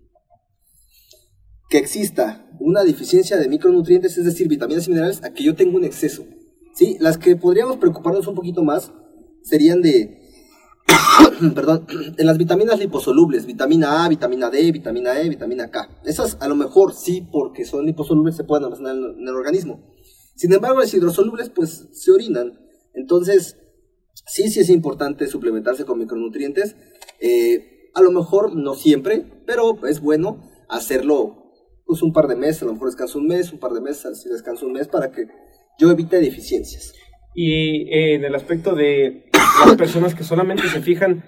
que 1.71 1.79
exista 1.79 2.49
una 2.59 2.83
deficiencia 2.83 3.37
de 3.37 3.49
micronutrientes, 3.49 4.19
es 4.19 4.25
decir, 4.25 4.49
vitaminas 4.49 4.87
y 4.87 4.91
minerales, 4.91 5.23
a 5.23 5.33
que 5.33 5.45
yo 5.45 5.55
tenga 5.55 5.77
un 5.77 5.85
exceso. 5.85 6.27
¿Sí? 6.75 6.97
Las 7.01 7.19
que 7.19 7.37
podríamos 7.37 7.77
preocuparnos 7.77 8.27
un 8.27 8.35
poquito 8.35 8.63
más 8.65 8.93
serían 9.43 9.81
de, 9.83 10.28
perdón, 11.55 11.87
en 12.16 12.27
las 12.27 12.38
vitaminas 12.38 12.79
liposolubles, 12.79 13.46
vitamina 13.46 14.05
A, 14.05 14.09
vitamina 14.09 14.51
D, 14.51 14.72
vitamina 14.72 15.20
E, 15.20 15.29
vitamina 15.29 15.70
K. 15.70 16.01
Esas 16.05 16.37
a 16.40 16.48
lo 16.48 16.57
mejor 16.57 16.94
sí, 16.94 17.27
porque 17.31 17.64
son 17.64 17.87
liposolubles, 17.87 18.37
se 18.37 18.44
pueden 18.44 18.64
almacenar 18.64 18.96
en 18.96 19.27
el 19.27 19.35
organismo. 19.35 19.94
Sin 20.35 20.53
embargo, 20.53 20.81
las 20.81 20.92
hidrosolubles 20.94 21.51
pues 21.51 21.88
se 21.92 22.12
orinan. 22.12 22.59
Entonces, 22.94 23.57
sí, 24.27 24.48
sí 24.51 24.61
es 24.61 24.70
importante 24.70 25.27
suplementarse 25.27 25.85
con 25.85 25.98
micronutrientes. 25.98 26.77
Eh, 27.20 27.90
a 27.94 28.03
lo 28.03 28.12
mejor 28.12 28.55
no 28.55 28.74
siempre, 28.74 29.42
pero 29.46 29.85
es 29.87 30.01
bueno 30.01 30.48
hacerlo 30.68 31.53
pues 31.85 32.03
un 32.03 32.12
par 32.12 32.29
de 32.29 32.37
meses, 32.37 32.62
a 32.62 32.66
lo 32.66 32.74
mejor 32.74 32.88
descanso 32.88 33.18
un 33.18 33.27
mes, 33.27 33.53
un 33.53 33.59
par 33.59 33.72
de 33.72 33.81
meses, 33.81 34.20
si 34.20 34.29
descanso 34.29 34.66
un 34.66 34.74
mes 34.74 34.88
para 34.88 35.11
que 35.11 35.27
yo 35.79 35.90
evite 35.90 36.20
deficiencias. 36.20 36.92
Y 37.35 37.88
eh, 37.88 38.14
en 38.14 38.24
el 38.24 38.35
aspecto 38.35 38.74
de 38.74 39.28
las 39.66 39.77
personas 39.77 40.14
que 40.14 40.25
solamente 40.25 40.68
se 40.68 40.81
fijan, 40.81 41.25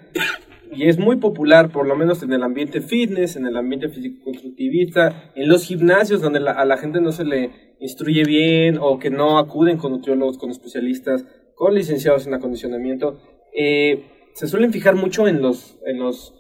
y 0.72 0.88
es 0.88 0.98
muy 0.98 1.16
popular, 1.16 1.70
por 1.70 1.86
lo 1.86 1.96
menos 1.96 2.22
en 2.22 2.32
el 2.32 2.42
ambiente 2.42 2.80
fitness, 2.80 3.36
en 3.36 3.46
el 3.46 3.56
ambiente 3.56 3.88
físico-constructivista, 3.88 5.32
en 5.34 5.48
los 5.48 5.64
gimnasios 5.64 6.20
donde 6.20 6.38
a 6.48 6.64
la 6.64 6.76
gente 6.76 7.00
no 7.00 7.10
se 7.10 7.24
le 7.24 7.74
instruye 7.80 8.24
bien 8.24 8.78
o 8.80 8.98
que 8.98 9.10
no 9.10 9.38
acuden 9.38 9.78
con 9.78 9.92
nutriólogos, 9.92 10.38
con 10.38 10.50
especialistas, 10.50 11.24
con 11.54 11.74
licenciados 11.74 12.26
en 12.26 12.34
acondicionamiento, 12.34 13.20
eh, 13.54 14.04
se 14.34 14.46
suelen 14.46 14.72
fijar 14.72 14.94
mucho 14.94 15.26
en 15.26 15.42
los, 15.42 15.78
en 15.84 15.98
los 15.98 16.34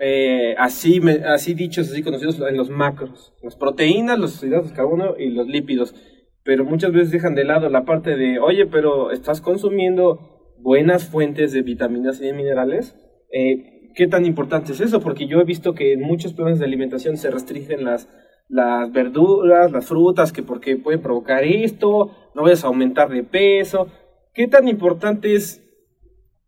eh, 0.00 0.54
así, 0.58 1.00
así 1.26 1.54
dichos, 1.54 1.90
así 1.90 2.02
conocidos, 2.02 2.40
en 2.40 2.56
los 2.56 2.70
macros, 2.70 3.34
las 3.42 3.56
proteínas, 3.56 4.18
los 4.18 4.42
hidratos 4.42 4.70
de 4.70 4.76
carbono 4.76 5.14
y 5.16 5.30
los 5.30 5.46
lípidos, 5.46 5.94
pero 6.42 6.64
muchas 6.64 6.92
veces 6.92 7.12
dejan 7.12 7.34
de 7.34 7.44
lado 7.44 7.68
la 7.68 7.84
parte 7.84 8.16
de, 8.16 8.38
oye, 8.40 8.66
pero 8.66 9.12
estás 9.12 9.40
consumiendo 9.40 10.35
buenas 10.66 11.04
fuentes 11.08 11.52
de 11.52 11.62
vitaminas 11.62 12.20
y 12.20 12.32
minerales. 12.32 12.96
Eh, 13.32 13.92
¿Qué 13.94 14.08
tan 14.08 14.26
importante 14.26 14.72
es 14.72 14.80
eso? 14.80 15.00
Porque 15.00 15.28
yo 15.28 15.40
he 15.40 15.44
visto 15.44 15.74
que 15.74 15.92
en 15.92 16.00
muchos 16.00 16.32
planes 16.32 16.58
de 16.58 16.64
alimentación 16.64 17.16
se 17.16 17.30
restringen 17.30 17.84
las 17.84 18.08
las 18.48 18.92
verduras, 18.92 19.72
las 19.72 19.86
frutas, 19.86 20.32
que 20.32 20.42
porque 20.42 20.76
pueden 20.76 21.02
provocar 21.02 21.44
esto, 21.44 22.10
no 22.34 22.42
vayas 22.42 22.64
a 22.64 22.68
aumentar 22.68 23.08
de 23.08 23.22
peso. 23.24 23.88
¿Qué 24.34 24.46
tan 24.48 24.68
importante 24.68 25.34
es, 25.34 25.62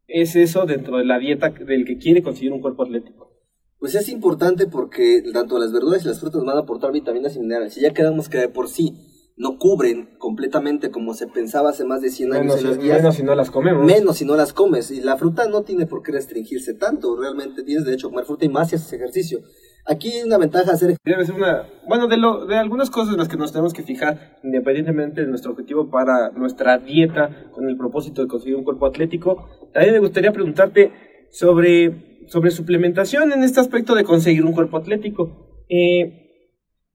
es 0.06 0.36
eso 0.36 0.66
dentro 0.66 0.98
de 0.98 1.04
la 1.04 1.18
dieta 1.18 1.50
del 1.50 1.84
que 1.84 1.98
quiere 1.98 2.22
conseguir 2.22 2.52
un 2.52 2.60
cuerpo 2.60 2.84
atlético? 2.84 3.32
Pues 3.78 3.94
es 3.94 4.08
importante 4.08 4.66
porque 4.66 5.22
tanto 5.32 5.58
las 5.58 5.72
verduras 5.72 6.04
y 6.04 6.08
las 6.08 6.20
frutas 6.20 6.44
van 6.44 6.56
a 6.56 6.60
aportar 6.60 6.92
vitaminas 6.92 7.36
y 7.36 7.40
minerales. 7.40 7.76
Y 7.78 7.82
ya 7.82 7.92
quedamos 7.92 8.28
que 8.28 8.38
de 8.38 8.48
por 8.48 8.68
sí 8.68 9.07
no 9.38 9.56
cubren 9.56 10.10
completamente 10.18 10.90
como 10.90 11.14
se 11.14 11.28
pensaba 11.28 11.70
hace 11.70 11.84
más 11.84 12.02
de 12.02 12.10
100 12.10 12.32
años 12.32 12.62
menos, 12.62 12.78
Menos 12.78 13.14
si 13.14 13.22
no 13.22 13.34
las 13.36 13.50
comemos. 13.52 13.86
Menos 13.86 14.16
si 14.16 14.24
no 14.24 14.36
las 14.36 14.52
comes. 14.52 14.90
Y 14.90 15.00
la 15.00 15.16
fruta 15.16 15.48
no 15.48 15.62
tiene 15.62 15.86
por 15.86 16.02
qué 16.02 16.10
restringirse 16.10 16.74
tanto. 16.74 17.16
Realmente 17.16 17.62
tienes 17.62 17.84
derecho 17.84 18.08
a 18.08 18.10
comer 18.10 18.26
fruta 18.26 18.44
y 18.44 18.48
más 18.48 18.70
si 18.70 18.76
haces 18.76 18.92
ejercicio. 18.92 19.40
Aquí 19.86 20.10
hay 20.10 20.22
una 20.24 20.38
ventaja 20.38 20.72
hacer... 20.72 20.96
Debe 21.04 21.24
ser 21.24 21.36
una... 21.36 21.68
Bueno, 21.86 22.08
de, 22.08 22.16
lo, 22.16 22.46
de 22.46 22.56
algunas 22.56 22.90
cosas 22.90 23.14
en 23.14 23.18
las 23.18 23.28
que 23.28 23.36
nos 23.36 23.52
tenemos 23.52 23.72
que 23.72 23.84
fijar, 23.84 24.38
independientemente 24.42 25.20
de 25.20 25.28
nuestro 25.28 25.52
objetivo 25.52 25.88
para 25.88 26.30
nuestra 26.30 26.78
dieta, 26.78 27.48
con 27.52 27.68
el 27.68 27.76
propósito 27.76 28.22
de 28.22 28.28
conseguir 28.28 28.56
un 28.56 28.64
cuerpo 28.64 28.86
atlético, 28.86 29.48
también 29.72 29.94
me 29.94 30.00
gustaría 30.00 30.32
preguntarte 30.32 30.92
sobre, 31.30 32.26
sobre 32.26 32.50
suplementación 32.50 33.32
en 33.32 33.44
este 33.44 33.60
aspecto 33.60 33.94
de 33.94 34.02
conseguir 34.02 34.44
un 34.44 34.52
cuerpo 34.52 34.76
atlético. 34.78 35.62
Eh, 35.68 36.27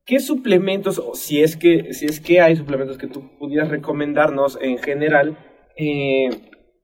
¿Qué 0.05 0.19
suplementos, 0.19 1.01
si 1.13 1.41
es, 1.41 1.55
que, 1.55 1.93
si 1.93 2.05
es 2.05 2.19
que 2.19 2.41
hay 2.41 2.55
suplementos 2.55 2.97
que 2.97 3.07
tú 3.07 3.37
pudieras 3.39 3.69
recomendarnos 3.69 4.57
en 4.61 4.77
general, 4.77 5.37
eh, 5.77 6.29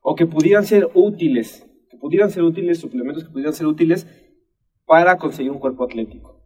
o 0.01 0.15
que 0.15 0.25
pudieran 0.25 0.65
ser 0.65 0.89
útiles, 0.93 1.67
que 1.91 1.97
pudieran 1.97 2.31
ser 2.31 2.43
útiles, 2.43 2.79
suplementos 2.79 3.25
que 3.25 3.31
pudieran 3.31 3.53
ser 3.53 3.67
útiles 3.67 4.07
para 4.85 5.17
conseguir 5.17 5.51
un 5.51 5.59
cuerpo 5.59 5.83
atlético. 5.83 6.39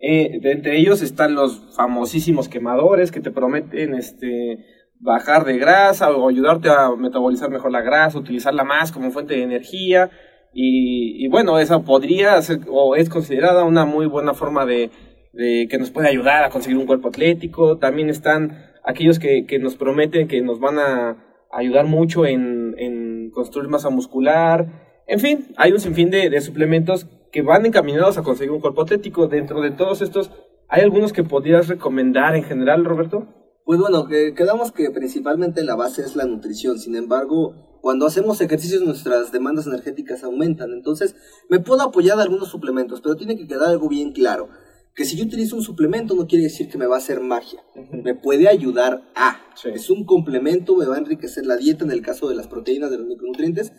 Eh, 0.00 0.40
entre 0.42 0.78
ellos 0.78 1.02
están 1.02 1.34
los 1.34 1.76
famosísimos 1.76 2.48
quemadores 2.48 3.12
que 3.12 3.20
te 3.20 3.30
prometen 3.30 3.94
este, 3.94 4.64
bajar 4.98 5.44
de 5.44 5.58
grasa 5.58 6.10
o 6.10 6.28
ayudarte 6.28 6.70
a 6.70 6.90
metabolizar 6.96 7.50
mejor 7.50 7.70
la 7.70 7.82
grasa, 7.82 8.18
utilizarla 8.18 8.64
más 8.64 8.92
como 8.92 9.10
fuente 9.10 9.34
de 9.34 9.42
energía. 9.42 10.10
Y, 10.52 11.28
bueno, 11.28 11.60
esa 11.60 11.82
podría 11.82 12.40
ser 12.42 12.60
o 12.68 12.96
es 12.96 13.08
considerada 13.08 13.62
una 13.62 13.84
muy 13.84 14.06
buena 14.06 14.34
forma 14.34 14.66
de, 14.66 14.90
que 15.32 15.78
nos 15.78 15.90
puede 15.90 16.08
ayudar 16.08 16.44
a 16.44 16.50
conseguir 16.50 16.78
un 16.78 16.86
cuerpo 16.86 17.08
atlético. 17.08 17.78
También 17.78 18.10
están 18.10 18.70
aquellos 18.84 19.18
que, 19.18 19.58
nos 19.60 19.76
prometen 19.76 20.28
que 20.28 20.40
nos 20.42 20.60
van 20.60 20.78
a 20.78 21.24
ayudar 21.52 21.86
mucho 21.86 22.26
en, 22.26 22.74
en 22.78 23.30
construir 23.30 23.68
masa 23.68 23.90
muscular. 23.90 25.02
En 25.06 25.20
fin, 25.20 25.48
hay 25.56 25.72
un 25.72 25.80
sinfín 25.80 26.10
de, 26.10 26.30
de 26.30 26.40
suplementos 26.40 27.06
que 27.32 27.42
van 27.42 27.66
encaminados 27.66 28.18
a 28.18 28.22
conseguir 28.22 28.52
un 28.52 28.60
cuerpo 28.60 28.82
atlético. 28.82 29.28
Dentro 29.28 29.60
de 29.60 29.70
todos 29.70 30.02
estos, 30.02 30.30
¿hay 30.68 30.82
algunos 30.82 31.12
que 31.12 31.24
podrías 31.24 31.68
recomendar 31.68 32.34
en 32.36 32.44
general, 32.44 32.84
Roberto? 32.84 33.26
Pues 33.64 33.78
bueno, 33.78 34.08
quedamos 34.08 34.72
que 34.72 34.90
principalmente 34.90 35.62
la 35.62 35.76
base 35.76 36.02
es 36.02 36.16
la 36.16 36.24
nutrición. 36.24 36.78
Sin 36.78 36.96
embargo, 36.96 37.78
cuando 37.80 38.06
hacemos 38.06 38.40
ejercicios 38.40 38.82
nuestras 38.82 39.32
demandas 39.32 39.66
energéticas 39.66 40.24
aumentan. 40.24 40.72
Entonces, 40.72 41.14
me 41.48 41.60
puedo 41.60 41.82
apoyar 41.82 42.16
de 42.16 42.24
algunos 42.24 42.48
suplementos, 42.48 43.00
pero 43.00 43.16
tiene 43.16 43.36
que 43.36 43.46
quedar 43.46 43.68
algo 43.68 43.88
bien 43.88 44.12
claro. 44.12 44.48
Que 44.94 45.04
si 45.04 45.16
yo 45.16 45.24
utilizo 45.24 45.56
un 45.56 45.62
suplemento 45.62 46.14
no 46.14 46.26
quiere 46.26 46.44
decir 46.44 46.68
que 46.68 46.78
me 46.78 46.86
va 46.86 46.96
a 46.96 46.98
hacer 46.98 47.20
magia. 47.20 47.62
Me 47.92 48.14
puede 48.14 48.48
ayudar 48.48 49.10
a. 49.14 49.40
Es 49.64 49.90
un 49.90 50.04
complemento, 50.04 50.76
me 50.76 50.86
va 50.86 50.96
a 50.96 50.98
enriquecer 50.98 51.46
la 51.46 51.56
dieta 51.56 51.84
en 51.84 51.90
el 51.90 52.02
caso 52.02 52.28
de 52.28 52.34
las 52.34 52.48
proteínas, 52.48 52.90
de 52.90 52.98
los 52.98 53.06
micronutrientes 53.06 53.72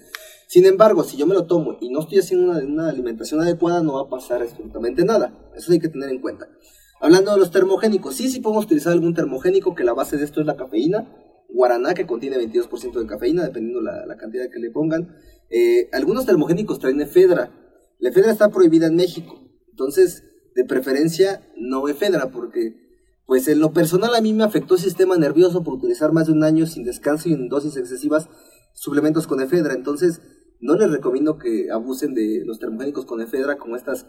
sin 0.52 0.65
embargo, 0.65 1.06
si 1.06 1.15
yo 1.15 1.26
me 1.26 1.34
lo 1.34 1.45
tomo 1.45 1.78
y 1.80 1.88
no 1.88 2.02
estoy 2.02 2.19
haciendo 2.19 2.52
una, 2.52 2.89
alimentación 2.89 3.39
adecuada, 3.39 3.82
no 3.82 3.93
va 3.93 4.02
a 4.02 4.10
pasar 4.10 4.41
absolutamente 4.41 5.06
nada. 5.06 5.50
Eso 5.56 5.71
hay 5.71 5.80
que 5.80 5.88
tener 5.88 6.10
en 6.10 6.19
cuenta. 6.19 6.50
Hablando 7.00 7.32
de 7.32 7.38
los 7.38 7.52
termogénicos, 7.52 8.15
sí, 8.15 8.30
sí 8.30 8.41
podemos 8.41 8.65
utilizar 8.65 8.91
algún 8.91 9.13
termogénico, 9.13 9.76
que 9.76 9.86
la 9.86 9.93
base 9.93 10.17
de 10.17 10.26
esto 10.26 10.41
es 10.41 10.45
la 10.45 10.58
cafeína. 10.58 11.08
Guaraná, 11.47 11.93
que 11.93 12.06
contiene 12.06 12.36
22% 12.36 13.00
de 13.00 13.08
cafeína, 13.08 13.43
dependiendo 13.45 13.80
la, 13.80 14.06
la 14.06 14.17
cantidad 14.17 14.50
que 14.52 14.60
le 14.60 14.71
pongan. 14.71 15.15
Eh, 15.50 15.88
algunos 15.93 16.26
termogénicos 16.26 16.80
traen 16.80 17.00
efedra. 17.00 17.50
La 18.00 18.10
efedra 18.10 18.34
está 18.34 18.50
prohibida 18.50 18.88
en 18.88 18.97
México. 18.97 19.39
Entonces, 19.69 20.26
de 20.56 20.66
preferencia, 20.66 21.42
no 21.56 21.88
efedra, 21.88 22.32
porque 22.32 22.76
pues 23.26 23.48
en 23.48 23.60
lo 23.60 23.72
personal 23.72 24.13
a 24.15 24.21
mí 24.21 24.34
me 24.34 24.44
afectó 24.44 24.75
el 24.75 24.82
sistema 24.82 25.15
nervioso 25.15 25.63
por 25.63 25.75
utilizar 25.75 26.12
más 26.12 26.28
de 26.28 26.34
un 26.34 26.44
año 26.44 26.65
sin 26.65 26.84
descanso 26.84 27.30
y 27.30 27.34
en 27.34 27.48
dosis 27.48 27.78
excesivas 27.78 28.28
suplementos 28.73 29.28
con 29.28 29.42
efedra. 29.42 29.73
Entonces, 29.73 30.21
no 30.60 30.75
les 30.75 30.92
recomiendo 30.92 31.38
que 31.38 31.71
abusen 31.71 32.13
de 32.13 32.44
los 32.46 32.60
termogénicos 32.60 33.06
con 33.06 33.21
efedra 33.21 33.58
como 33.58 33.75
estas 33.75 34.06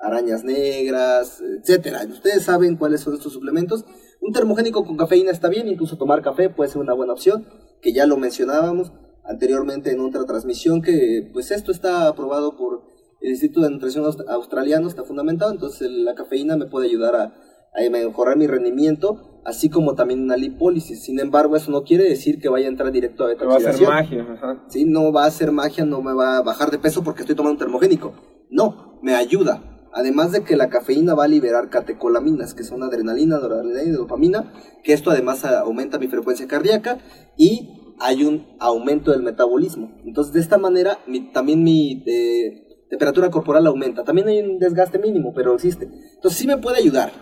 arañas 0.00 0.44
negras, 0.44 1.40
etcétera. 1.40 2.04
Ustedes 2.10 2.42
saben 2.44 2.76
cuáles 2.76 3.00
son 3.00 3.14
estos 3.14 3.32
suplementos. 3.32 3.84
Un 4.20 4.32
termogénico 4.32 4.84
con 4.84 4.96
cafeína 4.96 5.30
está 5.30 5.48
bien, 5.48 5.68
incluso 5.68 5.96
tomar 5.96 6.22
café 6.22 6.50
puede 6.50 6.70
ser 6.70 6.80
una 6.80 6.94
buena 6.94 7.12
opción, 7.12 7.46
que 7.80 7.92
ya 7.92 8.06
lo 8.06 8.16
mencionábamos 8.16 8.92
anteriormente 9.24 9.92
en 9.92 10.00
otra 10.00 10.24
transmisión, 10.24 10.82
que 10.82 11.30
pues 11.32 11.50
esto 11.50 11.72
está 11.72 12.08
aprobado 12.08 12.56
por 12.56 12.82
el 13.24 13.30
Instituto 13.30 13.62
de 13.62 13.70
Nutrición 13.70 14.04
Australiano, 14.28 14.86
está 14.86 15.02
fundamentado, 15.02 15.50
entonces 15.50 15.90
la 15.90 16.14
cafeína 16.14 16.58
me 16.58 16.66
puede 16.66 16.88
ayudar 16.88 17.16
a, 17.16 17.22
a 17.24 17.90
mejorar 17.90 18.36
mi 18.36 18.46
rendimiento, 18.46 19.40
así 19.46 19.70
como 19.70 19.94
también 19.94 20.22
una 20.22 20.36
lipólisis. 20.36 21.02
Sin 21.02 21.18
embargo, 21.18 21.56
eso 21.56 21.70
no 21.70 21.84
quiere 21.84 22.04
decir 22.04 22.38
que 22.38 22.50
vaya 22.50 22.66
a 22.66 22.68
entrar 22.68 22.92
directo 22.92 23.24
a 23.24 23.28
beta 23.28 23.46
Va 23.46 23.56
a 23.56 23.60
ser 23.60 23.88
magia. 23.88 24.26
Ajá. 24.30 24.64
Sí, 24.68 24.84
no 24.84 25.10
va 25.10 25.24
a 25.24 25.30
ser 25.30 25.52
magia, 25.52 25.86
no 25.86 26.02
me 26.02 26.12
va 26.12 26.36
a 26.36 26.42
bajar 26.42 26.70
de 26.70 26.78
peso 26.78 27.02
porque 27.02 27.22
estoy 27.22 27.34
tomando 27.34 27.54
un 27.54 27.58
termogénico. 27.58 28.12
No, 28.50 29.00
me 29.02 29.14
ayuda. 29.14 29.70
Además 29.94 30.32
de 30.32 30.42
que 30.42 30.56
la 30.56 30.68
cafeína 30.68 31.14
va 31.14 31.24
a 31.24 31.28
liberar 31.28 31.70
catecolaminas, 31.70 32.52
que 32.52 32.62
son 32.62 32.82
adrenalina, 32.82 33.38
noradrenalina 33.38 33.90
y 33.90 33.92
dopamina, 33.92 34.52
que 34.82 34.92
esto 34.92 35.10
además 35.10 35.46
aumenta 35.46 35.98
mi 35.98 36.08
frecuencia 36.08 36.46
cardíaca 36.46 36.98
y 37.38 37.94
hay 38.00 38.24
un 38.24 38.44
aumento 38.58 39.12
del 39.12 39.22
metabolismo. 39.22 39.94
Entonces, 40.04 40.32
de 40.34 40.40
esta 40.40 40.58
manera, 40.58 40.98
también 41.32 41.62
mi 41.62 42.02
eh, 42.06 42.63
temperatura 42.94 43.28
corporal 43.30 43.66
aumenta. 43.66 44.04
También 44.04 44.28
hay 44.28 44.40
un 44.40 44.58
desgaste 44.58 44.98
mínimo, 44.98 45.32
pero 45.34 45.54
existe. 45.54 45.84
Entonces, 45.84 46.38
sí 46.38 46.46
me 46.46 46.58
puede 46.58 46.78
ayudar. 46.78 47.12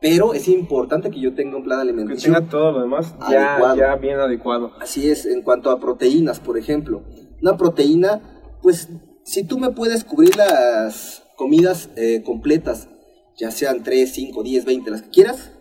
Pero 0.00 0.34
es 0.34 0.48
importante 0.48 1.10
que 1.10 1.18
yo 1.18 1.34
tenga 1.34 1.56
un 1.56 1.64
plan 1.64 1.78
de 1.78 1.82
alimentación. 1.84 2.34
Que 2.34 2.40
tenga 2.40 2.50
todo 2.50 2.72
lo 2.72 2.82
demás 2.82 3.14
ya, 3.30 3.74
ya 3.74 3.96
bien 3.96 4.18
adecuado. 4.20 4.72
Así 4.78 5.08
es, 5.08 5.24
en 5.24 5.40
cuanto 5.40 5.70
a 5.70 5.80
proteínas, 5.80 6.40
por 6.40 6.58
ejemplo. 6.58 7.02
Una 7.40 7.56
proteína, 7.56 8.20
pues, 8.60 8.90
si 9.24 9.44
tú 9.44 9.58
me 9.58 9.70
puedes 9.70 10.04
cubrir 10.04 10.36
las 10.36 11.22
comidas 11.36 11.88
eh, 11.96 12.22
completas, 12.22 12.88
ya 13.38 13.50
sean 13.50 13.82
3, 13.82 14.12
5, 14.12 14.42
10, 14.42 14.64
20, 14.66 14.90
las 14.90 15.02
que 15.02 15.10
quieras, 15.10 15.52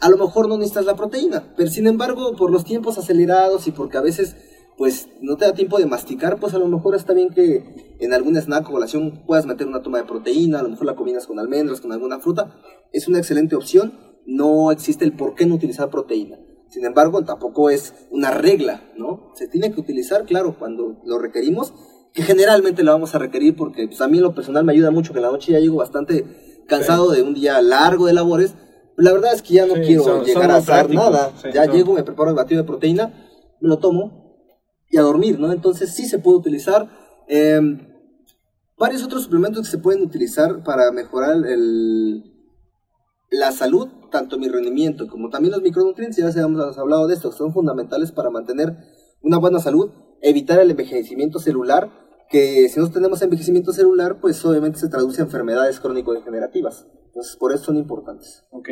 a 0.00 0.10
lo 0.10 0.18
mejor 0.18 0.48
no 0.48 0.56
necesitas 0.56 0.84
la 0.84 0.96
proteína, 0.96 1.54
pero 1.56 1.70
sin 1.70 1.86
embargo, 1.86 2.34
por 2.34 2.50
los 2.50 2.64
tiempos 2.64 2.98
acelerados 2.98 3.68
y 3.68 3.70
porque 3.70 3.98
a 3.98 4.00
veces 4.00 4.34
pues 4.76 5.08
no 5.20 5.36
te 5.36 5.44
da 5.44 5.54
tiempo 5.54 5.78
de 5.78 5.86
masticar, 5.86 6.38
pues 6.38 6.54
a 6.54 6.58
lo 6.58 6.66
mejor 6.66 6.94
está 6.94 7.12
bien 7.12 7.30
que 7.30 7.96
en 8.00 8.12
algún 8.12 8.36
snack 8.36 8.68
o 8.68 8.72
colación 8.72 9.22
puedas 9.26 9.46
meter 9.46 9.66
una 9.66 9.82
toma 9.82 9.98
de 9.98 10.04
proteína, 10.04 10.60
a 10.60 10.62
lo 10.62 10.70
mejor 10.70 10.86
la 10.86 10.94
combinas 10.94 11.26
con 11.26 11.38
almendras, 11.38 11.80
con 11.80 11.92
alguna 11.92 12.20
fruta, 12.20 12.56
es 12.92 13.08
una 13.08 13.18
excelente 13.18 13.54
opción, 13.54 13.98
no 14.26 14.70
existe 14.70 15.04
el 15.04 15.12
por 15.12 15.34
qué 15.34 15.46
no 15.46 15.54
utilizar 15.54 15.90
proteína. 15.90 16.38
Sin 16.68 16.84
embargo, 16.86 17.22
tampoco 17.22 17.68
es 17.68 17.94
una 18.10 18.30
regla, 18.30 18.90
¿no? 18.96 19.32
Se 19.34 19.46
tiene 19.46 19.72
que 19.72 19.80
utilizar, 19.80 20.24
claro, 20.24 20.56
cuando 20.58 21.02
lo 21.04 21.18
requerimos, 21.18 21.74
que 22.14 22.22
generalmente 22.22 22.82
lo 22.82 22.92
vamos 22.92 23.14
a 23.14 23.18
requerir 23.18 23.56
porque 23.56 23.86
pues, 23.86 24.00
a 24.00 24.08
mí 24.08 24.18
en 24.18 24.24
lo 24.24 24.34
personal 24.34 24.64
me 24.64 24.72
ayuda 24.72 24.90
mucho 24.90 25.12
que 25.12 25.18
en 25.18 25.24
la 25.24 25.30
noche 25.30 25.52
ya 25.52 25.58
llego 25.58 25.76
bastante 25.76 26.24
cansado 26.66 27.10
de 27.10 27.22
un 27.22 27.34
día 27.34 27.60
largo 27.60 28.06
de 28.06 28.12
labores 28.14 28.54
la 28.96 29.12
verdad 29.12 29.34
es 29.34 29.42
que 29.42 29.54
ya 29.54 29.66
no 29.66 29.74
quiero 29.74 30.22
llegar 30.22 30.50
a 30.50 30.56
hacer 30.56 30.90
nada. 30.90 31.32
ya 31.52 31.66
llego, 31.66 31.94
me 31.94 32.02
preparo 32.02 32.30
el 32.30 32.36
batido 32.36 32.62
de 32.62 32.66
proteína, 32.66 33.12
me 33.60 33.68
lo 33.68 33.78
tomo 33.78 34.21
y 34.92 34.98
a 34.98 35.02
dormir, 35.02 35.40
¿no? 35.40 35.50
Entonces 35.50 35.92
sí 35.94 36.06
se 36.06 36.20
puede 36.20 36.36
utilizar. 36.36 36.88
Em, 37.26 37.88
varios 38.78 39.02
otros 39.02 39.24
suplementos 39.24 39.62
que 39.62 39.70
se 39.70 39.78
pueden 39.78 40.02
utilizar 40.02 40.62
para 40.62 40.92
mejorar 40.92 41.44
el, 41.46 42.22
la 43.30 43.50
salud, 43.50 43.88
tanto 44.10 44.38
mi 44.38 44.48
rendimiento 44.48 45.08
como 45.08 45.30
también 45.30 45.52
los 45.52 45.62
micronutrientes, 45.62 46.34
ya 46.34 46.42
hemos 46.42 46.78
hablado 46.78 47.08
de 47.08 47.14
esto, 47.14 47.32
son 47.32 47.52
fundamentales 47.52 48.12
para 48.12 48.30
mantener 48.30 48.76
una 49.22 49.38
buena 49.38 49.58
salud, 49.58 49.90
evitar 50.20 50.60
el 50.60 50.70
envejecimiento 50.70 51.38
celular 51.38 51.90
que 52.28 52.68
si 52.68 52.80
no 52.80 52.90
tenemos 52.90 53.20
envejecimiento 53.22 53.72
celular, 53.72 54.18
pues 54.20 54.42
obviamente 54.44 54.78
se 54.78 54.88
traduce 54.88 55.20
a 55.20 55.24
enfermedades 55.24 55.80
crónico-degenerativas. 55.80 56.86
Entonces, 57.06 57.36
por 57.36 57.52
eso 57.52 57.64
son 57.64 57.76
importantes. 57.76 58.42
Ok. 58.50 58.70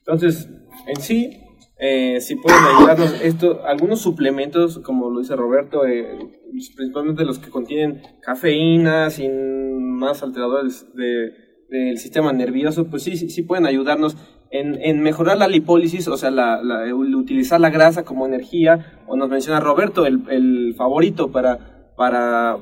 Entonces, 0.00 0.46
en 0.86 1.00
sí, 1.00 1.40
eh, 1.80 2.18
pueden 2.42 2.60
ayudarnos 2.76 3.20
esto, 3.22 3.64
algunos 3.64 4.00
suplementos, 4.00 4.80
como 4.80 5.10
lo 5.10 5.20
dice 5.20 5.36
Roberto, 5.36 5.86
eh, 5.86 6.18
principalmente 6.50 7.24
los 7.24 7.38
que 7.38 7.50
contienen 7.50 8.02
cafeína, 8.20 9.10
sin 9.10 9.96
más 9.96 10.22
alteradores 10.22 10.86
del 10.94 11.98
sistema 11.98 12.32
nervioso, 12.32 12.88
pues 12.88 13.04
sí, 13.04 13.16
sí, 13.16 13.42
pueden 13.42 13.66
ayudarnos 13.66 14.16
en, 14.50 15.02
mejorar 15.02 15.38
la 15.38 15.46
lipólisis, 15.46 16.08
o 16.08 16.16
sea, 16.16 16.30
la, 16.30 16.60
utilizar 16.94 17.60
la 17.60 17.70
grasa 17.70 18.04
como 18.04 18.26
energía, 18.26 19.00
o 19.06 19.16
nos 19.16 19.28
menciona 19.28 19.60
Roberto, 19.60 20.06
el, 20.06 20.22
el 20.30 20.74
favorito 20.76 21.30
para, 21.30 21.92
para 21.96 22.58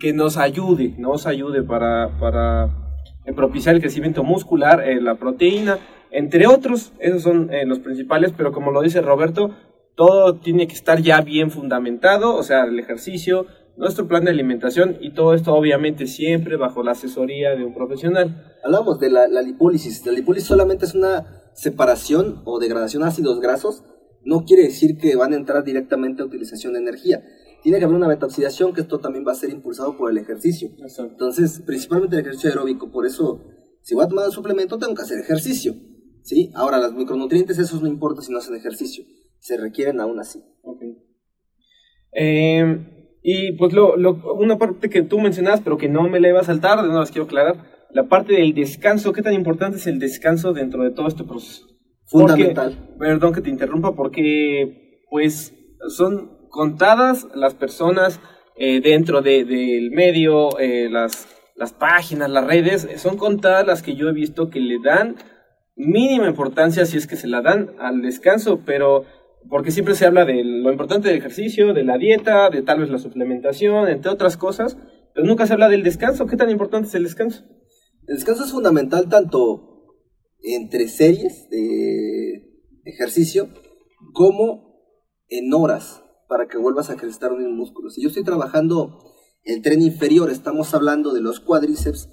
que 0.00 0.12
nos 0.12 0.36
ayude, 0.36 0.94
nos 0.98 1.26
ayude 1.26 1.62
para, 1.62 2.18
para 2.18 2.70
propiciar 3.36 3.76
el 3.76 3.80
crecimiento 3.80 4.24
muscular, 4.24 4.82
eh, 4.82 5.00
la 5.00 5.14
proteína, 5.14 5.78
entre 6.12 6.46
otros, 6.46 6.92
esos 6.98 7.22
son 7.22 7.52
eh, 7.52 7.66
los 7.66 7.80
principales, 7.80 8.32
pero 8.36 8.52
como 8.52 8.70
lo 8.70 8.82
dice 8.82 9.00
Roberto, 9.00 9.54
todo 9.94 10.36
tiene 10.36 10.66
que 10.66 10.74
estar 10.74 11.00
ya 11.00 11.20
bien 11.20 11.50
fundamentado, 11.50 12.36
o 12.36 12.42
sea, 12.42 12.64
el 12.64 12.78
ejercicio, 12.78 13.46
nuestro 13.76 14.06
plan 14.06 14.24
de 14.24 14.30
alimentación 14.30 14.96
y 15.00 15.12
todo 15.14 15.34
esto 15.34 15.54
obviamente 15.54 16.06
siempre 16.06 16.56
bajo 16.56 16.82
la 16.82 16.92
asesoría 16.92 17.56
de 17.56 17.64
un 17.64 17.74
profesional. 17.74 18.58
Hablamos 18.64 19.00
de 19.00 19.10
la, 19.10 19.28
la 19.28 19.42
lipólisis, 19.42 20.04
la 20.06 20.12
lipólisis 20.12 20.48
solamente 20.48 20.84
es 20.84 20.94
una 20.94 21.50
separación 21.54 22.42
o 22.44 22.58
degradación 22.58 23.02
de 23.02 23.08
ácidos 23.08 23.40
grasos, 23.40 23.84
no 24.24 24.44
quiere 24.44 24.64
decir 24.64 24.98
que 24.98 25.16
van 25.16 25.32
a 25.32 25.36
entrar 25.36 25.64
directamente 25.64 26.22
a 26.22 26.26
utilización 26.26 26.74
de 26.74 26.78
energía 26.78 27.22
tiene 27.62 27.78
que 27.78 27.84
haber 27.84 27.96
una 27.96 28.08
beta-oxidación, 28.08 28.74
que 28.74 28.80
esto 28.80 28.98
también 28.98 29.24
va 29.26 29.32
a 29.32 29.36
ser 29.36 29.50
impulsado 29.50 29.96
por 29.96 30.10
el 30.10 30.18
ejercicio. 30.18 30.70
Entonces, 30.98 31.62
principalmente 31.64 32.16
el 32.16 32.22
ejercicio 32.22 32.50
aeróbico, 32.50 32.90
por 32.90 33.06
eso, 33.06 33.40
si 33.82 33.94
voy 33.94 34.04
a 34.04 34.08
tomar 34.08 34.26
un 34.26 34.32
suplemento, 34.32 34.78
tengo 34.78 34.94
que 34.94 35.02
hacer 35.02 35.20
ejercicio. 35.20 35.74
¿Sí? 36.22 36.50
Ahora, 36.54 36.78
los 36.78 36.94
micronutrientes, 36.94 37.58
esos 37.58 37.82
no 37.82 37.88
importa 37.88 38.22
si 38.22 38.32
no 38.32 38.38
hacen 38.38 38.56
ejercicio, 38.56 39.04
se 39.38 39.56
requieren 39.56 40.00
aún 40.00 40.20
así. 40.20 40.40
Em, 42.12 42.86
y 43.22 43.52
pues 43.52 43.72
lo, 43.72 43.94
una 44.34 44.58
parte 44.58 44.90
que 44.90 45.02
tú 45.02 45.18
mencionas, 45.20 45.60
pero 45.60 45.78
que 45.78 45.88
no 45.88 46.08
me 46.08 46.20
la 46.20 46.28
iba 46.28 46.40
a 46.40 46.44
saltar, 46.44 46.82
de 46.82 46.88
nuevo 46.88 47.04
quiero 47.06 47.24
aclarar, 47.24 47.72
la 47.90 48.08
parte 48.08 48.34
del 48.34 48.54
descanso, 48.54 49.12
¿qué 49.12 49.22
tan 49.22 49.34
importante 49.34 49.78
es 49.78 49.86
el 49.86 49.98
descanso 49.98 50.52
dentro 50.52 50.82
de 50.82 50.90
todo 50.90 51.08
este 51.08 51.24
proceso? 51.24 51.66
Fundamental. 52.06 52.94
perdón 52.98 53.32
que 53.32 53.40
te 53.40 53.50
interrumpa, 53.50 53.94
porque 53.94 55.00
pues 55.10 55.54
son 55.88 56.48
contadas 56.50 57.26
las 57.34 57.54
personas 57.54 58.20
eh, 58.56 58.80
dentro 58.80 59.22
del 59.22 59.90
medio, 59.92 60.58
eh, 60.58 60.88
las, 60.90 61.26
las 61.56 61.72
páginas, 61.72 62.30
las 62.30 62.46
redes, 62.46 62.88
son 62.96 63.16
contadas 63.16 63.66
las 63.66 63.82
que 63.82 63.94
yo 63.94 64.08
he 64.08 64.12
visto 64.12 64.50
que 64.50 64.60
le 64.60 64.78
dan 64.82 65.16
mínima 65.74 66.28
importancia 66.28 66.86
si 66.86 66.96
es 66.96 67.06
que 67.06 67.16
se 67.16 67.28
la 67.28 67.42
dan 67.42 67.74
al 67.78 68.02
descanso, 68.02 68.60
pero 68.64 69.04
porque 69.48 69.70
siempre 69.70 69.94
se 69.94 70.06
habla 70.06 70.24
de 70.24 70.44
lo 70.44 70.70
importante 70.70 71.08
del 71.08 71.18
ejercicio, 71.18 71.74
de 71.74 71.84
la 71.84 71.98
dieta, 71.98 72.50
de 72.50 72.62
tal 72.62 72.80
vez 72.80 72.90
la 72.90 72.98
suplementación, 72.98 73.88
entre 73.88 74.10
otras 74.10 74.36
cosas, 74.36 74.76
pero 75.14 75.26
nunca 75.26 75.46
se 75.46 75.52
habla 75.52 75.68
del 75.68 75.82
descanso. 75.82 76.26
¿Qué 76.26 76.36
tan 76.36 76.50
importante 76.50 76.88
es 76.88 76.94
el 76.94 77.04
descanso? 77.04 77.44
El 78.06 78.16
descanso 78.16 78.44
es 78.44 78.52
fundamental 78.52 79.08
tanto 79.08 79.68
entre 80.40 80.88
series 80.88 81.48
de 81.50 82.50
ejercicio 82.84 83.48
como 84.12 84.72
en 85.28 85.52
horas 85.54 86.02
para 86.28 86.48
que 86.48 86.58
vuelvas 86.58 86.90
a 86.90 86.96
crecer 86.96 87.32
un 87.32 87.56
músculo. 87.56 87.90
Si 87.90 88.02
yo 88.02 88.08
estoy 88.08 88.24
trabajando 88.24 89.14
el 89.44 89.62
tren 89.62 89.82
inferior, 89.82 90.30
estamos 90.30 90.74
hablando 90.74 91.12
de 91.12 91.20
los 91.20 91.40
cuádriceps, 91.40 92.08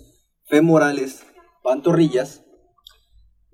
femorales, 0.45 1.25
pantorrillas, 1.63 2.45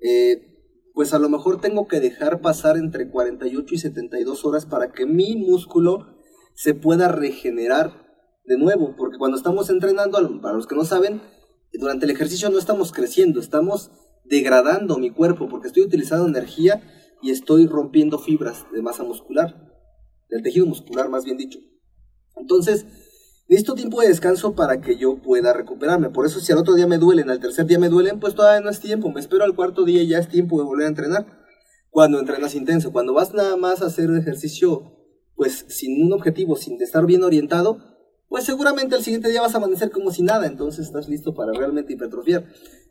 eh, 0.08 0.92
pues 0.94 1.12
a 1.12 1.18
lo 1.18 1.28
mejor 1.28 1.60
tengo 1.60 1.88
que 1.88 1.98
dejar 1.98 2.40
pasar 2.40 2.76
entre 2.76 3.10
48 3.10 3.74
y 3.74 3.78
72 3.78 4.44
horas 4.44 4.64
para 4.64 4.92
que 4.92 5.04
mi 5.04 5.34
músculo 5.36 6.16
se 6.54 6.74
pueda 6.74 7.08
regenerar 7.08 8.06
de 8.44 8.56
nuevo, 8.56 8.94
porque 8.96 9.18
cuando 9.18 9.36
estamos 9.36 9.68
entrenando, 9.68 10.40
para 10.40 10.54
los 10.54 10.68
que 10.68 10.76
no 10.76 10.84
saben, 10.84 11.20
durante 11.72 12.04
el 12.04 12.12
ejercicio 12.12 12.48
no 12.50 12.58
estamos 12.58 12.92
creciendo, 12.92 13.40
estamos 13.40 13.90
degradando 14.24 14.96
mi 14.98 15.10
cuerpo 15.10 15.48
porque 15.48 15.66
estoy 15.66 15.82
utilizando 15.82 16.26
energía 16.26 16.82
y 17.20 17.32
estoy 17.32 17.66
rompiendo 17.66 18.20
fibras 18.20 18.64
de 18.72 18.82
masa 18.82 19.02
muscular 19.02 19.66
del 20.28 20.42
tejido 20.42 20.66
muscular 20.66 21.08
más 21.08 21.24
bien 21.24 21.36
dicho. 21.36 21.58
Entonces, 22.36 22.86
necesito 23.48 23.74
tiempo 23.74 24.00
de 24.00 24.08
descanso 24.08 24.54
para 24.54 24.80
que 24.80 24.96
yo 24.96 25.16
pueda 25.22 25.52
recuperarme. 25.52 26.10
Por 26.10 26.26
eso 26.26 26.40
si 26.40 26.52
al 26.52 26.58
otro 26.58 26.74
día 26.74 26.86
me 26.86 26.98
duelen, 26.98 27.30
al 27.30 27.40
tercer 27.40 27.66
día 27.66 27.78
me 27.78 27.88
duelen, 27.88 28.20
pues 28.20 28.34
todavía 28.34 28.60
no 28.60 28.70
es 28.70 28.80
tiempo. 28.80 29.10
Me 29.10 29.20
espero 29.20 29.44
al 29.44 29.54
cuarto 29.54 29.84
día 29.84 30.02
y 30.02 30.08
ya 30.08 30.18
es 30.18 30.28
tiempo 30.28 30.58
de 30.58 30.64
volver 30.64 30.86
a 30.86 30.90
entrenar. 30.90 31.26
Cuando 31.90 32.18
entrenas 32.18 32.54
intenso, 32.54 32.92
cuando 32.92 33.14
vas 33.14 33.32
nada 33.32 33.56
más 33.56 33.82
a 33.82 33.86
hacer 33.86 34.10
ejercicio, 34.10 34.92
pues 35.34 35.64
sin 35.68 36.04
un 36.04 36.12
objetivo, 36.12 36.56
sin 36.56 36.80
estar 36.82 37.06
bien 37.06 37.22
orientado, 37.22 37.78
pues 38.28 38.44
seguramente 38.44 38.96
al 38.96 39.02
siguiente 39.02 39.30
día 39.30 39.40
vas 39.40 39.54
a 39.54 39.58
amanecer 39.58 39.90
como 39.90 40.10
si 40.10 40.22
nada, 40.22 40.46
entonces 40.46 40.86
estás 40.86 41.08
listo 41.08 41.34
para 41.34 41.52
realmente 41.52 41.92
hipertrofiar. 41.92 42.44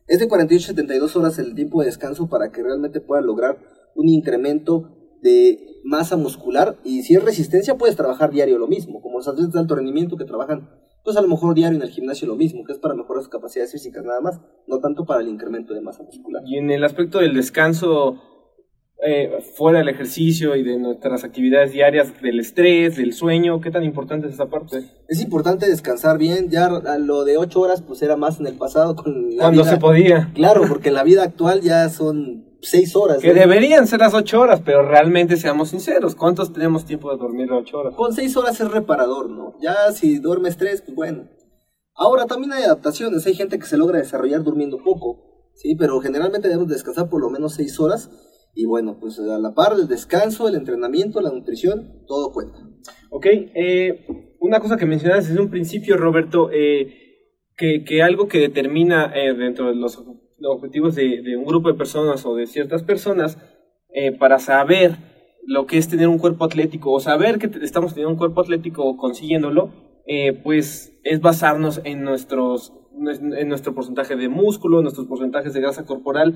Es 0.08 0.20
de 0.20 0.28
48 0.28 0.64
a 0.64 0.68
72 0.68 1.16
horas 1.16 1.40
el 1.40 1.56
tiempo 1.56 1.82
de 1.82 1.88
descanso 1.88 2.30
para 2.30 2.52
que 2.52 2.64
realmente 2.64 3.02
puedas 3.02 3.26
lograr 3.26 3.60
un 3.96 4.08
incremento 4.08 5.05
de 5.22 5.82
masa 5.84 6.18
muscular 6.18 6.78
y 6.84 7.04
si 7.04 7.16
es 7.16 7.24
resistencia 7.24 7.78
puedes 7.78 7.96
trabajar 7.96 8.32
diario 8.32 8.58
lo 8.58 8.68
mismo, 8.68 9.02
como 9.02 9.18
los 9.18 9.28
atletas 9.28 9.54
de 9.54 9.60
alto 9.60 9.76
rendimiento 9.76 10.18
que 10.18 10.26
trabajan 10.26 10.70
pues 11.06 11.16
a 11.18 11.22
lo 11.22 11.28
mejor 11.28 11.54
diario 11.54 11.78
en 11.78 11.84
el 11.84 11.92
gimnasio 11.92 12.28
lo 12.28 12.36
mismo, 12.36 12.64
que 12.64 12.74
es 12.74 12.80
para 12.80 12.96
mejorar 12.96 13.22
sus 13.22 13.30
capacidades 13.30 13.72
físicas 13.72 14.04
nada 14.04 14.20
más, 14.22 14.42
no 14.66 14.80
tanto 14.80 15.06
para 15.06 15.22
el 15.22 15.28
incremento 15.28 15.76
de 15.76 15.82
masa 15.82 16.02
muscular. 16.02 16.42
Y 16.48 16.58
en 16.58 16.72
el 16.72 16.84
aspecto 16.84 17.20
del 17.20 17.36
descanso, 17.36 18.20
eh, 19.04 19.44
fuera 19.56 19.80
del 19.80 19.90
ejercicio 19.90 20.56
y 20.56 20.64
de 20.64 20.78
nuestras 20.78 21.24
actividades 21.24 21.72
diarias, 21.72 22.22
del 22.22 22.40
estrés, 22.40 22.96
del 22.96 23.14
sueño? 23.14 23.60
¿Qué 23.62 23.72
tan 23.72 23.84
importante 23.84 24.28
es 24.28 24.34
esa 24.34 24.48
parte? 24.48 24.90
Es 25.08 25.22
importante 25.22 25.68
descansar 25.68 26.18
bien, 26.18 26.50
ya 26.50 26.70
lo 27.00 27.26
de 27.26 27.38
ocho 27.38 27.62
horas 27.62 27.82
pues 27.82 28.02
era 28.02 28.16
más 28.16 28.40
en 28.40 28.48
el 28.48 28.56
pasado 28.56 28.96
con 28.96 29.36
la 29.36 29.44
Cuando 29.44 29.66
se 29.66 29.78
podía. 29.78 30.32
Claro, 30.34 30.64
porque 30.68 30.90
en 30.90 30.96
la 30.96 31.04
vida 31.04 31.24
actual 31.24 31.62
ya 31.62 31.90
son 31.90 32.46
seis 32.62 32.96
horas. 32.96 33.20
Que 33.20 33.34
deberían 33.34 33.86
ser 33.88 34.00
las 34.00 34.14
ocho 34.14 34.40
horas, 34.40 34.62
pero 34.64 34.88
realmente 34.88 35.38
seamos 35.38 35.70
sinceros, 35.70 36.16
¿cuántos 36.16 36.54
tenemos 36.54 36.86
tiempo 36.86 37.12
de 37.12 37.18
dormir 37.18 37.50
las 37.50 37.62
ocho 37.62 37.80
horas? 37.80 37.96
Con 37.96 38.14
seis 38.14 38.36
horas 38.38 38.60
es 38.60 38.72
reparador, 38.72 39.30
¿no? 39.30 39.56
Ya 39.62 39.92
si 39.92 40.20
duermes 40.20 40.58
tres, 40.58 40.82
pues 40.82 40.96
bueno. 40.96 41.28
Ahora 41.94 42.26
también 42.26 42.54
hay 42.54 42.64
adaptaciones, 42.64 43.26
hay 43.26 43.36
gente 43.36 43.58
que 43.58 43.66
se 43.66 43.78
logra 43.78 44.00
desarrollar 44.00 44.44
durmiendo 44.44 44.78
poco, 44.84 45.52
¿sí? 45.54 45.76
Pero 45.76 46.00
generalmente 46.02 46.48
debemos 46.48 46.70
descansar 46.70 47.10
por 47.10 47.22
lo 47.22 47.30
menos 47.30 47.54
seis 47.54 47.80
horas 47.80 48.10
y 48.56 48.66
bueno, 48.66 48.98
pues 49.00 49.20
a 49.20 49.38
la 49.38 49.54
par 49.54 49.76
del 49.76 49.90
descanso, 49.90 50.48
el 50.48 50.56
entrenamiento, 50.56 51.20
la 51.20 51.30
nutrición, 51.30 52.04
todo 52.08 52.32
cuenta. 52.32 52.58
Ok, 53.10 53.26
eh, 53.28 54.08
una 54.40 54.62
cosa 54.62 54.78
que 54.78 54.86
mencionaste 54.86 55.30
desde 55.30 55.42
un 55.42 55.50
principio, 55.50 55.98
Roberto, 55.98 56.50
eh, 56.52 57.42
que, 57.58 58.02
algo 58.02 58.28
que 58.28 58.40
determina 58.40 59.12
eh, 59.14 59.34
dentro 59.34 59.68
de 59.68 59.76
los 59.76 60.02
objetivos 60.42 60.96
de, 60.96 61.36
un 61.38 61.46
grupo 61.46 61.70
de 61.70 61.78
personas 61.78 62.26
o 62.26 62.36
de 62.36 62.48
ciertas 62.48 62.84
personas 62.84 63.38
para 64.20 64.40
saber 64.40 64.98
lo 65.46 65.68
que 65.68 65.78
es 65.78 65.88
tener 65.88 66.10
un 66.10 66.18
cuerpo 66.18 66.44
atlético 66.44 66.92
o 66.92 67.00
saber 67.00 67.40
que 67.40 67.50
estamos 67.64 67.94
teniendo 67.94 68.12
un 68.12 68.18
cuerpo 68.18 68.42
atlético 68.42 68.84
o 68.84 68.98
consiguiéndolo, 68.98 69.72
pues 70.44 71.00
es 71.06 71.22
basarnos 71.22 71.80
en 71.86 72.04
nuestros 72.04 72.74
en 73.08 73.48
nuestro 73.48 73.74
porcentaje 73.74 74.18
de 74.18 74.28
músculo, 74.28 74.82
nuestros 74.82 75.08
porcentajes 75.08 75.54
de 75.54 75.62
grasa 75.62 75.86
corporal. 75.86 76.36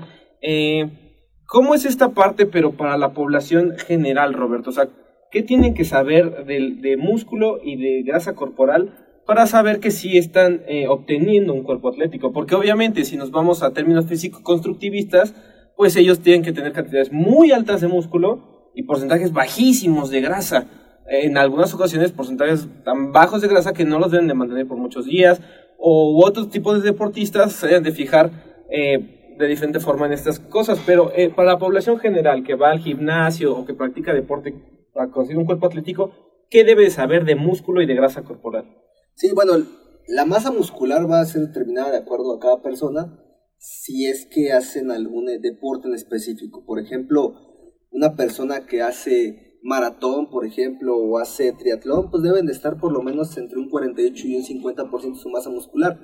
¿Cómo 1.50 1.74
es 1.74 1.84
esta 1.84 2.10
parte, 2.10 2.46
pero 2.46 2.76
para 2.76 2.96
la 2.96 3.12
población 3.12 3.74
general, 3.76 4.34
Roberto? 4.34 4.70
O 4.70 4.72
sea, 4.72 4.88
¿qué 5.32 5.42
tienen 5.42 5.74
que 5.74 5.84
saber 5.84 6.44
de, 6.44 6.96
músculo 6.96 7.58
y 7.60 7.74
de 7.74 8.04
grasa 8.04 8.36
corporal 8.36 8.94
para 9.26 9.48
saber 9.48 9.80
que 9.80 9.90
sí 9.90 10.16
están 10.16 10.62
eh, 10.68 10.86
obteniendo 10.86 11.52
un 11.52 11.64
cuerpo 11.64 11.88
atlético? 11.88 12.30
Porque 12.32 12.54
obviamente, 12.54 13.04
si 13.04 13.16
nos 13.16 13.32
vamos 13.32 13.64
a 13.64 13.72
términos 13.72 14.06
físico-constructivistas, 14.06 15.34
pues 15.76 15.96
ellos 15.96 16.20
tienen 16.20 16.44
que 16.44 16.52
tener 16.52 16.72
cantidades 16.72 17.10
muy 17.10 17.50
altas 17.50 17.80
de 17.80 17.88
músculo 17.88 18.70
y 18.76 18.84
porcentajes 18.84 19.32
bajísimos 19.32 20.10
de 20.10 20.20
grasa. 20.20 20.68
En 21.08 21.36
algunas 21.36 21.74
ocasiones, 21.74 22.12
porcentajes 22.12 22.68
tan 22.84 23.10
bajos 23.10 23.42
de 23.42 23.48
grasa 23.48 23.72
que 23.72 23.84
no 23.84 23.98
los 23.98 24.12
deben 24.12 24.28
de 24.28 24.34
mantener 24.34 24.68
por 24.68 24.78
muchos 24.78 25.04
días, 25.04 25.40
o 25.80 26.24
otros 26.24 26.48
tipos 26.48 26.80
de 26.80 26.92
deportistas 26.92 27.54
se 27.54 27.66
deben 27.66 27.82
de 27.82 27.90
fijar 27.90 28.30
eh, 28.70 29.19
de 29.40 29.48
diferente 29.48 29.80
forma 29.80 30.06
en 30.06 30.12
estas 30.12 30.38
cosas, 30.38 30.78
pero 30.86 31.10
eh, 31.16 31.30
para 31.30 31.52
la 31.52 31.58
población 31.58 31.98
general 31.98 32.44
que 32.44 32.54
va 32.54 32.70
al 32.70 32.80
gimnasio 32.80 33.56
o 33.56 33.64
que 33.64 33.74
practica 33.74 34.12
deporte 34.12 34.54
para 34.92 35.10
conseguir 35.10 35.38
un 35.38 35.46
cuerpo 35.46 35.66
atlético, 35.66 36.12
¿qué 36.50 36.62
debe 36.62 36.90
saber 36.90 37.24
de 37.24 37.36
músculo 37.36 37.80
y 37.80 37.86
de 37.86 37.94
grasa 37.94 38.22
corporal? 38.22 38.76
Sí, 39.14 39.30
bueno, 39.34 39.54
la 40.06 40.26
masa 40.26 40.52
muscular 40.52 41.10
va 41.10 41.20
a 41.20 41.24
ser 41.24 41.42
determinada 41.42 41.90
de 41.90 41.98
acuerdo 41.98 42.34
a 42.34 42.38
cada 42.38 42.62
persona 42.62 43.18
si 43.56 44.06
es 44.06 44.26
que 44.26 44.52
hacen 44.52 44.90
algún 44.90 45.26
deporte 45.40 45.88
en 45.88 45.94
específico. 45.94 46.64
Por 46.64 46.78
ejemplo, 46.78 47.34
una 47.90 48.16
persona 48.16 48.66
que 48.66 48.82
hace 48.82 49.49
maratón, 49.62 50.30
por 50.30 50.46
ejemplo, 50.46 50.96
o 50.96 51.18
hace 51.18 51.52
triatlón, 51.52 52.10
pues 52.10 52.22
deben 52.22 52.46
de 52.46 52.52
estar 52.52 52.78
por 52.78 52.92
lo 52.92 53.02
menos 53.02 53.36
entre 53.36 53.58
un 53.58 53.68
48 53.68 54.26
y 54.26 54.36
un 54.36 54.42
50% 54.42 55.14
de 55.14 55.18
su 55.18 55.28
masa 55.28 55.50
muscular. 55.50 55.98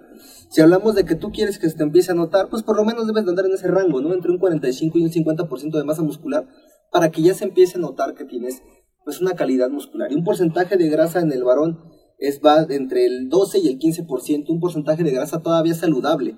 Si 0.50 0.60
hablamos 0.60 0.94
de 0.94 1.04
que 1.04 1.14
tú 1.14 1.30
quieres 1.32 1.58
que 1.58 1.68
se 1.70 1.76
te 1.76 1.82
empiece 1.82 2.12
a 2.12 2.14
notar, 2.14 2.48
pues 2.48 2.62
por 2.62 2.76
lo 2.76 2.84
menos 2.84 3.06
debes 3.06 3.24
de 3.24 3.30
andar 3.30 3.46
en 3.46 3.52
ese 3.52 3.68
rango, 3.68 4.00
¿no? 4.00 4.12
Entre 4.12 4.30
un 4.30 4.38
45 4.38 4.98
y 4.98 5.04
un 5.04 5.10
50% 5.10 5.70
de 5.70 5.84
masa 5.84 6.02
muscular 6.02 6.46
para 6.92 7.10
que 7.10 7.22
ya 7.22 7.34
se 7.34 7.44
empiece 7.44 7.78
a 7.78 7.80
notar 7.80 8.14
que 8.14 8.24
tienes 8.24 8.62
pues 9.04 9.20
una 9.20 9.34
calidad 9.34 9.70
muscular. 9.70 10.10
Y 10.12 10.16
un 10.16 10.24
porcentaje 10.24 10.76
de 10.76 10.88
grasa 10.88 11.20
en 11.20 11.32
el 11.32 11.44
varón 11.44 11.78
es 12.18 12.40
va 12.44 12.66
entre 12.68 13.06
el 13.06 13.28
12 13.28 13.58
y 13.60 13.68
el 13.68 13.78
15%, 13.78 14.48
un 14.48 14.60
porcentaje 14.60 15.04
de 15.04 15.10
grasa 15.10 15.42
todavía 15.42 15.74
saludable. 15.74 16.36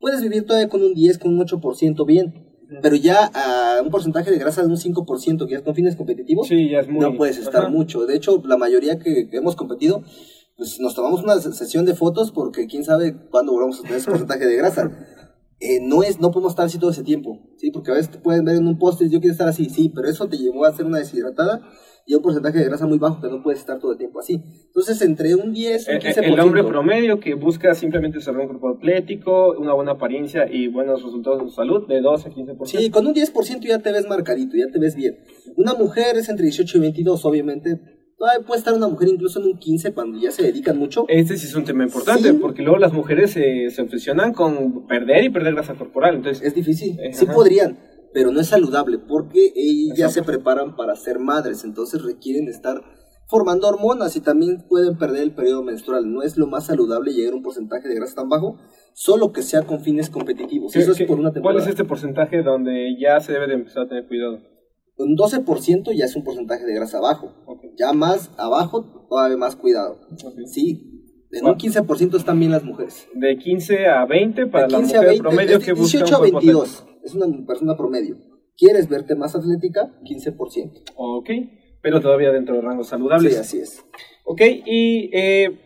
Puedes 0.00 0.22
vivir 0.22 0.44
todavía 0.44 0.68
con 0.68 0.82
un 0.82 0.94
10, 0.94 1.18
con 1.18 1.34
un 1.34 1.46
8% 1.46 2.06
bien, 2.06 2.47
pero 2.82 2.96
ya 2.96 3.30
a 3.34 3.82
un 3.82 3.90
porcentaje 3.90 4.30
de 4.30 4.38
grasa 4.38 4.62
de 4.62 4.68
un 4.68 4.76
5%, 4.76 5.46
que 5.46 5.52
ya 5.52 5.62
con 5.62 5.74
fines 5.74 5.96
competitivos, 5.96 6.48
no 6.88 7.16
puedes 7.16 7.38
estar 7.38 7.70
mucho. 7.70 8.06
De 8.06 8.16
hecho, 8.16 8.42
la 8.44 8.56
mayoría 8.56 8.98
que, 8.98 9.28
hemos 9.32 9.56
competido, 9.56 10.02
pues 10.56 10.78
nos 10.80 10.94
tomamos 10.94 11.22
una 11.22 11.38
sesión 11.40 11.84
de 11.84 11.94
fotos 11.94 12.32
porque 12.32 12.66
quién 12.66 12.84
sabe 12.84 13.16
cuándo 13.30 13.52
volvamos 13.52 13.78
a 13.78 13.82
tener 13.82 13.98
ese 13.98 14.10
porcentaje 14.10 14.46
de 14.46 14.56
grasa. 14.56 14.90
Eh, 15.60 15.80
no 15.82 16.02
es, 16.02 16.20
no 16.20 16.30
podemos 16.30 16.52
estar 16.52 16.66
así 16.66 16.78
todo 16.78 16.90
ese 16.90 17.02
tiempo, 17.02 17.40
¿sí? 17.56 17.72
Porque 17.72 17.90
a 17.90 17.94
veces 17.94 18.12
te 18.12 18.18
pueden 18.18 18.44
ver 18.44 18.56
en 18.56 18.68
un 18.68 18.78
poste 18.78 19.06
y 19.06 19.10
yo 19.10 19.18
quiero 19.18 19.32
estar 19.32 19.48
así, 19.48 19.68
sí, 19.70 19.88
pero 19.88 20.08
eso 20.08 20.28
te 20.28 20.36
llevó 20.36 20.64
a 20.64 20.68
hacer 20.68 20.86
una 20.86 20.98
deshidratada 20.98 21.62
y 22.08 22.14
un 22.14 22.22
porcentaje 22.22 22.58
de 22.58 22.64
grasa 22.64 22.86
muy 22.86 22.96
bajo 22.96 23.20
que 23.20 23.28
no 23.28 23.42
puedes 23.42 23.60
estar 23.60 23.78
todo 23.78 23.92
el 23.92 23.98
tiempo 23.98 24.18
así. 24.18 24.42
Entonces, 24.64 25.02
entre 25.02 25.34
un 25.34 25.52
10 25.52 25.88
y 25.88 25.92
un 25.92 25.98
15%. 25.98 26.04
Eh, 26.04 26.14
eh, 26.16 26.32
el 26.32 26.40
hombre 26.40 26.64
promedio 26.64 27.20
que 27.20 27.34
busca 27.34 27.74
simplemente 27.74 28.16
desarrollar 28.16 28.50
un 28.50 28.58
cuerpo 28.58 28.78
atlético, 28.78 29.54
una 29.58 29.74
buena 29.74 29.92
apariencia 29.92 30.50
y 30.50 30.68
buenos 30.68 31.02
resultados 31.02 31.42
en 31.42 31.50
su 31.50 31.54
salud, 31.54 31.86
de 31.86 32.00
12 32.00 32.28
a 32.28 32.32
15%. 32.32 32.64
Sí, 32.64 32.90
con 32.90 33.06
un 33.06 33.14
10% 33.14 33.60
ya 33.60 33.80
te 33.80 33.92
ves 33.92 34.08
marcadito, 34.08 34.56
ya 34.56 34.68
te 34.72 34.78
ves 34.78 34.96
bien. 34.96 35.18
Una 35.56 35.74
mujer 35.74 36.16
es 36.16 36.30
entre 36.30 36.44
18 36.44 36.78
y 36.78 36.80
22, 36.80 37.24
obviamente. 37.26 37.78
Todavía 38.16 38.44
puede 38.44 38.58
estar 38.58 38.72
una 38.72 38.88
mujer 38.88 39.08
incluso 39.08 39.38
en 39.40 39.46
un 39.46 39.58
15 39.58 39.92
cuando 39.92 40.18
ya 40.18 40.30
se 40.30 40.44
dedican 40.44 40.78
mucho. 40.78 41.04
Este 41.08 41.36
sí 41.36 41.46
es 41.46 41.54
un 41.54 41.64
tema 41.64 41.84
importante, 41.84 42.32
porque 42.32 42.62
luego 42.62 42.78
las 42.78 42.94
mujeres 42.94 43.32
se, 43.32 43.68
se 43.68 43.82
obsesionan 43.82 44.32
con 44.32 44.86
perder 44.86 45.24
y 45.24 45.28
perder 45.28 45.52
grasa 45.52 45.74
corporal. 45.74 46.16
Entonces, 46.16 46.42
es 46.42 46.54
difícil. 46.54 46.98
Eh, 47.00 47.12
sí 47.12 47.26
podrían 47.26 47.76
pero 48.12 48.30
no 48.30 48.40
es 48.40 48.48
saludable 48.48 48.98
porque 48.98 49.52
ellas 49.54 50.12
se 50.12 50.22
preparan 50.22 50.76
para 50.76 50.96
ser 50.96 51.18
madres, 51.18 51.64
entonces 51.64 52.02
requieren 52.02 52.48
estar 52.48 52.82
formando 53.28 53.68
hormonas 53.68 54.16
y 54.16 54.20
también 54.20 54.64
pueden 54.68 54.96
perder 54.96 55.22
el 55.22 55.34
periodo 55.34 55.62
menstrual. 55.62 56.10
No 56.10 56.22
es 56.22 56.36
lo 56.36 56.46
más 56.46 56.66
saludable 56.66 57.12
llegar 57.12 57.34
a 57.34 57.36
un 57.36 57.42
porcentaje 57.42 57.88
de 57.88 57.94
grasa 57.94 58.16
tan 58.16 58.28
bajo, 58.28 58.58
solo 58.94 59.32
que 59.32 59.42
sea 59.42 59.62
con 59.62 59.80
fines 59.80 60.10
competitivos. 60.10 60.74
Eso 60.74 60.92
es 60.92 61.02
por 61.02 61.18
una 61.18 61.32
¿Cuál 61.32 61.58
es 61.58 61.66
este 61.66 61.84
porcentaje 61.84 62.42
donde 62.42 62.96
ya 62.98 63.20
se 63.20 63.32
debe 63.32 63.46
de 63.46 63.54
empezar 63.54 63.84
a 63.84 63.88
tener 63.88 64.08
cuidado? 64.08 64.40
Un 64.96 65.16
12% 65.16 65.92
ya 65.94 66.06
es 66.06 66.16
un 66.16 66.24
porcentaje 66.24 66.64
de 66.64 66.74
grasa 66.74 67.00
bajo. 67.00 67.32
Ya 67.78 67.92
más 67.92 68.32
abajo, 68.36 69.06
todavía 69.08 69.36
más 69.36 69.54
cuidado. 69.54 70.00
Sí, 70.46 71.06
en 71.30 71.46
un 71.46 71.54
15% 71.54 72.16
están 72.16 72.40
bien 72.40 72.50
las 72.50 72.64
mujeres. 72.64 73.06
De 73.14 73.36
15 73.36 73.86
a 73.86 74.06
20 74.06 74.46
para 74.46 74.66
la 74.66 74.80
mujer 74.80 75.18
promedio 75.18 75.60
que 75.60 75.72
busca 75.72 75.98
18 75.98 76.16
a 76.16 76.20
22 76.20 76.87
es 77.08 77.14
una 77.14 77.46
persona 77.46 77.76
promedio. 77.76 78.16
¿Quieres 78.56 78.88
verte 78.88 79.14
más 79.14 79.34
atlética? 79.34 79.92
15%. 80.04 80.92
Ok, 80.96 81.30
pero 81.82 82.00
todavía 82.00 82.32
dentro 82.32 82.56
de 82.56 82.62
rangos 82.62 82.88
saludables. 82.88 83.34
Sí, 83.34 83.40
así 83.40 83.58
es. 83.58 83.84
Ok, 84.24 84.40
y 84.66 85.10
eh, 85.12 85.58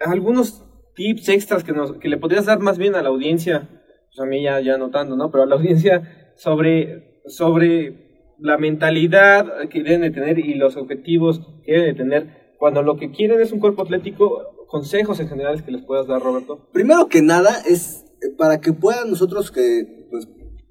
algunos 0.00 0.64
tips 0.94 1.28
extras 1.28 1.64
que, 1.64 1.72
nos, 1.72 1.92
que 1.98 2.08
le 2.08 2.18
podrías 2.18 2.46
dar 2.46 2.60
más 2.60 2.78
bien 2.78 2.94
a 2.94 3.02
la 3.02 3.08
audiencia, 3.08 3.68
pues 4.08 4.20
a 4.20 4.24
mí 4.24 4.42
ya, 4.42 4.60
ya 4.60 4.78
notando, 4.78 5.16
¿no? 5.16 5.30
Pero 5.30 5.44
a 5.44 5.46
la 5.46 5.56
audiencia 5.56 6.32
sobre, 6.36 7.20
sobre 7.26 8.34
la 8.38 8.58
mentalidad 8.58 9.68
que 9.68 9.82
deben 9.82 10.02
de 10.02 10.10
tener 10.10 10.38
y 10.38 10.54
los 10.54 10.76
objetivos 10.76 11.40
que 11.64 11.72
deben 11.72 11.86
de 11.86 11.94
tener 11.94 12.54
cuando 12.58 12.82
lo 12.82 12.96
que 12.96 13.10
quieren 13.10 13.40
es 13.40 13.52
un 13.52 13.60
cuerpo 13.60 13.82
atlético, 13.82 14.66
consejos 14.68 15.20
en 15.20 15.28
general 15.28 15.62
que 15.64 15.72
les 15.72 15.84
puedas 15.84 16.06
dar, 16.06 16.22
Roberto. 16.22 16.68
Primero 16.72 17.08
que 17.08 17.22
nada 17.22 17.60
es 17.68 18.04
para 18.38 18.60
que 18.60 18.72
puedan 18.72 19.10
nosotros 19.10 19.50
que 19.50 20.06
pues, 20.10 20.26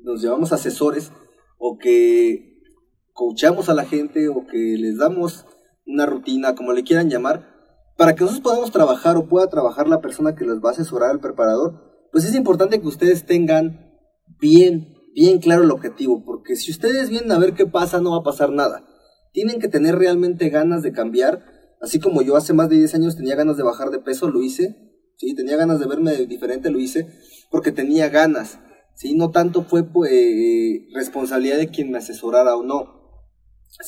nos 0.05 0.21
llevamos 0.21 0.53
asesores 0.53 1.11
o 1.57 1.77
que 1.77 2.61
coachamos 3.13 3.69
a 3.69 3.73
la 3.73 3.85
gente 3.85 4.29
o 4.29 4.45
que 4.45 4.77
les 4.77 4.97
damos 4.97 5.45
una 5.85 6.05
rutina, 6.05 6.55
como 6.55 6.73
le 6.73 6.83
quieran 6.83 7.09
llamar, 7.09 7.53
para 7.97 8.15
que 8.15 8.21
nosotros 8.21 8.43
podamos 8.43 8.71
trabajar 8.71 9.17
o 9.17 9.27
pueda 9.27 9.47
trabajar 9.47 9.87
la 9.87 10.01
persona 10.01 10.35
que 10.35 10.45
les 10.45 10.57
va 10.57 10.69
a 10.69 10.73
asesorar 10.73 11.11
al 11.11 11.19
preparador, 11.19 12.07
pues 12.11 12.25
es 12.25 12.35
importante 12.35 12.79
que 12.79 12.87
ustedes 12.87 13.25
tengan 13.25 13.93
bien, 14.39 14.95
bien 15.13 15.39
claro 15.39 15.63
el 15.63 15.71
objetivo, 15.71 16.23
porque 16.25 16.55
si 16.55 16.71
ustedes 16.71 17.09
vienen 17.09 17.31
a 17.31 17.39
ver 17.39 17.53
qué 17.53 17.65
pasa, 17.65 18.01
no 18.01 18.11
va 18.11 18.17
a 18.17 18.23
pasar 18.23 18.51
nada. 18.51 18.85
Tienen 19.31 19.59
que 19.59 19.67
tener 19.67 19.95
realmente 19.95 20.49
ganas 20.49 20.81
de 20.81 20.91
cambiar, 20.91 21.45
así 21.81 21.99
como 21.99 22.21
yo 22.21 22.35
hace 22.35 22.53
más 22.53 22.69
de 22.69 22.77
10 22.77 22.95
años 22.95 23.15
tenía 23.15 23.35
ganas 23.35 23.57
de 23.57 23.63
bajar 23.63 23.89
de 23.91 23.99
peso, 23.99 24.29
lo 24.29 24.41
hice, 24.41 24.75
sí, 25.17 25.33
tenía 25.35 25.55
ganas 25.55 25.79
de 25.79 25.87
verme 25.87 26.13
diferente, 26.25 26.69
lo 26.69 26.79
hice, 26.79 27.07
porque 27.49 27.71
tenía 27.71 28.09
ganas. 28.09 28.59
¿Sí? 28.95 29.13
No 29.13 29.31
tanto 29.31 29.63
fue 29.63 29.83
pues, 29.83 30.11
responsabilidad 30.93 31.57
de 31.57 31.69
quien 31.69 31.91
me 31.91 31.97
asesorara 31.97 32.55
o 32.55 32.63
no. 32.63 32.95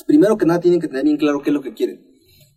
Primero 0.06 0.38
que 0.38 0.46
nada 0.46 0.60
tienen 0.60 0.80
que 0.80 0.88
tener 0.88 1.04
bien 1.04 1.18
claro 1.18 1.42
qué 1.42 1.50
es 1.50 1.54
lo 1.54 1.62
que 1.62 1.74
quieren. 1.74 2.06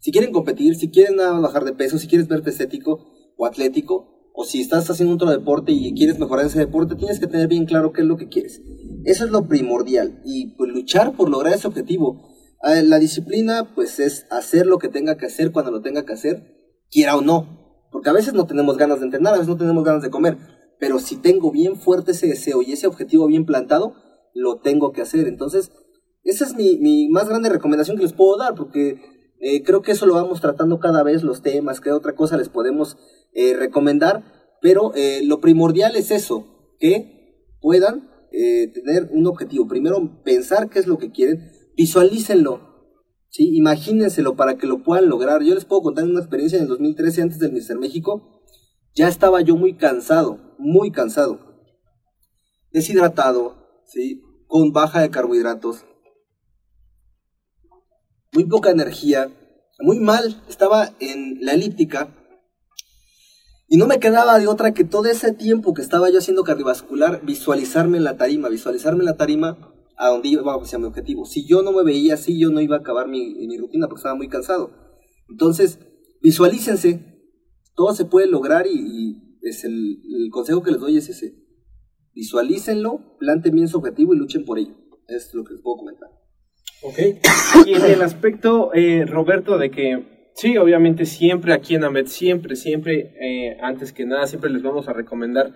Si 0.00 0.12
quieren 0.12 0.32
competir, 0.32 0.76
si 0.76 0.90
quieren 0.90 1.16
bajar 1.16 1.64
de 1.64 1.72
peso, 1.72 1.98
si 1.98 2.08
quieres 2.08 2.26
verte 2.26 2.50
estético 2.50 3.06
o 3.36 3.46
atlético, 3.46 4.20
o 4.32 4.44
si 4.44 4.60
estás 4.60 4.88
haciendo 4.88 5.14
otro 5.14 5.30
deporte 5.30 5.72
y 5.72 5.92
quieres 5.94 6.18
mejorar 6.18 6.46
ese 6.46 6.58
deporte, 6.58 6.94
tienes 6.94 7.20
que 7.20 7.26
tener 7.26 7.48
bien 7.48 7.66
claro 7.66 7.92
qué 7.92 8.02
es 8.02 8.06
lo 8.06 8.16
que 8.16 8.28
quieres. 8.28 8.62
Eso 9.04 9.24
es 9.24 9.30
lo 9.30 9.46
primordial. 9.46 10.22
Y 10.24 10.54
pues 10.56 10.70
luchar 10.70 11.14
por 11.16 11.28
lograr 11.28 11.52
ese 11.52 11.68
objetivo. 11.68 12.28
Ah, 12.62 12.80
la 12.82 12.98
disciplina, 12.98 13.74
pues 13.74 13.98
es 14.00 14.26
hacer 14.30 14.66
lo 14.66 14.78
que 14.78 14.88
tenga 14.88 15.16
que 15.16 15.26
hacer 15.26 15.52
cuando 15.52 15.70
lo 15.70 15.82
tenga 15.82 16.04
que 16.04 16.12
hacer, 16.12 16.74
quiera 16.90 17.16
o 17.16 17.20
no. 17.20 17.86
Porque 17.90 18.10
a 18.10 18.12
veces 18.12 18.34
no 18.34 18.46
tenemos 18.46 18.76
ganas 18.76 19.00
de 19.00 19.06
entrenar, 19.06 19.34
a 19.34 19.36
veces 19.36 19.48
no 19.48 19.56
tenemos 19.56 19.84
ganas 19.84 20.02
de 20.02 20.10
comer 20.10 20.38
pero 20.80 20.98
si 20.98 21.16
tengo 21.16 21.52
bien 21.52 21.76
fuerte 21.76 22.12
ese 22.12 22.26
deseo 22.26 22.62
y 22.62 22.72
ese 22.72 22.86
objetivo 22.86 23.26
bien 23.26 23.44
plantado, 23.44 23.94
lo 24.34 24.58
tengo 24.60 24.92
que 24.92 25.02
hacer. 25.02 25.28
Entonces, 25.28 25.70
Esa 26.22 26.44
es 26.44 26.54
mi, 26.54 26.76
mi 26.76 27.08
más 27.08 27.28
grande 27.28 27.48
recomendación 27.48 27.96
que 27.96 28.02
les 28.02 28.12
puedo 28.12 28.36
dar, 28.36 28.54
porque 28.54 29.00
eh, 29.40 29.62
creo 29.62 29.80
que 29.80 29.92
eso 29.92 30.04
lo 30.04 30.14
vamos 30.14 30.42
tratando 30.42 30.78
cada 30.78 31.02
vez, 31.02 31.22
los 31.22 31.40
temas, 31.40 31.80
qué 31.80 31.92
otra 31.92 32.14
cosa 32.14 32.36
les 32.36 32.50
podemos 32.50 32.98
eh, 33.32 33.54
recomendar, 33.54 34.22
pero 34.60 34.92
eh, 34.94 35.22
lo 35.24 35.40
primordial 35.40 35.96
es 35.96 36.10
eso, 36.10 36.74
que 36.78 37.56
puedan 37.60 38.08
tener 38.30 39.08
un 39.10 39.26
objetivo. 39.26 39.66
Primero, 39.66 40.22
pensar 40.22 40.68
qué 40.70 40.78
es 40.78 40.86
lo 40.86 40.98
que 40.98 41.10
quieren, 41.10 41.50
visualícenlo, 41.76 42.60
¿sí? 43.28 43.56
imagínenselo 43.56 44.36
para 44.36 44.56
que 44.56 44.68
lo 44.68 44.84
puedan 44.84 45.08
lograr. 45.08 45.42
Yo 45.42 45.54
les 45.54 45.64
puedo 45.64 45.82
contar 45.82 46.04
una 46.04 46.20
experiencia 46.20 46.56
en 46.56 46.62
el 46.62 46.68
2013 46.68 47.22
antes 47.22 47.38
del 47.40 47.52
Mister 47.52 47.76
México, 47.78 48.39
ya 48.94 49.08
estaba 49.08 49.40
yo 49.40 49.56
muy 49.56 49.76
cansado, 49.76 50.38
muy 50.58 50.90
cansado, 50.90 51.38
deshidratado, 52.72 53.56
¿sí? 53.86 54.22
con 54.46 54.72
baja 54.72 55.00
de 55.00 55.10
carbohidratos, 55.10 55.84
muy 58.32 58.44
poca 58.44 58.70
energía, 58.70 59.30
muy 59.80 59.98
mal, 59.98 60.42
estaba 60.48 60.90
en 61.00 61.44
la 61.44 61.52
elíptica 61.52 62.14
y 63.68 63.76
no 63.76 63.86
me 63.86 64.00
quedaba 64.00 64.38
de 64.38 64.48
otra 64.48 64.74
que 64.74 64.84
todo 64.84 65.06
ese 65.06 65.32
tiempo 65.32 65.74
que 65.74 65.82
estaba 65.82 66.10
yo 66.10 66.18
haciendo 66.18 66.42
cardiovascular, 66.42 67.24
visualizarme 67.24 67.98
en 67.98 68.04
la 68.04 68.16
tarima, 68.16 68.48
visualizarme 68.48 69.00
en 69.00 69.06
la 69.06 69.16
tarima 69.16 69.72
a 69.96 70.08
donde 70.08 70.28
iba 70.28 70.54
hacia 70.54 70.78
mi 70.78 70.86
objetivo. 70.86 71.24
Si 71.24 71.46
yo 71.46 71.62
no 71.62 71.70
me 71.70 71.84
veía 71.84 72.14
así, 72.14 72.36
yo 72.36 72.50
no 72.50 72.60
iba 72.60 72.76
a 72.76 72.80
acabar 72.80 73.06
mi, 73.06 73.34
mi 73.46 73.56
rutina 73.58 73.86
porque 73.86 74.00
estaba 74.00 74.16
muy 74.16 74.28
cansado. 74.28 74.72
Entonces, 75.28 75.78
visualícense, 76.20 77.09
todo 77.80 77.94
se 77.94 78.04
puede 78.04 78.26
lograr 78.26 78.66
y, 78.66 79.38
es 79.40 79.64
el, 79.64 80.28
consejo 80.30 80.62
que 80.62 80.70
les 80.70 80.80
doy 80.80 80.98
es 80.98 81.08
ese. 81.08 81.32
Visualícenlo, 82.12 83.16
planten 83.18 83.54
bien 83.54 83.68
su 83.68 83.78
objetivo 83.78 84.12
y 84.12 84.18
luchen 84.18 84.44
por 84.44 84.58
ello. 84.58 84.74
Es 85.08 85.32
lo 85.32 85.44
que 85.44 85.54
les 85.54 85.62
puedo 85.62 85.78
comentar. 85.78 86.10
Ok. 86.82 86.98
Y 87.66 87.72
en 87.72 87.84
el 87.86 88.02
aspecto, 88.02 88.70
eh, 88.74 89.06
Roberto, 89.06 89.56
de 89.56 89.70
que 89.70 90.30
sí, 90.34 90.58
obviamente 90.58 91.06
siempre 91.06 91.54
aquí 91.54 91.74
en 91.74 91.84
AMED, 91.84 92.04
siempre, 92.04 92.54
siempre, 92.54 93.14
eh, 93.18 93.56
antes 93.62 93.94
que 93.94 94.04
nada, 94.04 94.26
siempre 94.26 94.50
les 94.50 94.62
vamos 94.62 94.86
a 94.86 94.92
recomendar, 94.92 95.54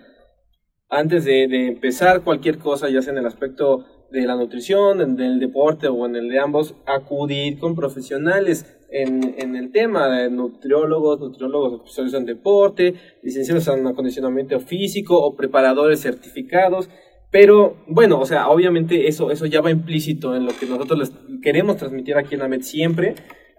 antes 0.89 1.25
de, 1.25 1.47
de, 1.47 1.67
empezar 1.67 2.23
cualquier 2.23 2.57
cosa, 2.57 2.89
ya 2.89 3.03
sea 3.03 3.13
en 3.13 3.19
el 3.19 3.27
aspecto 3.27 3.85
de 4.09 4.25
la 4.25 4.35
nutrición, 4.35 4.99
en, 4.99 5.15
del 5.15 5.39
deporte 5.39 5.89
o 5.89 6.07
en 6.07 6.15
el 6.15 6.29
de 6.29 6.39
ambos, 6.39 6.73
acudir 6.87 7.59
con 7.59 7.75
profesionales 7.75 8.65
en, 9.03 9.35
en 9.37 9.55
el 9.55 9.71
tema 9.71 10.07
de 10.09 10.29
nutriólogos, 10.29 11.19
nutriólogos 11.19 11.73
especializados 11.73 12.21
en 12.21 12.25
deporte, 12.25 12.93
licenciados 13.23 13.67
en 13.67 13.87
acondicionamiento 13.87 14.59
físico 14.59 15.17
o 15.17 15.35
preparadores 15.35 16.01
certificados 16.01 16.89
pero 17.35 17.83
bueno, 17.87 18.21
o 18.21 18.25
sea, 18.25 18.47
obviamente 18.47 19.09
eso, 19.09 19.29
eso 19.29 19.45
ya 19.45 19.59
va 19.59 19.69
implícito 19.69 20.37
en 20.37 20.45
lo 20.45 20.57
que 20.57 20.67
nosotros 20.67 20.99
les 20.99 21.11
queremos 21.41 21.75
transmitir 21.75 22.15
aquí 22.15 22.35
en 22.35 22.39
la 22.39 22.47
MED 22.47 22.61
siempre. 22.61 23.15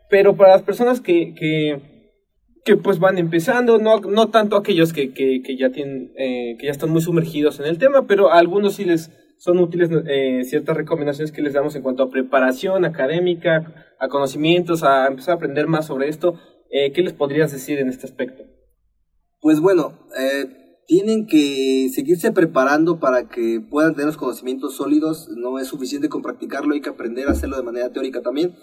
Pero 0.09 0.35
para 0.35 0.53
las 0.53 0.63
personas 0.63 1.03
que, 1.03 1.35
que, 1.35 2.15
que 2.65 2.77
pues 2.79 2.99
van 2.99 3.19
empezando, 3.19 3.77
no, 3.77 4.01
no 4.01 4.31
tanto 4.31 4.57
aquellos 4.57 4.95
que, 4.95 5.13
que, 5.13 5.43
que 5.43 5.57
ya 5.59 5.73
tienen, 5.73 6.11
eh, 6.17 6.57
que 6.59 6.65
ya 6.65 6.73
están 6.73 6.89
muy 6.89 7.03
sumergidos 7.03 7.61
en 7.61 7.67
el 7.67 7.77
tema, 7.77 8.07
pero 8.07 8.31
a 8.33 8.39
algunos 8.39 8.77
sí 8.77 8.87
les 8.87 9.11
son 9.39 9.59
útiles 9.59 9.91
eh, 10.07 10.45
ciertas 10.45 10.77
recomendaciones 10.77 11.33
que 11.33 11.43
les 11.43 11.55
damos 11.55 11.75
en 11.77 11.83
cuanto 11.83 12.03
a 12.03 12.11
preparación 12.11 12.85
académica, 12.85 13.87
a 13.99 14.09
conocimientos, 14.09 14.83
a 14.83 15.07
empezar 15.07 15.33
a 15.33 15.37
aprender 15.37 15.67
más 15.67 15.87
sobre 15.87 16.09
esto. 16.09 16.41
Eh, 16.71 16.93
¿Qué 16.93 17.03
les 17.03 17.13
podrías 17.13 17.53
decir 17.53 17.79
en 17.79 17.89
este 17.89 18.07
aspecto? 18.07 18.45
Pues 19.41 19.61
bueno, 19.61 20.07
eh 20.19 20.63
tienen 20.87 21.27
que 21.27 21.89
seguirse 21.93 22.31
preparando 22.33 23.01
para 23.01 23.29
que 23.29 23.61
puedan 23.61 23.95
tener 23.95 24.07
los 24.07 24.17
conocimientos 24.17 24.77
sólidos. 24.77 25.29
No 25.37 25.59
es 25.59 25.69
suficiente 25.69 26.09
con 26.09 26.23
practicarlo, 26.23 26.75
hay 26.75 26.81
que 26.81 26.91
aprender 26.91 27.29
a 27.29 27.33
hacerlo 27.33 27.57
de 27.57 27.65
manera 27.65 27.93
teórica 27.93 28.23
también, 28.23 28.55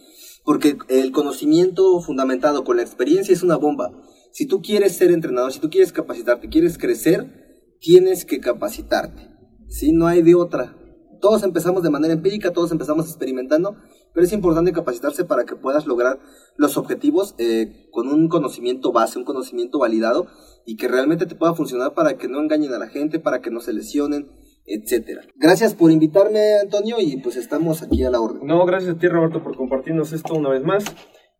porque 0.45 0.77
el 0.87 1.11
conocimiento 1.11 1.99
fundamentado 2.01 2.63
con 2.63 2.77
la 2.77 2.83
experiencia 2.83 3.33
es 3.33 3.43
una 3.43 3.57
bomba. 3.57 3.91
Si 4.31 4.47
tú 4.47 4.61
quieres 4.61 4.95
ser 4.95 5.11
entrenador, 5.11 5.51
si 5.51 5.59
tú 5.59 5.69
quieres 5.69 5.91
capacitarte, 5.91 6.49
quieres 6.49 6.77
crecer, 6.77 7.77
tienes 7.79 8.25
que 8.25 8.39
capacitarte. 8.39 9.32
Si 9.73 9.91
no 9.91 10.05
hay 10.05 10.21
de 10.21 10.35
otra. 10.35 10.77
Todos 11.19 11.41
empezamos 11.41 11.81
de 11.81 11.89
manera 11.89 12.13
empírica, 12.13 12.53
todos 12.53 12.71
empezamos 12.71 13.07
experimentando, 13.07 13.75
pero 14.13 14.23
es 14.23 14.31
importante 14.31 14.71
capacitarse 14.71 15.25
para 15.25 15.45
que 15.45 15.55
puedas 15.55 15.87
lograr 15.87 16.19
los 16.57 16.77
objetivos 16.77 17.33
eh, 17.39 17.87
con 17.89 18.07
un 18.07 18.27
conocimiento 18.27 18.91
base, 18.91 19.17
un 19.17 19.25
conocimiento 19.25 19.79
validado 19.79 20.27
y 20.63 20.77
que 20.77 20.87
realmente 20.87 21.25
te 21.25 21.33
pueda 21.33 21.55
funcionar 21.55 21.95
para 21.95 22.19
que 22.19 22.27
no 22.27 22.39
engañen 22.39 22.71
a 22.71 22.77
la 22.77 22.87
gente, 22.87 23.17
para 23.17 23.41
que 23.41 23.49
no 23.49 23.61
se 23.61 23.73
lesionen, 23.73 24.27
etcétera. 24.67 25.23
Gracias 25.37 25.73
por 25.73 25.89
invitarme, 25.89 26.59
Antonio, 26.61 26.97
y 26.99 27.17
pues 27.17 27.35
estamos 27.35 27.81
aquí 27.81 28.03
a 28.03 28.11
la 28.11 28.21
orden. 28.21 28.45
No, 28.45 28.63
gracias 28.67 28.95
a 28.95 28.99
ti, 28.99 29.07
Roberto, 29.07 29.41
por 29.43 29.57
compartirnos 29.57 30.13
esto 30.13 30.35
una 30.35 30.49
vez 30.49 30.63
más. 30.63 30.85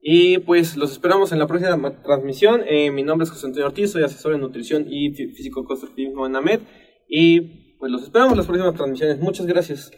Y 0.01 0.39
pues 0.39 0.75
los 0.75 0.91
esperamos 0.91 1.31
en 1.34 1.38
la 1.38 1.45
próxima 1.45 2.01
transmisión. 2.01 2.61
Eh, 2.67 2.89
mi 2.89 3.03
nombre 3.03 3.25
es 3.25 3.29
José 3.29 3.45
Antonio 3.45 3.67
Ortiz, 3.67 3.91
soy 3.91 4.01
asesor 4.01 4.34
en 4.34 4.41
nutrición 4.41 4.88
y 4.89 5.11
físico-constructivismo 5.11 6.25
en 6.25 6.36
AMED. 6.36 6.61
Y 7.07 7.62
pues 7.84 7.91
los 7.91 8.03
esperamos 8.03 8.31
en 8.31 8.38
las 8.38 8.45
próximas 8.45 8.75
transmisiones. 8.75 9.19
Muchas 9.19 9.45
gracias. 9.45 9.91